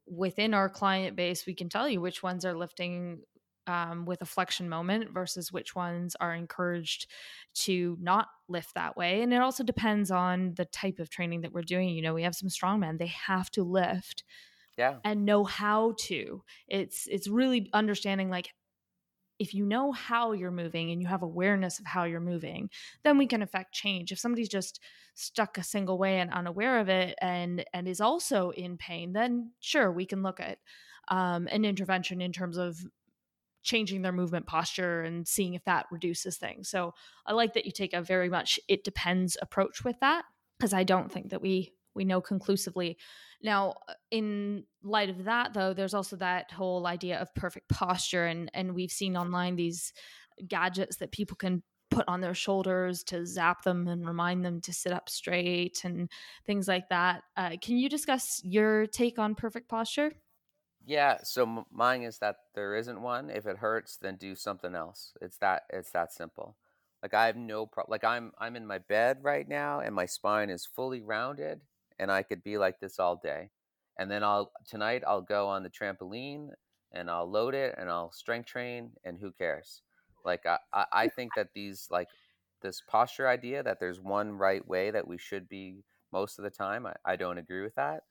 within 0.07 0.55
our 0.55 0.69
client 0.69 1.17
base, 1.17 1.47
we 1.47 1.55
can 1.55 1.69
tell 1.69 1.89
you 1.89 2.01
which 2.01 2.23
ones 2.23 2.45
are 2.45 2.57
lifting 2.57 3.21
um, 3.67 4.05
with 4.05 4.21
a 4.23 4.27
flexion 4.27 4.69
moment 4.69 5.13
versus 5.13 5.53
which 5.53 5.77
ones 5.77 6.17
are 6.21 6.35
encouraged 6.35 7.07
to 7.55 7.97
not 8.01 8.27
lift 8.49 8.75
that 8.75 8.97
way. 8.97 9.23
And 9.23 9.33
it 9.33 9.41
also 9.41 9.63
depends 9.63 10.11
on 10.11 10.55
the 10.57 10.65
type 10.65 10.99
of 10.99 11.11
training 11.11 11.43
that 11.43 11.53
we're 11.53 11.63
doing. 11.63 11.91
You 11.91 12.03
know, 12.03 12.15
we 12.15 12.25
have 12.25 12.35
some 12.35 12.49
strongmen; 12.49 12.99
they 12.99 13.13
have 13.27 13.51
to 13.53 13.63
lift 13.63 14.25
yeah 14.81 14.97
and 15.05 15.27
know 15.27 15.45
how 15.45 15.95
to. 15.99 16.43
It's 16.67 17.07
it's 17.07 17.29
really 17.29 17.69
understanding 17.73 18.31
like 18.31 18.49
if 19.39 19.55
you 19.55 19.65
know 19.65 19.93
how 19.93 20.33
you're 20.33 20.51
moving 20.51 20.91
and 20.91 21.01
you 21.01 21.09
have 21.09 21.23
awareness 21.23 21.79
of 21.79 21.87
how 21.87 22.05
you're 22.05 22.21
moving, 22.21 22.69
then 23.05 23.17
we 23.17 23.27
can 23.27 23.43
affect 23.43 23.73
change. 23.75 24.13
If 24.13 24.19
somebody's 24.19 24.51
just 24.51 24.81
stuck 25.15 25.57
a 25.57 25.63
single 25.63 25.97
way 25.97 26.21
and 26.21 26.33
unaware 26.33 26.79
of 26.81 26.89
it 26.89 27.15
and 27.21 27.65
and 27.75 27.87
is 27.87 28.01
also 28.01 28.51
in 28.51 28.79
pain, 28.79 29.13
then 29.13 29.53
sure 29.61 29.93
we 29.93 30.07
can 30.07 30.23
look 30.23 30.41
at 30.41 30.59
um, 31.09 31.47
an 31.51 31.65
intervention 31.65 32.21
in 32.23 32.33
terms 32.33 32.57
of 32.57 32.79
changing 33.63 34.01
their 34.01 34.13
movement 34.13 34.47
posture 34.47 35.03
and 35.03 35.29
seeing 35.29 35.53
if 35.53 35.65
that 35.65 35.85
reduces 35.91 36.39
things. 36.39 36.71
So 36.71 36.95
I 37.27 37.35
like 37.35 37.53
that 37.53 37.67
you 37.67 37.73
take 37.73 37.93
a 37.93 38.01
very 38.01 38.31
much 38.31 38.59
it 38.67 38.85
depends 38.85 39.37
approach 39.43 39.85
with 39.85 40.01
that 40.01 40.25
because 40.59 40.73
I 40.73 40.85
don't 40.85 41.13
think 41.13 41.29
that 41.31 41.43
we 41.43 41.75
we 41.95 42.05
know 42.05 42.21
conclusively. 42.21 42.97
Now, 43.43 43.75
uh, 43.89 43.95
in 44.11 44.65
light 44.83 45.11
of 45.11 45.25
that 45.25 45.55
though, 45.55 45.73
there's 45.75 45.95
also 45.95 46.17
that 46.17 46.51
whole 46.53 46.87
idea 46.87 47.21
of 47.21 47.35
perfect 47.35 47.69
posture 47.69 48.27
and 48.27 48.51
and 48.55 48.75
we've 48.75 48.93
seen 48.93 49.17
online 49.17 49.57
these 49.57 49.93
gadgets 50.47 50.97
that 50.97 51.13
people 51.13 51.37
can 51.37 51.63
put 51.91 52.07
on 52.09 52.21
their 52.21 52.35
shoulders 52.35 53.03
to 53.05 53.27
zap 53.27 53.63
them 53.65 53.89
and 53.89 54.07
remind 54.07 54.45
them 54.45 54.61
to 54.61 54.73
sit 54.73 54.93
up 54.93 55.09
straight 55.09 55.85
and 55.85 56.09
things 56.47 56.69
like 56.69 56.89
that. 56.89 57.25
Uh, 57.37 57.57
can 57.61 57.77
you 57.79 57.89
discuss 57.89 58.41
your 58.45 58.87
take 58.87 59.19
on 59.19 59.35
perfect 59.35 59.69
posture? 59.69 60.13
yeah 60.85 61.19
so 61.23 61.65
mine 61.71 62.03
is 62.03 62.19
that 62.19 62.37
there 62.55 62.75
isn't 62.75 63.03
one 63.03 63.31
if 63.31 63.47
it 63.47 63.59
hurts 63.59 63.97
then 63.97 64.17
do 64.17 64.35
something 64.35 64.75
else 64.75 65.13
it's 65.21 65.39
that 65.39 65.63
it's 65.71 65.91
that 65.91 66.13
simple 66.13 66.57
like 67.03 67.13
i 67.15 67.27
have 67.27 67.37
no 67.37 67.67
problem. 67.67 67.91
like 67.91 68.05
i'm 68.05 68.33
i'm 68.39 68.57
in 68.57 68.67
my 68.67 68.79
bed 68.79 69.19
right 69.23 69.47
now 69.49 69.81
and 69.81 69.95
my 69.95 70.07
spine 70.07 70.49
is 70.49 70.65
fully 70.67 71.03
rounded 71.03 71.61
and 72.01 72.11
i 72.11 72.23
could 72.23 72.43
be 72.43 72.59
like 72.59 72.81
this 72.81 72.99
all 72.99 73.21
day 73.23 73.51
and 73.99 74.11
then 74.11 74.25
i'll 74.25 74.51
tonight 74.67 75.05
i'll 75.07 75.21
go 75.21 75.47
on 75.47 75.63
the 75.63 75.71
trampoline 75.71 76.49
and 76.93 77.09
i'll 77.09 77.31
load 77.31 77.55
it 77.55 77.75
and 77.79 77.89
i'll 77.89 78.11
strength 78.11 78.47
train 78.47 78.91
and 79.05 79.19
who 79.19 79.31
cares? 79.31 79.83
Like 80.25 80.45
i 80.47 80.59
i, 80.73 80.85
I 80.93 81.09
think 81.17 81.33
that 81.37 81.51
these 81.55 81.87
like 81.91 82.09
this 82.63 82.83
posture 82.89 83.29
idea 83.29 83.63
that 83.63 83.79
there's 83.79 84.01
one 84.01 84.33
right 84.33 84.67
way 84.67 84.91
that 84.91 85.07
we 85.07 85.19
should 85.19 85.49
be 85.49 85.85
most 86.13 86.39
of 86.39 86.43
the 86.43 86.51
time 86.51 86.87
i, 86.87 86.95
I 87.05 87.17
don't 87.17 87.39
agree 87.39 87.63
with 87.63 87.75
that 87.77 88.05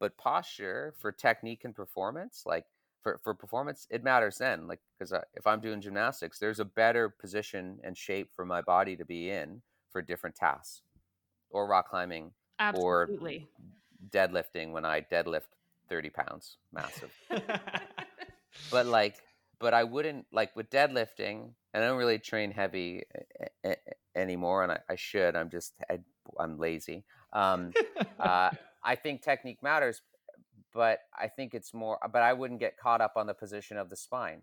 but 0.00 0.16
posture 0.16 0.94
for 0.98 1.12
technique 1.12 1.64
and 1.64 1.74
performance 1.74 2.42
like 2.46 2.64
for, 3.02 3.20
for 3.22 3.34
performance 3.34 3.86
it 3.90 4.02
matters 4.02 4.38
then 4.38 4.66
like 4.66 4.80
because 4.98 5.12
if 5.34 5.46
i'm 5.46 5.60
doing 5.60 5.80
gymnastics 5.80 6.38
there's 6.38 6.60
a 6.60 6.64
better 6.64 7.08
position 7.08 7.78
and 7.84 7.96
shape 7.96 8.30
for 8.34 8.44
my 8.44 8.60
body 8.62 8.96
to 8.96 9.04
be 9.04 9.30
in 9.30 9.62
for 9.90 10.02
different 10.02 10.34
tasks 10.34 10.82
or 11.50 11.66
rock 11.66 11.88
climbing 11.88 12.32
Absolutely. 12.58 13.48
deadlifting 14.10 14.72
when 14.72 14.84
i 14.84 15.00
deadlift 15.00 15.48
30 15.88 16.10
pounds 16.10 16.56
massive 16.72 17.10
but 18.70 18.86
like 18.86 19.16
but 19.58 19.74
i 19.74 19.84
wouldn't 19.84 20.26
like 20.32 20.54
with 20.56 20.70
deadlifting 20.70 21.50
and 21.72 21.84
i 21.84 21.86
don't 21.86 21.98
really 21.98 22.18
train 22.18 22.50
heavy 22.50 23.02
eh, 23.38 23.46
eh, 23.64 23.74
anymore, 24.16 24.62
and 24.62 24.72
I, 24.72 24.78
I 24.88 24.96
should. 24.96 25.36
I'm 25.36 25.50
just 25.50 25.74
I, 25.90 25.98
am 26.40 26.58
lazy. 26.58 27.04
Um, 27.32 27.72
uh, 28.18 28.50
I 28.84 28.94
think 28.96 29.22
technique 29.22 29.62
matters, 29.62 30.02
but 30.72 31.00
I 31.18 31.28
think 31.28 31.54
it's 31.54 31.74
more. 31.74 31.98
But 32.12 32.22
I 32.22 32.32
wouldn't 32.32 32.60
get 32.60 32.78
caught 32.78 33.00
up 33.00 33.14
on 33.16 33.26
the 33.26 33.34
position 33.34 33.76
of 33.76 33.90
the 33.90 33.96
spine. 33.96 34.42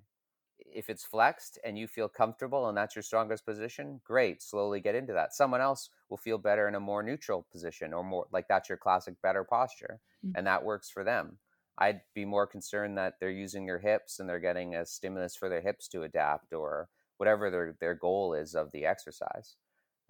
If 0.65 0.89
it's 0.89 1.03
flexed 1.03 1.59
and 1.63 1.77
you 1.77 1.87
feel 1.87 2.07
comfortable 2.07 2.67
and 2.69 2.77
that's 2.77 2.95
your 2.95 3.03
strongest 3.03 3.45
position, 3.45 4.01
great. 4.03 4.41
Slowly 4.41 4.79
get 4.79 4.95
into 4.95 5.13
that. 5.13 5.33
Someone 5.33 5.61
else 5.61 5.89
will 6.09 6.17
feel 6.17 6.37
better 6.37 6.67
in 6.67 6.75
a 6.75 6.79
more 6.79 7.03
neutral 7.03 7.45
position 7.51 7.93
or 7.93 8.03
more 8.03 8.27
like 8.31 8.47
that's 8.47 8.69
your 8.69 8.77
classic 8.77 9.15
better 9.21 9.43
posture, 9.43 9.99
mm-hmm. 10.25 10.37
and 10.37 10.47
that 10.47 10.63
works 10.63 10.89
for 10.89 11.03
them. 11.03 11.37
I'd 11.77 12.01
be 12.13 12.25
more 12.25 12.45
concerned 12.45 12.97
that 12.97 13.15
they're 13.19 13.31
using 13.31 13.65
their 13.65 13.79
hips 13.79 14.19
and 14.19 14.29
they're 14.29 14.39
getting 14.39 14.75
a 14.75 14.85
stimulus 14.85 15.35
for 15.35 15.49
their 15.49 15.61
hips 15.61 15.87
to 15.89 16.03
adapt 16.03 16.53
or 16.53 16.89
whatever 17.17 17.49
their, 17.49 17.75
their 17.79 17.95
goal 17.95 18.33
is 18.33 18.55
of 18.55 18.71
the 18.71 18.85
exercise. 18.85 19.55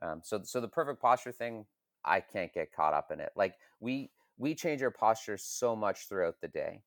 Um, 0.02 0.22
so, 0.24 0.42
so 0.44 0.60
the 0.60 0.68
perfect 0.68 1.02
posture 1.02 1.32
thing, 1.32 1.66
I 2.04 2.20
can't 2.20 2.54
get 2.54 2.74
caught 2.74 2.94
up 2.94 3.12
in 3.12 3.20
it. 3.20 3.32
Like 3.36 3.56
we, 3.80 4.12
we 4.38 4.56
change 4.56 4.82
our 4.82 4.92
posture 4.92 5.38
so 5.38 5.76
much 5.76 6.10
throughout 6.10 6.42
the 6.42 6.48
day. 6.48 6.82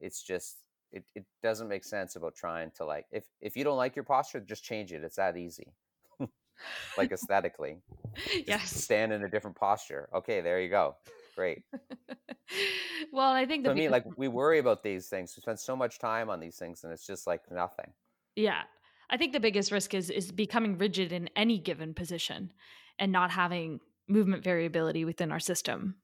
It's 0.00 0.22
just, 0.22 0.58
it, 0.92 1.04
it 1.14 1.24
doesn't 1.42 1.68
make 1.68 1.84
sense 1.84 2.16
about 2.16 2.34
trying 2.34 2.70
to 2.76 2.84
like, 2.84 3.06
if, 3.10 3.24
if 3.40 3.56
you 3.56 3.64
don't 3.64 3.76
like 3.76 3.96
your 3.96 4.04
posture, 4.04 4.40
just 4.40 4.64
change 4.64 4.92
it. 4.92 5.02
It's 5.04 5.16
that 5.16 5.36
easy. 5.36 5.72
like 6.98 7.12
aesthetically. 7.12 7.78
yes. 8.46 8.70
Stand 8.70 9.12
in 9.12 9.24
a 9.24 9.28
different 9.28 9.56
posture. 9.56 10.08
Okay, 10.14 10.40
there 10.40 10.60
you 10.60 10.68
go 10.68 10.96
great. 11.38 11.62
well, 13.12 13.30
I 13.30 13.46
think 13.46 13.64
the 13.64 13.72
me, 13.72 13.88
like 13.88 14.04
we 14.16 14.26
worry 14.26 14.58
about 14.58 14.82
these 14.82 15.08
things. 15.08 15.34
We 15.36 15.40
spend 15.40 15.60
so 15.60 15.76
much 15.76 16.00
time 16.00 16.28
on 16.28 16.40
these 16.40 16.56
things, 16.56 16.82
and 16.82 16.92
it's 16.92 17.06
just 17.06 17.28
like 17.28 17.42
nothing. 17.50 17.92
Yeah, 18.34 18.62
I 19.08 19.16
think 19.16 19.32
the 19.32 19.40
biggest 19.40 19.70
risk 19.70 19.94
is 19.94 20.10
is 20.10 20.32
becoming 20.32 20.76
rigid 20.78 21.12
in 21.12 21.30
any 21.36 21.58
given 21.58 21.94
position, 21.94 22.52
and 22.98 23.12
not 23.12 23.30
having 23.30 23.78
movement 24.08 24.42
variability 24.42 25.04
within 25.04 25.30
our 25.30 25.38
system. 25.38 25.94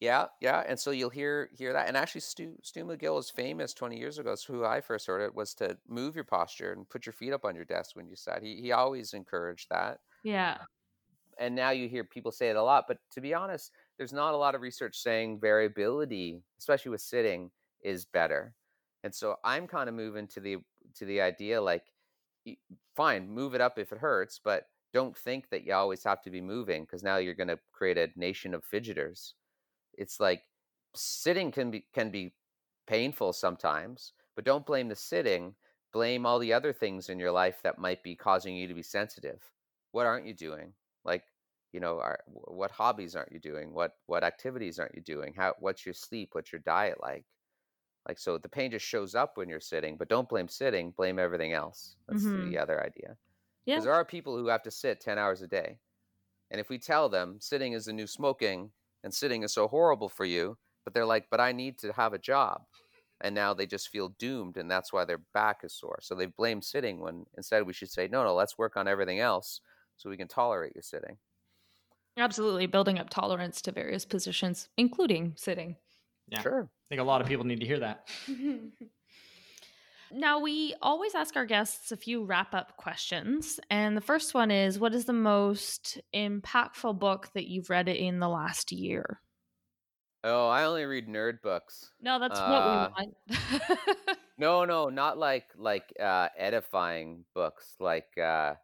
Yeah, 0.00 0.26
yeah, 0.40 0.60
and 0.66 0.78
so 0.78 0.90
you'll 0.90 1.10
hear 1.10 1.50
hear 1.56 1.72
that. 1.72 1.88
And 1.88 1.96
actually, 1.96 2.20
Stu 2.22 2.58
Stu 2.62 2.84
McGill 2.84 3.14
was 3.14 3.30
famous 3.30 3.72
twenty 3.72 3.98
years 3.98 4.18
ago. 4.18 4.32
It's 4.32 4.44
who 4.44 4.64
I 4.64 4.80
first 4.80 5.06
heard 5.06 5.22
it 5.22 5.34
was 5.34 5.54
to 5.54 5.78
move 5.86 6.14
your 6.14 6.24
posture 6.24 6.72
and 6.72 6.88
put 6.88 7.06
your 7.06 7.12
feet 7.12 7.32
up 7.32 7.44
on 7.44 7.54
your 7.54 7.64
desk 7.64 7.96
when 7.96 8.08
you 8.08 8.16
sat. 8.16 8.42
He 8.42 8.60
he 8.60 8.72
always 8.72 9.14
encouraged 9.14 9.68
that. 9.70 10.00
Yeah. 10.22 10.66
And 11.38 11.54
now 11.56 11.70
you 11.70 11.88
hear 11.88 12.04
people 12.04 12.30
say 12.30 12.48
it 12.50 12.56
a 12.56 12.62
lot, 12.62 12.84
but 12.86 12.98
to 13.10 13.20
be 13.20 13.34
honest, 13.34 13.72
there's 13.98 14.12
not 14.12 14.34
a 14.34 14.36
lot 14.36 14.54
of 14.54 14.60
research 14.60 14.96
saying 14.98 15.40
variability, 15.40 16.44
especially 16.58 16.90
with 16.90 17.00
sitting, 17.00 17.50
is 17.80 18.04
better. 18.04 18.54
And 19.02 19.14
so 19.14 19.36
I'm 19.44 19.66
kind 19.66 19.88
of 19.88 19.94
moving 19.96 20.28
to 20.28 20.40
the 20.40 20.58
to 20.94 21.04
the 21.04 21.20
idea 21.20 21.60
like 21.60 21.92
fine, 22.94 23.28
move 23.28 23.54
it 23.54 23.60
up 23.60 23.78
if 23.78 23.92
it 23.92 23.98
hurts, 23.98 24.38
but 24.38 24.68
don't 24.92 25.16
think 25.16 25.48
that 25.48 25.64
you 25.64 25.72
always 25.72 26.04
have 26.04 26.22
to 26.22 26.30
be 26.30 26.40
moving 26.40 26.82
because 26.84 27.02
now 27.02 27.16
you're 27.16 27.34
going 27.34 27.48
to 27.48 27.60
create 27.72 27.98
a 27.98 28.10
nation 28.16 28.54
of 28.54 28.64
fidgeters. 28.64 29.34
It's 29.98 30.20
like 30.20 30.42
sitting 30.94 31.50
can 31.50 31.70
be 31.70 31.86
can 31.94 32.10
be 32.10 32.32
painful 32.86 33.32
sometimes, 33.32 34.12
but 34.36 34.44
don't 34.44 34.66
blame 34.66 34.88
the 34.88 34.96
sitting, 34.96 35.54
blame 35.92 36.26
all 36.26 36.38
the 36.38 36.52
other 36.52 36.72
things 36.72 37.08
in 37.08 37.18
your 37.18 37.32
life 37.32 37.60
that 37.62 37.78
might 37.78 38.02
be 38.02 38.14
causing 38.14 38.56
you 38.56 38.68
to 38.68 38.74
be 38.74 38.82
sensitive. 38.82 39.40
What 39.92 40.06
aren't 40.06 40.26
you 40.26 40.34
doing? 40.34 40.72
Like 41.04 41.24
you 41.74 41.80
know 41.80 41.98
are, 41.98 42.20
what 42.26 42.70
hobbies 42.70 43.16
aren't 43.16 43.32
you 43.32 43.40
doing 43.40 43.74
what 43.74 43.96
what 44.06 44.22
activities 44.22 44.78
aren't 44.78 44.94
you 44.94 45.02
doing 45.02 45.34
how 45.36 45.52
what's 45.58 45.84
your 45.84 45.92
sleep 45.92 46.30
what's 46.32 46.52
your 46.52 46.60
diet 46.60 46.96
like 47.02 47.24
like 48.08 48.18
so 48.18 48.38
the 48.38 48.48
pain 48.48 48.70
just 48.70 48.86
shows 48.86 49.14
up 49.14 49.36
when 49.36 49.48
you're 49.48 49.60
sitting 49.60 49.96
but 49.96 50.08
don't 50.08 50.28
blame 50.28 50.48
sitting 50.48 50.92
blame 50.96 51.18
everything 51.18 51.52
else 51.52 51.96
that's 52.08 52.22
mm-hmm. 52.22 52.48
the 52.48 52.56
other 52.56 52.80
idea 52.80 53.16
because 53.66 53.80
yeah. 53.80 53.80
there 53.80 53.92
are 53.92 54.04
people 54.04 54.38
who 54.38 54.46
have 54.46 54.62
to 54.62 54.70
sit 54.70 55.00
10 55.00 55.18
hours 55.18 55.42
a 55.42 55.48
day 55.48 55.76
and 56.52 56.60
if 56.60 56.68
we 56.68 56.78
tell 56.78 57.08
them 57.08 57.36
sitting 57.40 57.72
is 57.72 57.86
the 57.86 57.92
new 57.92 58.06
smoking 58.06 58.70
and 59.04 59.14
sitting 59.14 59.44
is 59.44 59.52
so 59.52 59.68
horrible 59.68 60.08
for 60.08 60.24
you 60.24 60.56
but 60.84 60.92
they're 60.92 61.06
like 61.06 61.26
but 61.30 61.40
i 61.40 61.52
need 61.52 61.78
to 61.78 61.92
have 61.92 62.12
a 62.12 62.18
job 62.18 62.62
and 63.20 63.34
now 63.34 63.54
they 63.54 63.66
just 63.66 63.90
feel 63.90 64.08
doomed 64.18 64.56
and 64.56 64.68
that's 64.68 64.92
why 64.92 65.04
their 65.04 65.20
back 65.32 65.60
is 65.62 65.72
sore 65.72 66.00
so 66.02 66.14
they 66.16 66.26
blame 66.26 66.60
sitting 66.60 66.98
when 66.98 67.24
instead 67.36 67.64
we 67.64 67.72
should 67.72 67.90
say 67.90 68.08
no 68.08 68.24
no 68.24 68.34
let's 68.34 68.58
work 68.58 68.76
on 68.76 68.88
everything 68.88 69.20
else 69.20 69.60
so 69.96 70.10
we 70.10 70.16
can 70.16 70.26
tolerate 70.26 70.74
your 70.74 70.82
sitting 70.82 71.16
Absolutely. 72.16 72.66
Building 72.66 72.98
up 72.98 73.10
tolerance 73.10 73.60
to 73.62 73.72
various 73.72 74.04
positions, 74.04 74.68
including 74.76 75.32
sitting. 75.36 75.76
Yeah. 76.28 76.40
Sure. 76.40 76.62
I 76.62 76.86
think 76.88 77.00
a 77.00 77.04
lot 77.04 77.20
of 77.20 77.26
people 77.26 77.44
need 77.44 77.60
to 77.60 77.66
hear 77.66 77.80
that. 77.80 78.08
now, 80.14 80.38
we 80.40 80.74
always 80.80 81.14
ask 81.14 81.36
our 81.36 81.44
guests 81.44 81.92
a 81.92 81.96
few 81.96 82.24
wrap 82.24 82.54
up 82.54 82.76
questions. 82.76 83.60
And 83.70 83.96
the 83.96 84.00
first 84.00 84.34
one 84.34 84.50
is 84.50 84.78
What 84.78 84.94
is 84.94 85.04
the 85.04 85.12
most 85.12 86.00
impactful 86.14 86.98
book 86.98 87.30
that 87.34 87.46
you've 87.48 87.70
read 87.70 87.88
in 87.88 88.20
the 88.20 88.28
last 88.28 88.72
year? 88.72 89.20
Oh, 90.22 90.48
I 90.48 90.64
only 90.64 90.84
read 90.84 91.06
nerd 91.06 91.42
books. 91.42 91.90
No, 92.00 92.18
that's 92.18 92.40
uh, 92.40 92.46
what 92.46 92.64
we 92.64 92.70
uh, 92.70 92.88
want. 92.96 94.18
no, 94.38 94.64
no, 94.64 94.88
not 94.88 95.18
like 95.18 95.44
like 95.54 95.92
uh 96.02 96.28
edifying 96.38 97.26
books. 97.34 97.74
Like 97.78 98.16
uh 98.16 98.54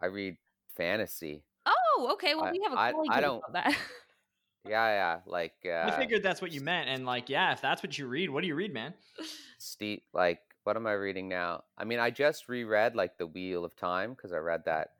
I 0.00 0.06
read 0.06 0.36
fantasy. 0.76 1.44
Oh, 1.66 2.10
okay. 2.12 2.34
Well, 2.34 2.46
I, 2.46 2.52
we 2.52 2.60
have 2.64 2.72
a 2.72 2.78
I, 2.78 2.92
I 3.10 3.20
don't, 3.20 3.42
about 3.46 3.52
that. 3.52 3.76
yeah, 4.68 4.86
yeah. 4.88 5.18
Like 5.26 5.54
uh, 5.66 5.90
I 5.90 5.90
figured 5.90 6.22
that's 6.22 6.40
what 6.40 6.52
you 6.52 6.62
meant, 6.62 6.88
and 6.88 7.04
like, 7.04 7.28
yeah, 7.28 7.52
if 7.52 7.60
that's 7.60 7.82
what 7.82 7.98
you 7.98 8.06
read, 8.06 8.30
what 8.30 8.40
do 8.40 8.46
you 8.46 8.54
read, 8.54 8.72
man? 8.72 8.94
Steve, 9.58 10.00
like, 10.14 10.40
what 10.64 10.76
am 10.76 10.86
I 10.86 10.92
reading 10.92 11.28
now? 11.28 11.64
I 11.78 11.84
mean, 11.84 11.98
I 11.98 12.10
just 12.10 12.48
reread 12.48 12.94
like 12.94 13.18
The 13.18 13.26
Wheel 13.26 13.64
of 13.64 13.76
Time 13.76 14.14
because 14.14 14.32
I 14.32 14.38
read 14.38 14.64
that 14.66 14.92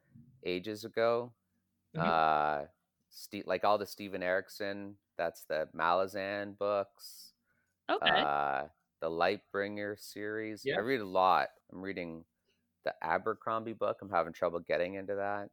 ages 0.45 0.85
ago. 0.85 1.33
Mm-hmm. 1.97 2.09
Uh, 2.09 2.67
Steve, 3.11 3.45
like 3.47 3.65
all 3.65 3.79
the 3.79 3.87
Steven 3.87 4.23
Erikson. 4.23 4.97
That's 5.19 5.43
the 5.43 5.69
Malazan 5.77 6.57
books. 6.59 7.33
Okay. 7.91 8.09
Uh, 8.09 8.63
the 9.01 9.11
Lightbringer 9.11 9.99
series. 9.99 10.63
Yeah. 10.65 10.77
I 10.77 10.81
read 10.81 11.01
a 11.01 11.07
lot. 11.07 11.49
I'm 11.73 11.83
reading 11.83 12.25
the 12.85 12.95
Abercrombie 13.03 13.73
book. 13.73 13.99
I'm 14.01 14.11
having 14.11 14.33
trouble 14.33 14.61
getting 14.61 14.95
into 14.95 15.17
that. 15.17 15.51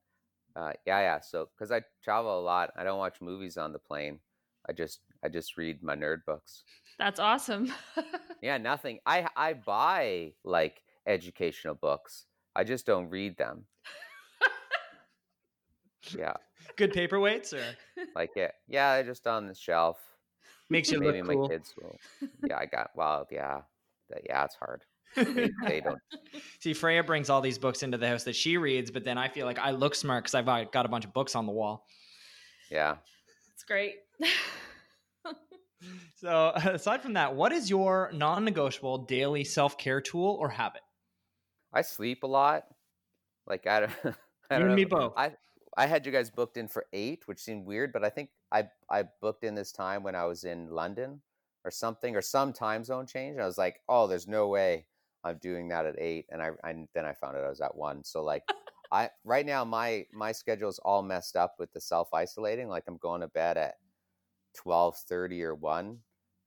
Uh, 0.55 0.74
yeah, 0.86 1.01
yeah. 1.01 1.20
So 1.20 1.49
because 1.55 1.72
I 1.72 1.82
travel 2.03 2.39
a 2.39 2.41
lot, 2.41 2.72
I 2.78 2.84
don't 2.84 2.97
watch 2.97 3.22
movies 3.22 3.58
on 3.58 3.74
the 3.74 3.80
plane. 3.80 4.20
I 4.68 4.74
just 4.74 4.99
I 5.24 5.30
just 5.30 5.58
read 5.58 5.84
my 5.84 5.95
nerd 5.95 6.26
books. 6.26 6.64
That's 7.00 7.20
awesome. 7.20 7.72
yeah, 8.41 8.58
nothing. 8.58 9.00
I 9.06 9.28
I 9.36 9.54
buy 9.54 10.34
like 10.43 10.82
educational 11.06 11.76
books. 11.76 12.26
I 12.56 12.64
just 12.64 12.86
don't 12.86 13.10
read 13.10 13.38
them. 13.38 13.66
yeah. 16.18 16.34
Good 16.76 16.93
paperweights 16.93 17.54
or 17.54 17.64
like 18.16 18.36
it. 18.36 18.52
Yeah, 18.68 18.95
they're 18.95 19.06
just 19.06 19.28
on 19.28 19.48
the 19.48 19.56
shelf. 19.56 19.98
Makes 20.70 20.91
you 20.91 21.00
Maybe 21.00 21.22
look 21.22 21.32
cool. 21.32 21.43
my 21.43 21.48
kids 21.50 21.74
will. 21.80 21.95
Yeah, 22.45 22.58
I 22.58 22.66
got. 22.66 22.89
Well, 22.95 23.28
yeah, 23.32 23.62
yeah, 24.26 24.43
it's 24.43 24.56
hard 24.56 24.84
they, 25.16 25.50
they 25.68 25.82
don't. 25.82 26.00
See, 26.60 26.74
Freya 26.74 27.04
brings 27.04 27.30
all 27.30 27.41
these 27.41 27.58
books 27.58 27.84
into 27.84 27.98
the 27.98 28.08
house 28.08 28.24
that 28.24 28.36
she 28.36 28.58
reads, 28.58 28.91
but 28.91 29.04
then 29.04 29.18
I 29.18 29.28
feel 29.28 29.45
like 29.45 29.60
I 29.60 29.72
look 29.72 29.95
smart 29.95 30.24
because 30.24 30.36
I've 30.36 30.48
uh, 30.48 30.66
got 30.66 30.86
a 30.86 30.89
bunch 30.89 31.06
of 31.06 31.14
books 31.14 31.36
on 31.36 31.45
the 31.45 31.52
wall. 31.52 31.86
Yeah, 32.70 32.98
it's 33.54 33.64
great. 33.64 33.95
so, 36.15 36.49
aside 36.55 37.01
from 37.01 37.13
that, 37.13 37.36
what 37.36 37.51
is 37.51 37.69
your 37.69 38.11
non-negotiable 38.13 38.99
daily 38.99 39.43
self-care 39.43 40.01
tool 40.01 40.38
or 40.39 40.49
habit? 40.49 40.82
I 41.73 41.82
sleep 41.82 42.23
a 42.23 42.28
lot. 42.28 42.63
Like 43.45 43.67
I 43.67 43.82
don't. 43.82 43.91
I 44.49 44.55
you 44.55 44.59
don't 44.59 44.67
and 44.67 44.75
me 44.75 44.86
both. 44.86 45.13
I 45.17 45.34
I 45.78 45.86
had 45.86 46.05
you 46.05 46.11
guys 46.11 46.30
booked 46.30 46.57
in 46.57 46.67
for 46.67 46.86
eight, 46.93 47.23
which 47.28 47.39
seemed 47.39 47.65
weird, 47.65 47.93
but 47.93 48.03
I 48.03 48.09
think 48.09 48.30
I 48.51 48.69
I 48.89 49.03
booked 49.21 49.43
in 49.43 49.55
this 49.55 49.71
time 49.71 50.03
when 50.03 50.15
I 50.15 50.25
was 50.25 50.43
in 50.43 50.69
London 50.69 51.21
or 51.63 51.71
something 51.71 52.15
or 52.15 52.21
some 52.21 52.53
time 52.53 52.84
zone 52.84 53.05
change. 53.05 53.34
And 53.34 53.41
I 53.41 53.45
was 53.45 53.57
like, 53.57 53.82
oh, 53.89 54.07
there's 54.07 54.28
no 54.28 54.47
way 54.47 54.86
I'm 55.23 55.38
doing 55.38 55.67
that 55.69 55.86
at 55.86 55.99
eight. 55.99 56.25
And 56.32 56.41
I, 56.41 56.51
I 56.63 56.73
then 56.93 57.05
I 57.05 57.13
found 57.13 57.38
out 57.38 57.43
I 57.43 57.49
was 57.49 57.61
at 57.61 57.75
one. 57.75 58.03
So 58.03 58.23
like 58.23 58.43
I 58.91 59.09
right 59.23 59.45
now 59.45 59.65
my 59.65 60.05
my 60.13 60.32
schedule 60.32 60.69
is 60.69 60.80
all 60.80 61.03
messed 61.03 61.36
up 61.36 61.55
with 61.59 61.71
the 61.73 61.82
self 61.82 62.13
isolating. 62.13 62.69
Like 62.69 62.86
I'm 62.88 62.97
going 62.97 63.21
to 63.21 63.28
bed 63.28 63.57
at 63.57 63.75
twelve 64.58 64.97
thirty 64.97 65.43
or 65.43 65.55
one. 65.55 65.99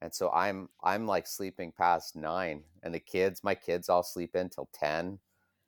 And 0.03 0.13
so 0.13 0.31
I'm 0.31 0.69
I'm 0.83 1.07
like 1.07 1.27
sleeping 1.27 1.73
past 1.77 2.17
nine, 2.17 2.65
and 2.83 2.95
the 2.95 3.01
kids, 3.01 3.45
my 3.45 3.55
kids, 3.55 3.89
all 3.89 4.03
sleep 4.03 4.35
until 4.35 4.69
ten. 4.73 5.19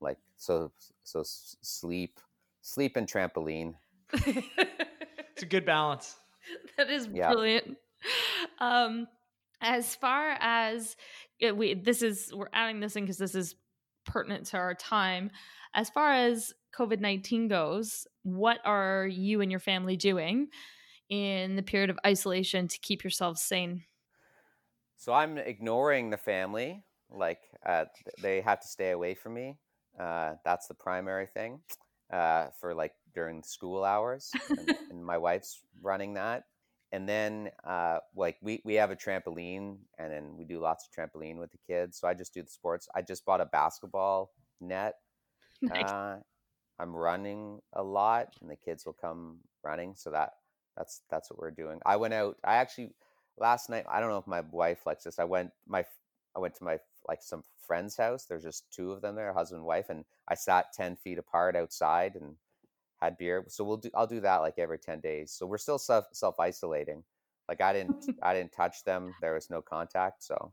Like 0.00 0.18
so, 0.36 0.72
so 1.04 1.22
sleep, 1.24 2.18
sleep 2.60 2.96
and 2.96 3.06
trampoline. 3.06 3.74
it's 4.12 5.42
a 5.42 5.46
good 5.46 5.64
balance. 5.64 6.16
That 6.76 6.90
is 6.90 7.08
yeah. 7.12 7.30
brilliant. 7.30 7.76
Um, 8.58 9.06
as 9.62 9.94
far 9.94 10.36
as 10.40 10.96
we 11.40 11.74
this 11.74 12.02
is 12.02 12.32
we're 12.34 12.48
adding 12.52 12.80
this 12.80 12.96
in 12.96 13.04
because 13.04 13.18
this 13.18 13.34
is 13.34 13.54
pertinent 14.04 14.46
to 14.46 14.56
our 14.56 14.74
time 14.74 15.30
as 15.74 15.88
far 15.88 16.12
as 16.12 16.52
covid-19 16.76 17.48
goes 17.48 18.06
what 18.24 18.58
are 18.64 19.06
you 19.06 19.40
and 19.40 19.50
your 19.50 19.60
family 19.60 19.96
doing 19.96 20.48
in 21.12 21.56
the 21.56 21.62
period 21.62 21.90
of 21.90 21.98
isolation 22.06 22.68
to 22.68 22.78
keep 22.80 23.04
yourselves 23.04 23.42
sane 23.42 23.84
so 24.96 25.12
i'm 25.12 25.36
ignoring 25.36 26.10
the 26.10 26.16
family 26.16 26.84
like 27.10 27.40
uh, 27.66 27.84
they 28.22 28.40
have 28.40 28.60
to 28.60 28.66
stay 28.66 28.90
away 28.90 29.14
from 29.14 29.34
me 29.34 29.58
uh, 29.98 30.34
that's 30.44 30.66
the 30.66 30.74
primary 30.74 31.26
thing 31.26 31.60
uh, 32.12 32.48
for 32.60 32.74
like 32.74 32.92
during 33.14 33.42
school 33.42 33.84
hours, 33.84 34.30
and, 34.50 34.76
and 34.90 35.04
my 35.04 35.18
wife's 35.18 35.62
running 35.80 36.14
that. 36.14 36.44
And 36.92 37.08
then, 37.08 37.50
uh, 37.64 37.98
like 38.14 38.36
we 38.42 38.60
we 38.64 38.74
have 38.74 38.90
a 38.90 38.96
trampoline, 38.96 39.78
and 39.98 40.12
then 40.12 40.36
we 40.36 40.44
do 40.44 40.60
lots 40.60 40.86
of 40.86 40.92
trampoline 40.92 41.38
with 41.38 41.50
the 41.50 41.58
kids. 41.66 41.98
So 41.98 42.06
I 42.06 42.12
just 42.12 42.34
do 42.34 42.42
the 42.42 42.50
sports. 42.50 42.86
I 42.94 43.00
just 43.00 43.24
bought 43.24 43.40
a 43.40 43.46
basketball 43.46 44.30
net. 44.60 44.94
Nice. 45.62 45.88
Uh, 45.88 46.18
I'm 46.80 46.92
running 46.92 47.60
a 47.72 47.84
lot, 47.84 48.34
and 48.40 48.50
the 48.50 48.56
kids 48.56 48.84
will 48.84 48.94
come 48.94 49.38
running. 49.62 49.94
So 49.94 50.10
that 50.10 50.30
that's 50.76 51.02
that's 51.10 51.30
what 51.30 51.38
we're 51.40 51.50
doing. 51.50 51.80
I 51.84 51.96
went 51.96 52.14
out. 52.14 52.36
I 52.44 52.56
actually 52.56 52.94
last 53.38 53.68
night. 53.70 53.84
I 53.90 54.00
don't 54.00 54.10
know 54.10 54.18
if 54.18 54.26
my 54.26 54.42
wife 54.50 54.86
likes 54.86 55.04
this. 55.04 55.18
I 55.18 55.24
went 55.24 55.50
my 55.66 55.84
I 56.36 56.40
went 56.40 56.54
to 56.56 56.64
my 56.64 56.78
like 57.08 57.22
some 57.22 57.42
friend's 57.66 57.96
house. 57.96 58.24
There's 58.24 58.42
just 58.42 58.64
two 58.72 58.92
of 58.92 59.00
them 59.02 59.14
there, 59.16 59.32
husband 59.32 59.58
and 59.58 59.66
wife, 59.66 59.90
and 59.90 60.04
I 60.28 60.34
sat 60.34 60.72
ten 60.72 60.96
feet 60.96 61.18
apart 61.18 61.56
outside 61.56 62.14
and 62.14 62.36
had 63.00 63.18
beer. 63.18 63.44
So 63.48 63.64
we'll 63.64 63.78
do. 63.78 63.90
I'll 63.94 64.06
do 64.06 64.20
that 64.20 64.38
like 64.38 64.58
every 64.58 64.78
ten 64.78 65.00
days. 65.00 65.30
So 65.32 65.46
we're 65.46 65.58
still 65.58 65.78
self 65.78 66.06
self 66.12 66.38
isolating. 66.40 67.02
Like 67.48 67.60
I 67.60 67.72
didn't 67.72 68.06
I 68.22 68.34
didn't 68.34 68.52
touch 68.52 68.84
them. 68.84 69.14
There 69.20 69.34
was 69.34 69.50
no 69.50 69.60
contact. 69.60 70.22
So 70.24 70.52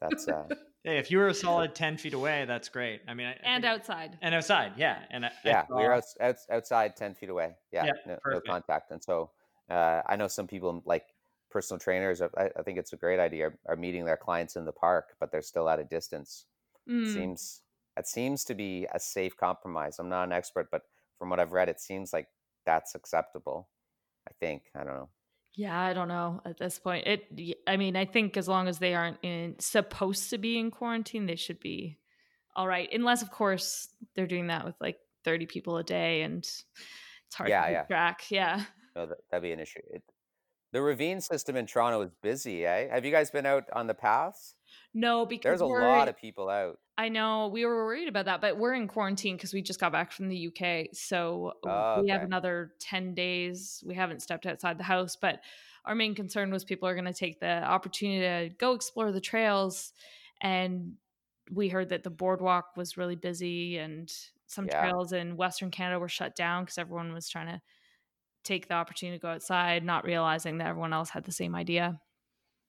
that's 0.00 0.26
uh 0.28 0.46
Hey, 0.84 0.98
if 0.98 1.12
you 1.12 1.18
were 1.18 1.28
a 1.28 1.34
solid 1.46 1.76
ten 1.76 1.96
feet 1.96 2.14
away, 2.14 2.44
that's 2.44 2.68
great. 2.68 3.02
I 3.06 3.14
mean, 3.14 3.28
I, 3.28 3.32
I 3.34 3.36
and 3.44 3.62
think- 3.62 3.72
outside. 3.72 4.18
and 4.20 4.34
outside, 4.34 4.72
yeah, 4.76 4.98
and 5.10 5.24
I, 5.26 5.28
I 5.28 5.32
yeah 5.44 5.64
we 5.70 5.76
were 5.76 5.92
out, 5.92 6.02
out, 6.20 6.36
outside 6.50 6.96
10 6.96 7.14
feet 7.14 7.28
away 7.28 7.52
yeah, 7.70 7.84
Yeah, 7.84 7.92
no, 8.06 8.18
no 8.26 8.40
contact 8.40 8.90
and 8.90 9.00
so 9.00 9.30
uh, 9.70 10.02
i 10.06 10.16
know 10.16 10.28
some 10.28 10.46
people 10.46 10.82
like 10.84 11.06
personal 11.50 11.78
trainers 11.78 12.22
I, 12.22 12.28
I 12.56 12.62
think 12.62 12.78
it's 12.78 12.92
a 12.92 12.96
great 12.96 13.18
idea 13.20 13.48
are, 13.48 13.58
are 13.68 13.76
meeting 13.76 14.04
their 14.04 14.16
clients 14.16 14.56
in 14.56 14.64
the 14.64 14.72
park 14.72 15.16
but 15.20 15.30
they're 15.30 15.42
still 15.42 15.68
at 15.68 15.78
a 15.78 15.84
distance 15.84 16.46
Mm. 16.88 17.06
seems 17.14 17.60
it 17.96 18.08
seems 18.08 18.42
to 18.46 18.54
be 18.54 18.88
a 18.92 18.98
safe 18.98 19.36
compromise 19.36 19.98
i'm 20.00 20.08
not 20.08 20.24
an 20.24 20.32
expert 20.32 20.68
but 20.70 20.82
from 21.18 21.30
what 21.30 21.38
i've 21.38 21.52
read 21.52 21.68
it 21.68 21.80
seems 21.80 22.12
like 22.12 22.26
that's 22.66 22.96
acceptable 22.96 23.68
i 24.28 24.32
think 24.40 24.64
i 24.74 24.78
don't 24.82 24.96
know 24.96 25.08
Yeah, 25.54 25.78
I 25.78 25.92
don't 25.92 26.08
know 26.08 26.40
at 26.44 26.56
this 26.58 26.78
point. 26.78 27.06
It. 27.06 27.56
I 27.66 27.76
mean, 27.76 27.94
I 27.94 28.06
think 28.06 28.36
as 28.36 28.48
long 28.48 28.68
as 28.68 28.78
they 28.78 28.94
aren't 28.94 29.18
in 29.22 29.56
supposed 29.60 30.30
to 30.30 30.38
be 30.38 30.58
in 30.58 30.70
quarantine, 30.70 31.26
they 31.26 31.36
should 31.36 31.60
be 31.60 31.98
all 32.56 32.66
right. 32.66 32.88
Unless, 32.92 33.22
of 33.22 33.30
course, 33.30 33.88
they're 34.14 34.26
doing 34.26 34.46
that 34.46 34.64
with 34.64 34.74
like 34.80 34.98
thirty 35.24 35.46
people 35.46 35.76
a 35.76 35.84
day, 35.84 36.22
and 36.22 36.38
it's 36.38 37.34
hard 37.34 37.50
Yeah, 37.50 37.66
to 37.66 37.72
yeah. 37.72 37.82
track. 37.84 38.30
Yeah. 38.30 38.64
No 38.96 39.06
that, 39.06 39.18
that'd 39.30 39.42
be 39.42 39.52
an 39.52 39.60
issue 39.60 39.80
it, 39.90 40.02
the 40.72 40.82
ravine 40.82 41.20
system 41.20 41.56
in 41.56 41.66
toronto 41.66 42.02
is 42.02 42.12
busy 42.22 42.66
eh 42.66 42.88
have 42.90 43.04
you 43.04 43.12
guys 43.12 43.30
been 43.30 43.46
out 43.46 43.70
on 43.72 43.86
the 43.88 43.94
paths 43.94 44.56
No, 44.94 45.26
because 45.26 45.48
there's 45.48 45.62
a 45.62 45.66
lot 45.66 46.08
of 46.08 46.16
people 46.16 46.48
out 46.48 46.78
I 46.98 47.08
know 47.08 47.48
we 47.48 47.64
were 47.64 47.86
worried 47.86 48.08
about 48.08 48.26
that, 48.26 48.40
but 48.40 48.58
we're 48.58 48.74
in 48.74 48.86
quarantine 48.86 49.36
because 49.36 49.54
we 49.54 49.62
just 49.62 49.80
got 49.80 49.92
back 49.92 50.12
from 50.12 50.28
the 50.28 50.36
UK. 50.36 50.90
So 50.92 51.54
Oh, 51.64 52.02
we 52.02 52.08
have 52.08 52.22
another 52.22 52.74
10 52.80 53.14
days. 53.14 53.82
We 53.86 53.94
haven't 53.94 54.20
stepped 54.20 54.46
outside 54.46 54.78
the 54.78 54.84
house, 54.84 55.16
but 55.16 55.42
our 55.86 55.94
main 55.94 56.14
concern 56.14 56.50
was 56.50 56.64
people 56.64 56.88
are 56.88 56.94
going 56.94 57.06
to 57.06 57.14
take 57.14 57.40
the 57.40 57.64
opportunity 57.64 58.50
to 58.50 58.54
go 58.56 58.72
explore 58.74 59.10
the 59.10 59.20
trails. 59.22 59.92
And 60.42 60.98
we 61.50 61.68
heard 61.70 61.88
that 61.88 62.02
the 62.04 62.10
boardwalk 62.10 62.76
was 62.76 62.96
really 62.96 63.16
busy 63.16 63.78
and 63.78 64.12
some 64.46 64.68
Yeah. 64.68 64.92
trails 64.92 65.12
in 65.12 65.36
Western 65.36 65.70
Canada 65.70 65.98
were 65.98 66.08
shut 66.08 66.36
down 66.36 66.64
because 66.64 66.78
everyone 66.78 67.12
was 67.14 67.28
trying 67.28 67.46
to 67.48 67.62
take 68.44 68.68
the 68.68 68.74
opportunity 68.74 69.18
to 69.18 69.22
go 69.22 69.28
outside, 69.28 69.84
not 69.84 70.04
realizing 70.04 70.58
that 70.58 70.66
everyone 70.68 70.92
else 70.92 71.10
had 71.10 71.24
the 71.24 71.32
same 71.32 71.54
idea. 71.54 72.00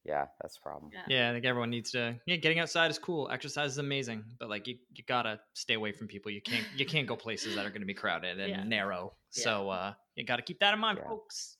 yeah 0.05 0.25
that's 0.41 0.57
a 0.57 0.61
problem 0.61 0.91
Yeah, 1.07 1.29
I 1.29 1.33
think 1.33 1.45
everyone 1.45 1.69
needs 1.69 1.91
to. 1.91 2.19
Yeah, 2.25 2.35
getting 2.37 2.59
outside 2.59 2.91
is 2.91 2.99
cool. 2.99 3.29
Exercise 3.31 3.71
is 3.71 3.77
amazing, 3.77 4.23
but 4.39 4.49
like 4.49 4.67
you, 4.67 4.75
you 4.95 5.03
gotta 5.07 5.39
stay 5.53 5.75
away 5.75 5.91
from 5.93 6.07
people. 6.07 6.29
You 6.31 6.41
can't, 6.41 6.65
you 6.75 6.85
can't 6.85 7.07
go 7.07 7.15
places 7.15 7.55
that 7.55 7.65
are 7.65 7.69
going 7.69 7.81
to 7.81 7.87
be 7.87 7.93
crowded 7.93 8.39
and 8.39 8.49
Yeah. 8.49 8.63
narrow. 8.63 9.13
Yeah. 9.35 9.43
So 9.43 9.69
uh, 9.69 9.93
you 10.15 10.25
got 10.25 10.35
to 10.37 10.41
keep 10.43 10.59
that 10.59 10.73
in 10.73 10.79
mind, 10.79 10.97
Yeah. 11.01 11.07
folks. 11.07 11.57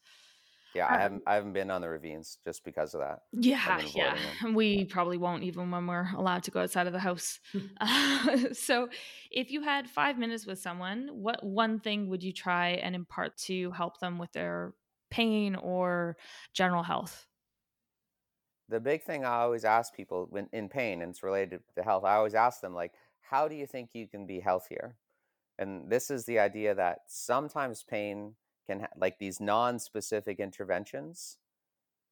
Yeah 0.74 0.90
i 0.90 0.98
Um, 0.98 1.02
haven't 1.02 1.24
i 1.28 1.36
haven't 1.36 1.54
been 1.54 1.72
on 1.72 1.82
the 1.82 1.90
ravines 1.90 2.40
just 2.44 2.64
because 2.64 2.94
of 2.94 3.02
that 3.02 3.20
Yeah, 3.36 3.82
yeah. 3.96 4.16
And 4.42 4.56
we 4.56 4.86
probably 4.86 5.18
won't 5.18 5.44
even 5.44 5.72
when 5.72 5.88
we're 5.88 6.12
allowed 6.16 6.44
to 6.44 6.52
go 6.52 6.62
outside 6.62 6.86
of 6.86 6.94
the 6.94 7.00
house. 7.00 7.40
Uh, 7.78 8.50
so, 8.54 8.90
if 9.32 9.50
you 9.52 9.62
had 9.62 9.90
five 9.90 10.20
minutes 10.20 10.46
with 10.46 10.60
someone, 10.60 11.08
what 11.08 11.44
one 11.44 11.80
thing 11.80 12.10
would 12.10 12.22
you 12.24 12.32
try 12.32 12.70
and 12.70 12.94
impart 12.96 13.38
to 13.38 13.72
help 13.72 14.00
them 14.00 14.20
with 14.20 14.32
their 14.34 14.76
pain 15.10 15.56
or 15.56 16.16
general 16.54 16.84
health? 16.84 17.28
the 18.70 18.80
big 18.80 19.04
thing 19.04 19.26
I 19.26 19.42
always 19.42 19.66
ask 19.66 19.94
people 19.94 20.26
when 20.30 20.50
in 20.54 20.70
pain 20.70 21.02
and 21.02 21.12
it's 21.12 21.24
related 21.24 21.64
to 21.76 21.84
health, 21.84 22.04
I 22.04 22.16
always 22.16 22.34
ask 22.34 22.62
them 22.62 22.74
like, 22.74 22.94
how 23.22 23.48
do 23.48 23.56
you 23.56 23.68
think 23.68 23.94
you 23.94 24.08
can 24.08 24.26
be 24.26 24.40
healthier? 24.40 24.98
And 25.60 25.92
this 25.92 26.12
is 26.12 26.26
the 26.26 26.40
idea 26.40 26.76
that 26.76 27.02
sometimes 27.08 27.84
pain 27.84 28.36
can 28.68 28.82
ha- 28.82 28.88
like 28.98 29.20
these 29.20 29.40
non-specific 29.40 30.40
interventions 30.40 31.38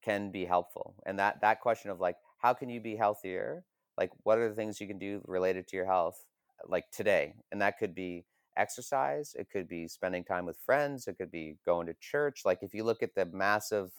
can 0.03 0.31
be 0.31 0.45
helpful. 0.45 0.95
And 1.05 1.19
that 1.19 1.41
that 1.41 1.61
question 1.61 1.91
of 1.91 1.99
like, 1.99 2.17
how 2.39 2.53
can 2.53 2.69
you 2.69 2.79
be 2.81 2.95
healthier? 2.95 3.63
Like, 3.97 4.11
what 4.23 4.37
are 4.37 4.49
the 4.49 4.55
things 4.55 4.81
you 4.81 4.87
can 4.87 4.99
do 4.99 5.21
related 5.27 5.67
to 5.67 5.75
your 5.75 5.85
health, 5.85 6.25
like 6.67 6.89
today? 6.91 7.33
And 7.51 7.61
that 7.61 7.77
could 7.77 7.93
be 7.93 8.25
exercise. 8.57 9.35
It 9.37 9.49
could 9.51 9.67
be 9.67 9.87
spending 9.87 10.23
time 10.23 10.45
with 10.45 10.57
friends. 10.65 11.07
It 11.07 11.17
could 11.17 11.31
be 11.31 11.57
going 11.65 11.87
to 11.87 11.93
church. 11.99 12.41
Like, 12.45 12.63
if 12.63 12.73
you 12.73 12.83
look 12.83 13.03
at 13.03 13.15
the 13.15 13.25
massive, 13.25 13.91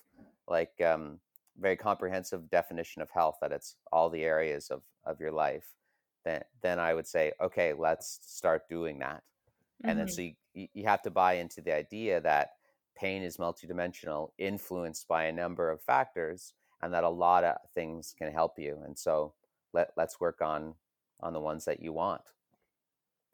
like, 0.48 0.72
um, 0.84 1.20
very 1.59 1.76
comprehensive 1.76 2.50
definition 2.50 3.03
of 3.03 3.11
health 3.11 3.36
that 3.40 3.53
it's 3.53 3.76
all 3.92 4.09
the 4.09 4.24
areas 4.24 4.70
of, 4.70 4.82
of 5.05 5.20
your 5.20 5.30
life 5.30 5.66
then 6.24 6.40
then 6.62 6.78
i 6.78 6.94
would 6.94 7.07
say 7.07 7.32
okay 7.40 7.72
let's 7.76 8.20
start 8.24 8.68
doing 8.68 8.98
that 8.98 9.22
and 9.85 9.99
then 9.99 10.07
Mhm. 10.07 10.09
so 10.09 10.22
you, 10.22 10.37
you 10.74 10.85
have 10.85 11.03
to 11.03 11.11
buy 11.11 11.35
into 11.35 11.61
the 11.62 11.74
idea 11.74 12.20
that 12.20 12.53
pain 12.97 13.22
is 13.22 13.37
multidimensional 13.39 14.30
influenced 14.39 15.09
by 15.09 15.24
a 15.24 15.33
number 15.33 15.70
of 15.70 15.83
factors 15.83 16.55
and 16.83 16.93
that 16.93 17.05
a 17.05 17.09
lot 17.09 17.45
of 17.45 17.57
things 17.74 18.14
can 18.16 18.33
help 18.33 18.59
you 18.59 18.80
and 18.85 18.99
so 18.99 19.35
let, 19.72 19.93
let's 19.97 20.20
work 20.20 20.41
on 20.43 20.74
on 21.20 21.33
the 21.33 21.41
ones 21.41 21.64
that 21.64 21.80
you 21.80 21.93
want 21.93 22.22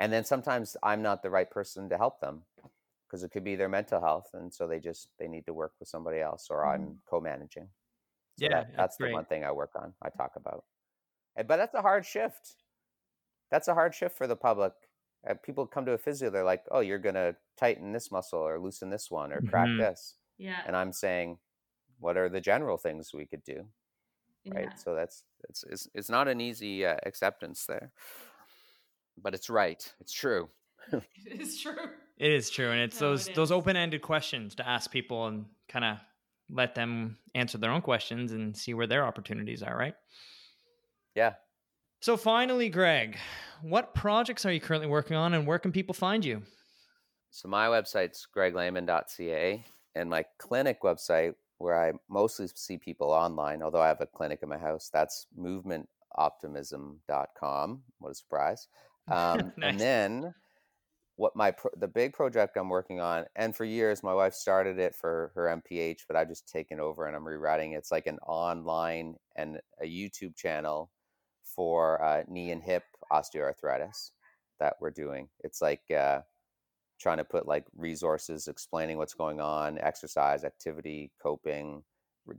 and 0.01 0.13
then 0.13 0.25
sometimes 0.25 0.77
i'm 0.83 1.03
not 1.03 1.23
the 1.23 1.31
right 1.31 1.51
person 1.51 1.89
to 1.89 1.97
help 1.97 2.21
them 2.21 2.45
because 3.07 3.23
it 3.23 3.31
could 3.31 3.45
be 3.45 3.57
their 3.57 3.69
mental 3.69 4.01
health 4.01 4.31
and 4.35 4.53
so 4.53 4.67
they 4.67 4.81
just 4.81 5.11
they 5.19 5.29
need 5.29 5.47
to 5.47 5.55
work 5.55 5.75
with 5.79 5.89
somebody 5.89 6.21
else 6.21 6.49
or 6.51 6.67
i'm 6.67 6.99
co-managing 7.07 7.69
so 8.37 8.49
Yeah, 8.49 8.51
that, 8.51 8.69
that's 8.77 8.99
that's 8.99 8.99
the 8.99 9.09
one 9.09 9.27
thing 9.27 9.45
I 9.45 9.53
work 9.53 9.73
on. 9.77 9.95
I 10.03 10.11
talk 10.11 10.37
about, 10.37 10.65
but 11.37 11.49
that's 11.59 11.75
a 11.75 11.83
hard 11.83 12.07
shift. 12.07 12.57
That's 13.51 13.69
a 13.69 13.75
hard 13.75 13.95
shift 13.95 14.17
for 14.17 14.27
the 14.27 14.37
public. 14.37 14.75
Uh, 15.27 15.35
people 15.35 15.67
come 15.67 15.85
to 15.87 15.93
a 15.93 15.99
physio, 15.99 16.31
they're 16.31 16.45
like, 16.45 16.65
"Oh, 16.71 16.81
you're 16.81 16.99
gonna 16.99 17.37
tighten 17.57 17.93
this 17.93 18.11
muscle 18.11 18.41
or 18.41 18.59
loosen 18.61 18.91
this 18.91 19.11
one 19.11 19.33
or 19.33 19.43
crack 19.43 19.71
Mhm. 19.71 19.79
this," 19.79 20.17
Yeah. 20.39 20.65
and 20.65 20.77
I'm 20.77 20.93
saying, 20.93 21.41
"What 21.99 22.17
are 22.19 22.29
the 22.29 22.41
general 22.41 22.79
things 22.79 23.15
we 23.15 23.27
could 23.27 23.45
do?" 23.45 23.71
Right. 24.55 24.73
So 24.79 24.95
that's 24.95 25.25
it's 25.49 25.65
it's, 25.65 25.89
it's 25.95 26.11
not 26.11 26.29
an 26.29 26.41
easy 26.41 26.85
uh, 26.87 26.99
acceptance 27.05 27.67
there, 27.67 27.93
but 29.17 29.35
it's 29.35 29.51
right. 29.51 29.95
It's 30.01 30.13
true. 30.13 30.51
It 31.27 31.41
is 31.41 31.59
true. 31.61 31.91
It 32.19 32.33
is 32.33 32.51
true, 32.51 32.71
and 32.71 32.81
it's 32.81 32.99
No, 32.99 32.99
those 32.99 33.31
it 33.31 33.31
those 33.31 33.53
open-ended 33.53 34.03
questions 34.03 34.55
to 34.57 34.69
ask 34.69 34.91
people 34.91 35.27
and 35.27 35.47
kind 35.69 35.85
of 35.85 35.99
let 36.51 36.75
them 36.75 37.19
answer 37.35 37.59
their 37.59 37.71
own 37.71 37.83
questions 37.83 38.33
and 38.33 38.57
see 38.57 38.75
where 38.75 38.87
their 38.89 39.07
opportunities 39.07 39.63
are. 39.63 39.77
Right. 39.77 39.95
Yeah. 41.15 41.37
So 42.01 42.17
finally, 42.17 42.69
Greg, 42.69 43.17
what 43.63 43.95
projects 43.95 44.47
are 44.47 44.53
you 44.53 44.61
currently 44.61 44.87
working 44.89 45.17
on, 45.17 45.35
and 45.35 45.45
where 45.47 45.59
can 45.59 45.73
people 45.73 45.95
find 45.95 46.25
you? 46.25 46.43
So 47.31 47.49
my 47.49 47.67
website's 47.67 48.27
greglehman.ca 48.35 49.65
and 49.95 50.11
my 50.11 50.25
clinic 50.39 50.83
website 50.83 51.35
where 51.59 51.79
I 51.79 51.93
mostly 52.09 52.49
see 52.55 52.79
people 52.79 53.11
online, 53.11 53.63
although 53.63 53.83
I 53.83 53.89
have 53.89 54.01
a 54.01 54.07
clinic 54.07 54.39
in 54.43 54.49
my 54.49 54.57
house, 54.59 54.89
that's 54.93 55.27
movementoptimism.com. 55.39 57.83
What 57.99 58.11
a 58.11 58.15
surprise. 58.15 58.69
Um, 59.09 59.53
Nice. 59.57 59.71
And 59.73 59.81
then 59.81 60.35
what 61.17 61.35
my 61.35 61.51
pro- 61.51 61.73
the 61.77 61.89
big 61.89 62.13
project 62.13 62.57
I'm 62.57 62.69
working 62.69 63.01
on, 63.01 63.25
and 63.35 63.57
for 63.57 63.65
years 63.65 64.05
my 64.05 64.15
wife 64.15 64.35
started 64.35 64.79
it 64.79 64.95
for 64.95 65.33
her 65.35 65.61
MPH, 65.61 66.03
but 66.07 66.17
I've 66.17 66.29
just 66.29 66.49
taken 66.49 66.79
over 66.79 67.07
and 67.07 67.17
I'm 67.17 67.27
rewriting. 67.27 67.73
it. 67.73 67.79
It's 67.79 67.91
like 67.91 68.07
an 68.07 68.21
online 68.21 69.17
and 69.35 69.59
a 69.83 69.85
YouTube 69.85 70.37
channel 70.37 70.93
for 71.59 72.01
uh, 72.05 72.23
knee 72.29 72.53
and 72.53 72.63
hip 72.63 72.85
osteoarthritis 73.13 74.13
that 74.61 74.77
we're 74.81 74.93
doing. 74.93 75.29
It's 75.41 75.61
like 75.61 75.83
uh, 75.91 76.21
trying 77.01 77.17
to 77.17 77.25
put 77.25 77.49
like 77.49 77.65
resources 77.77 78.47
explaining 78.47 78.97
what's 78.97 79.15
going 79.15 79.41
on, 79.41 79.77
exercise, 79.81 80.45
activity, 80.45 81.11
coping, 81.21 81.83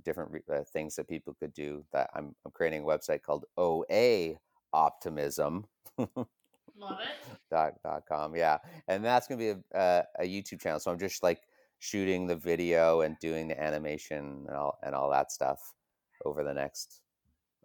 different 0.05 0.31
re- 0.31 0.55
uh, 0.55 0.63
things 0.71 0.95
that 0.95 1.09
people 1.09 1.35
could 1.37 1.53
do. 1.53 1.83
That 1.91 2.09
I'm, 2.15 2.33
I'm 2.45 2.51
creating 2.53 2.83
a 2.83 2.85
website 2.85 3.21
called 3.21 3.43
OA 3.57 4.35
Optimism. 4.71 5.65
Love 5.97 6.07
it. 7.01 7.29
dot, 7.51 7.73
dot 7.83 8.03
com 8.07 8.37
yeah 8.37 8.57
and 8.87 9.03
that's 9.03 9.27
gonna 9.27 9.37
be 9.37 9.49
a, 9.49 9.57
a, 9.73 10.03
a 10.19 10.23
youtube 10.23 10.61
channel 10.61 10.79
so 10.79 10.89
i'm 10.91 10.99
just 10.99 11.23
like 11.23 11.41
shooting 11.79 12.25
the 12.25 12.35
video 12.37 13.01
and 13.01 13.17
doing 13.19 13.49
the 13.49 13.61
animation 13.61 14.45
and 14.47 14.55
all 14.55 14.77
and 14.83 14.95
all 14.95 15.09
that 15.09 15.29
stuff 15.29 15.59
over 16.23 16.41
the 16.41 16.53
next 16.53 17.01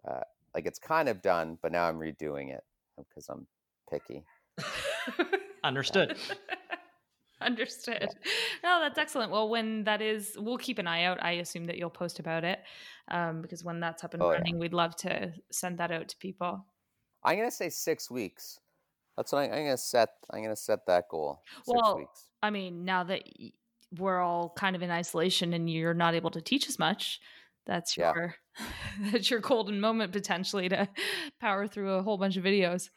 uh, 0.05 0.19
like 0.55 0.65
it's 0.65 0.79
kind 0.79 1.07
of 1.09 1.21
done 1.21 1.57
but 1.61 1.71
now 1.71 1.83
i'm 1.87 1.99
redoing 1.99 2.51
it 2.51 2.63
because 2.97 3.29
i'm 3.29 3.45
picky 3.91 4.23
Understood. 5.63 6.15
Understood. 7.41 8.07
No, 8.63 8.79
that's 8.81 8.97
excellent. 8.97 9.31
Well, 9.31 9.49
when 9.49 9.83
that 9.83 10.01
is, 10.01 10.35
we'll 10.37 10.57
keep 10.57 10.79
an 10.79 10.87
eye 10.87 11.03
out. 11.03 11.21
I 11.21 11.31
assume 11.33 11.65
that 11.65 11.77
you'll 11.77 11.89
post 11.89 12.19
about 12.19 12.43
it 12.43 12.59
um, 13.09 13.41
because 13.41 13.63
when 13.63 13.79
that's 13.79 14.03
up 14.03 14.13
and 14.13 14.23
Oh, 14.23 14.31
yeah. 14.31 14.37
running, 14.37 14.57
we'd 14.59 14.73
love 14.73 14.95
to 14.97 15.33
send 15.51 15.79
that 15.79 15.91
out 15.91 16.07
to 16.09 16.17
people. 16.17 16.65
I'm 17.23 17.37
gonna 17.37 17.51
say 17.51 17.69
six 17.69 18.09
weeks. 18.09 18.59
That's 19.17 19.31
what 19.31 19.39
I, 19.39 19.43
I'm 19.45 19.65
gonna 19.65 19.77
set. 19.77 20.09
I'm 20.31 20.43
gonna 20.43 20.55
set 20.55 20.85
that 20.85 21.05
goal. 21.09 21.41
Six 21.57 21.67
Well, 21.67 21.97
weeks. 21.97 22.29
I 22.41 22.51
mean, 22.51 22.85
now 22.85 23.03
that 23.03 23.23
we're 23.97 24.19
all 24.21 24.53
kind 24.55 24.75
of 24.75 24.81
in 24.81 24.91
isolation 24.91 25.53
and 25.53 25.69
you're 25.69 25.93
not 25.93 26.13
able 26.15 26.31
to 26.31 26.41
teach 26.41 26.69
as 26.69 26.79
much, 26.79 27.19
that's 27.65 27.97
Yeah. 27.97 28.13
your 28.15 28.35
that's 29.11 29.29
your 29.29 29.39
golden 29.39 29.79
moment 29.79 30.11
potentially 30.11 30.69
to 30.69 30.87
power 31.41 31.67
through 31.67 31.93
a 31.95 32.03
whole 32.03 32.17
bunch 32.17 32.37
of 32.37 32.43
videos. 32.43 32.89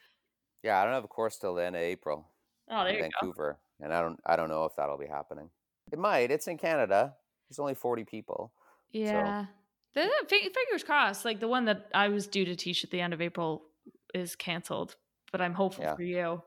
Yeah, 0.63 0.81
I 0.81 0.85
don't 0.85 0.95
have 0.95 1.05
a 1.05 1.09
course 1.09 1.39
till 1.39 1.55
the 1.55 1.65
end 1.65 1.77
of 1.77 1.83
April 1.83 2.29
Oh, 2.71 2.85
there 2.85 2.89
in 2.93 2.97
you 2.97 3.03
go. 3.03 3.09
Vancouver, 3.21 3.59
and 3.81 3.95
I 3.95 4.01
don't. 4.03 4.21
I 4.27 4.37
don't 4.37 4.49
know 4.51 4.65
if 4.67 4.73
that'll 4.77 4.99
be 4.99 5.07
happening. 5.07 5.49
It 5.93 5.99
might. 5.99 6.31
It's 6.31 6.49
in 6.49 6.59
Canada. 6.59 7.15
There's 7.49 7.59
only 7.59 7.75
40 7.75 8.05
people. 8.05 8.53
Yeah. 8.93 9.47
The, 9.95 10.07
fi- 10.29 10.51
fingers 10.51 10.85
crossed. 10.85 11.25
Like 11.25 11.41
the 11.41 11.49
one 11.49 11.65
that 11.65 11.89
I 11.95 12.09
was 12.09 12.27
due 12.27 12.45
to 12.45 12.55
teach 12.55 12.85
at 12.85 12.91
the 12.91 13.01
end 13.01 13.15
of 13.15 13.23
April 13.23 13.63
is 14.15 14.37
canceled, 14.37 14.97
but 15.33 15.41
I'm 15.41 15.55
hopeful 15.55 15.85
Yeah. 15.85 15.95
for 15.97 16.03
you. 16.03 16.43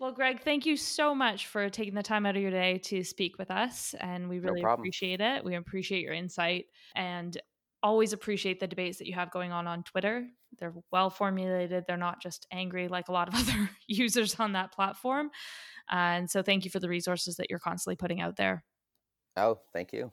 Well, 0.00 0.12
Greg, 0.12 0.40
thank 0.40 0.64
you 0.64 0.78
so 0.78 1.14
much 1.14 1.46
for 1.46 1.68
taking 1.68 1.92
the 1.92 2.02
time 2.02 2.24
out 2.24 2.34
of 2.34 2.40
your 2.40 2.50
day 2.50 2.78
to 2.84 3.04
speak 3.04 3.36
with 3.38 3.50
us. 3.50 3.94
And 4.00 4.30
we 4.30 4.38
really 4.38 4.62
problem. 4.62 4.80
appreciate 4.80 5.20
it. 5.20 5.44
We 5.44 5.56
appreciate 5.56 6.02
your 6.02 6.14
insight 6.14 6.64
and 6.96 7.36
always 7.82 8.14
appreciate 8.14 8.60
the 8.60 8.66
debates 8.66 8.96
that 8.98 9.06
you 9.06 9.12
have 9.14 9.30
going 9.30 9.52
on 9.52 9.66
on 9.66 9.82
Twitter. 9.82 10.26
They're 10.58 10.72
well 10.90 11.10
formulated, 11.10 11.84
they're 11.86 11.98
not 11.98 12.22
just 12.22 12.46
angry 12.50 12.88
like 12.88 13.08
a 13.08 13.12
lot 13.12 13.28
of 13.28 13.34
other 13.36 13.70
users 13.86 14.40
on 14.40 14.52
that 14.52 14.72
platform. 14.72 15.30
And 15.90 16.30
so, 16.30 16.42
thank 16.42 16.64
you 16.64 16.70
for 16.70 16.80
the 16.80 16.88
resources 16.88 17.36
that 17.36 17.50
you're 17.50 17.58
constantly 17.58 17.96
putting 17.96 18.22
out 18.22 18.36
there. 18.36 18.64
Oh, 19.36 19.58
thank 19.74 19.92
you. 19.92 20.12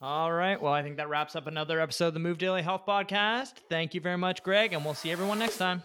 All 0.00 0.32
right. 0.32 0.60
Well, 0.60 0.72
I 0.72 0.82
think 0.82 0.98
that 0.98 1.08
wraps 1.08 1.34
up 1.34 1.46
another 1.46 1.80
episode 1.80 2.08
of 2.08 2.14
the 2.14 2.20
Move 2.20 2.38
Daily 2.38 2.62
Health 2.62 2.82
Podcast. 2.86 3.54
Thank 3.68 3.94
you 3.94 4.00
very 4.00 4.18
much, 4.18 4.42
Greg, 4.42 4.72
and 4.72 4.84
we'll 4.84 4.94
see 4.94 5.10
everyone 5.10 5.38
next 5.38 5.56
time. 5.56 5.82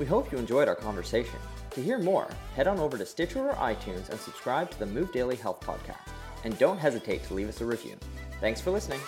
We 0.00 0.06
hope 0.06 0.32
you 0.32 0.38
enjoyed 0.38 0.66
our 0.66 0.74
conversation. 0.74 1.38
To 1.72 1.82
hear 1.82 1.98
more, 1.98 2.26
head 2.56 2.66
on 2.66 2.78
over 2.78 2.96
to 2.96 3.04
Stitcher 3.04 3.50
or 3.50 3.54
iTunes 3.56 4.08
and 4.08 4.18
subscribe 4.18 4.70
to 4.70 4.78
the 4.78 4.86
Move 4.86 5.12
Daily 5.12 5.36
Health 5.36 5.60
Podcast. 5.60 6.08
And 6.42 6.58
don't 6.58 6.78
hesitate 6.78 7.22
to 7.24 7.34
leave 7.34 7.50
us 7.50 7.60
a 7.60 7.66
review. 7.66 7.96
Thanks 8.40 8.62
for 8.62 8.70
listening. 8.70 9.00